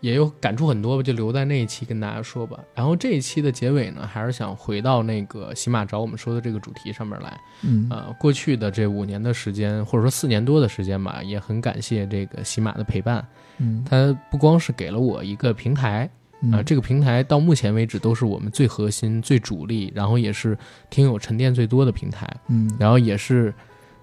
[0.00, 2.58] 也有感触很多吧，就留在那一期跟大家说吧。
[2.74, 7.36] 然后这一期的结尾呢，还是想回到那个喜马找我们说的这个主题上面来。
[7.62, 13.24] 嗯呃，过去的这五年的时间，或者说四年多的时间吧，也很感谢这个喜马的陪伴。
[13.58, 16.08] 嗯它不光是给了我一个平台，
[16.40, 16.52] 嗯。
[16.52, 20.56] 啊，这个平台到目前为止都是我们最核心、最主力，然后也是
[20.90, 22.70] 听友沉淀最多的平台，嗯。
[22.78, 23.52] 然后也是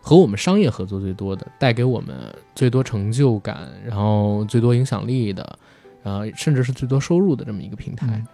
[0.01, 2.15] 和我们商业合作最多的，带给我们
[2.53, 5.59] 最多成就感，然后最多影响力的，
[6.03, 8.07] 呃，甚至是最多收入的这么一个平台。
[8.07, 8.27] 嗯。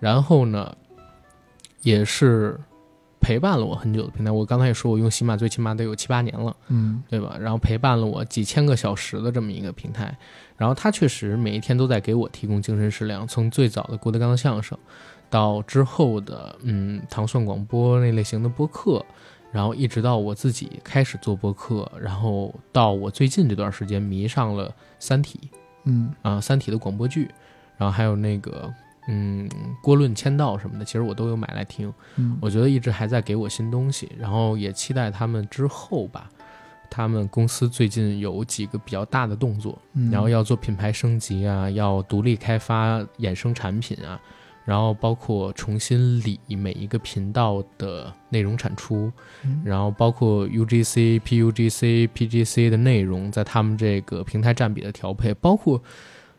[0.00, 0.72] 然后呢，
[1.82, 2.58] 也是
[3.28, 4.30] 陪伴了我很久的平台。
[4.30, 6.56] 我刚才也说，我用喜马最起码得有七八年了。
[6.68, 7.36] 嗯对吧？
[7.38, 10.16] 然后陪伴了我几千个小时的这么一个平台，
[10.56, 14.78] 然后它确实每一天都在给我提供精神食粮，从最早的郭德纲相声，
[15.28, 19.04] 到之后的嗯糖蒜广播那类型的播客，
[19.52, 25.38] 然后一直到我自己开始做播客，然后到我最近这段时间迷上了《三体》
[25.84, 27.30] 嗯啊，《三体》的广播剧，
[27.76, 28.72] 然后还有那个
[29.08, 29.48] 嗯
[29.82, 31.92] 郭论签到什么的，其实我都有买来听。
[32.16, 36.30] 嗯，我觉得一直还在给我新东西，然后也期待他们之后吧。
[36.90, 44.18] 他们公司最近有几个比较大的动作，嗯然后要做品牌升级啊，要独立开发衍生产品啊，
[44.64, 49.12] 然后包括重新理每一个频道的内容产出，
[49.44, 55.82] 嗯然后包括 UGC、PUGC、PGC 的内容在他们这个平台占比的调配，包括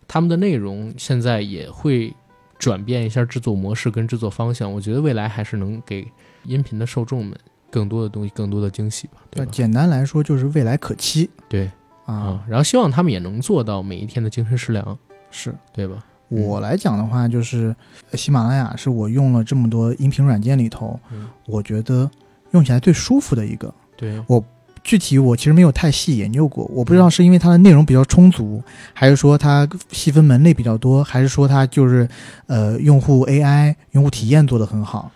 [0.08, 2.12] 他们的内容现在也会
[2.60, 4.72] 转变一下制作模式跟制作方向。
[4.72, 6.08] 我觉得未来还是能给
[6.44, 7.36] 音频的受众们
[7.72, 9.52] 更多的东西、更多的惊喜吧，对吧？
[9.52, 11.66] 简单来说就是未来可期对
[12.06, 14.96] 啊啊，，然后希望他们也能做到每一天的精神食粮，
[15.32, 15.56] 是。
[15.74, 16.04] 对吧？
[16.28, 17.76] 我来讲的话，就是
[18.12, 22.08] 呃喜马拉雅是我用了这么多音频软件里头，嗯我觉得
[22.52, 23.74] 用起来最舒服的一个。
[23.98, 24.24] 对，
[24.84, 28.62] 具体我其实没有太细研究过，我不知道是因为它的内容比较充足，
[28.94, 32.08] 还是说它细分门类比较多，还是说它就是
[32.48, 35.12] 呃用户 AI 用户体验做得很好。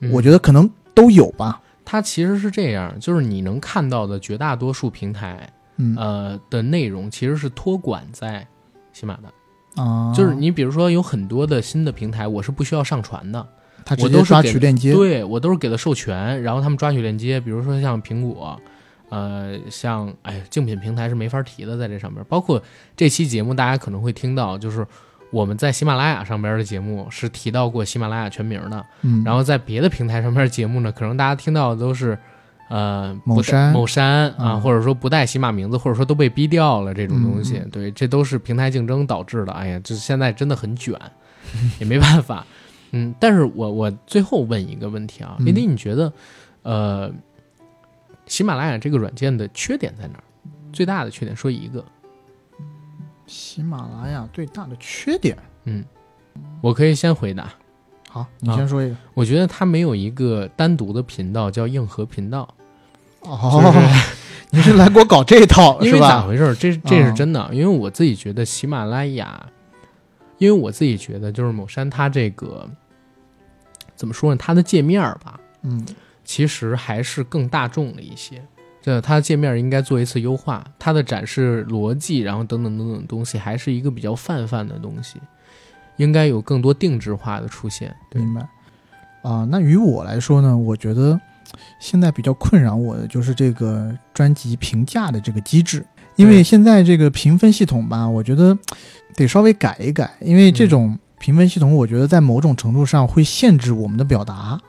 [0.00, 0.10] 嗯。
[0.12, 1.60] 我觉得可能都有吧。
[1.84, 5.96] 它其实是这样，就是你能看到的绝大多数平台，嗯。
[5.96, 8.46] 呃的内容其实是托管在
[8.92, 13.46] 喜马的，啊，就是你比如说有很多的新的平台，我是不需要上传的，
[13.84, 18.60] 它直接刷我都是给取链接，对我都是给了授权，然后他们抓取链接，比如说像苹果，
[19.10, 22.62] 呃，像哎竞品平台是没法提的，在这上面，包括
[22.96, 24.86] 这期节目大家可能会听到，就是
[25.30, 32.18] 我们在喜马拉雅上边的节目是提到过喜马拉雅全名的，嗯，然后在别的平台上边的节目呢，可能大家听到的都是。
[32.70, 39.52] 呃，某山某山啊，嗯或者说不带喜马名字，或者说都被逼掉了这种东西，对，这都是平台竞争导致的。
[39.54, 40.94] 哎呀，这现在真的很卷，
[41.80, 42.44] 也没办法。
[42.90, 46.12] 嗯，但是我我最后问一个问题啊，嗯林迪，你觉得，
[46.62, 47.10] 呃，
[48.28, 50.24] 喜马拉雅这个软件的缺点在哪儿？
[50.72, 51.84] 最大的缺点说一个，
[53.26, 55.36] 喜马拉雅最大的缺点。
[55.64, 55.84] 嗯，
[56.60, 57.52] 我可以先回答，
[58.08, 58.96] 好，你啊先说一个。
[59.14, 62.48] 我觉得它没有一个单独的频道叫硬核频道，
[63.20, 63.72] 哦，
[64.50, 66.00] 你是来给我搞这一套因是吧？
[66.00, 66.54] 为咋回事儿？
[66.54, 69.46] 这这是嗯真的，因为我自己觉得喜马拉雅，
[70.36, 72.68] 因为我自己觉得就是某山它这个
[73.96, 74.38] 怎么说呢？
[74.38, 75.84] 它的界面儿吧，嗯
[76.28, 78.42] 其实还是更大众了一些。
[78.82, 85.18] 这它的界面应该做一次优化，它的展示逻辑，然后等等等等东西，还是一个比较泛泛的东西，
[85.96, 87.96] 应该有更多定制化的出现。
[88.10, 88.46] 对，明白。
[89.22, 91.18] 啊、那于我来说呢，我觉得
[91.80, 95.82] 现在比较困扰我的就是这个专辑评价的这个机制，
[96.16, 98.56] 因为现在这个评分系统吧，我觉得
[99.14, 104.60] 得稍微改一改，因为这嗯种评分系统，我觉得在某种程度上会限制我们的表达。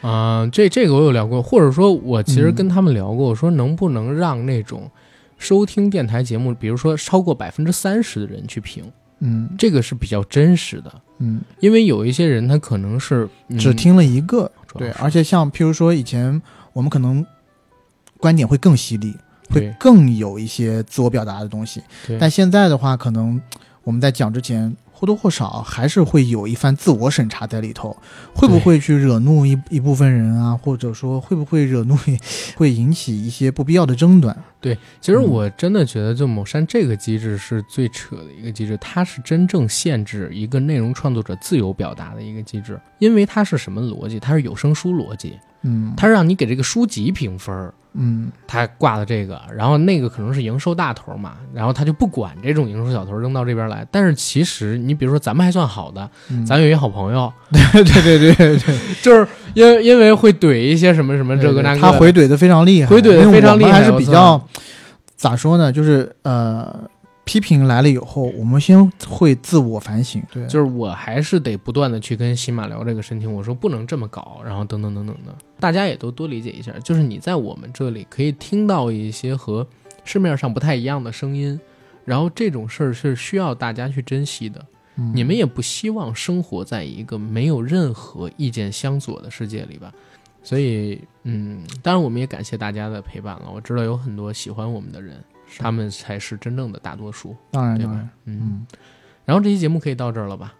[0.00, 4.90] 啊、这这个我有聊过，或者说我其实嗯跟他们聊过，我说能不能让那种
[5.38, 8.84] 收听电台节目，比如说超过百分之三十的人去评，
[9.18, 16.40] 嗯这个是比较真实的，嗯，因为有一些人他可能是、嗯只听了一个，对，而且像譬如说以前
[16.72, 17.24] 我们可能
[18.18, 19.14] 观点会更犀利，
[19.50, 21.82] 会更有一些自我表达的东西。
[22.18, 23.40] 但现在的话，可能
[23.82, 27.96] 我们在讲之前或多或少还是会有一番自我审查在里头，
[28.34, 31.96] 会不会去惹怒一一部分人啊，或者说会不会惹怒，
[32.54, 34.36] 会引起一些不必要的争端？
[34.60, 44.20] 对，其实嗯我真的觉得，就某山这个机制是最扯的一个机制，它是真正限制一个内容创作者自由表达的一个机制，因为它是什么逻辑？
[44.20, 53.86] 它是有声书逻辑，嗯，它让你给这个书籍评分，嗯它挂的这个，然后那个可能是营收大头嘛，然后他就不管这种营收小头扔到这边来。
[53.90, 64.40] 但是其实你比如说咱们还算好的，嗯，咱有一好朋友， 对对对对对， 就是因为因为会怼一些什么什么这个那个，他回怼的非常厉害，回怼的非常厉害还是比较
[65.16, 65.72] 咋说呢？
[65.72, 66.88] 就是呃，
[67.24, 76.72] 批评来了以后，我们先会自我反省，对，就是我还是得不断的去跟喜马聊这个事情，我说不能这么搞，然后等等等等的，大家也都多理解一下。
[76.82, 79.66] 就是你在我们这里可以听到一些和
[80.04, 81.60] 市面上不太一样的声音，
[82.04, 84.64] 然后这种事儿是需要大家去珍惜的。
[85.00, 89.90] 嗯你们也不希望生活在一个没有任何意见相左的世界里吧？
[90.42, 93.50] 所以，嗯，当然我们也感谢大家的陪伴了。
[93.54, 95.22] 我知道有很多喜欢我们的人，
[95.58, 97.92] 他们才是真正的大多数，当然对吧，？
[98.24, 98.40] 嗯。
[98.42, 98.66] 嗯，
[99.24, 100.54] 然后这期节目可以到这儿了吧？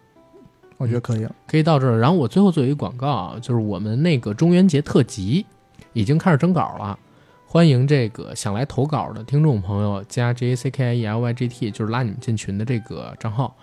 [0.77, 1.35] 我觉得可以了。
[1.47, 1.99] 可以到这儿。
[1.99, 5.45] 然后我最后做一个广告啊，就是我们那个中元节特辑
[5.93, 6.97] 已经开始征稿了，
[7.45, 13.55] 欢迎这个想来投稿的听众朋友加 J A C K I E L Y G T，就是拉你们进群的这个账号啊，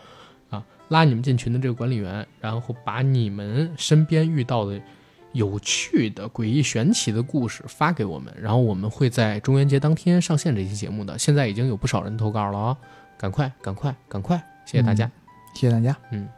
[0.88, 4.80] 拉你们进群的这个管理员，然后把你们身边遇到的
[5.32, 11.18] 有趣的、诡异玄奇的故事发给我们，然后我们会在中元节当天上线这期节目的。
[11.18, 12.76] 现在已经有不少人投稿了啊、
[13.16, 14.36] 赶快、赶快、赶快！
[14.66, 15.10] 谢谢大家。
[15.54, 15.96] 谢谢大家。
[16.12, 16.28] 嗯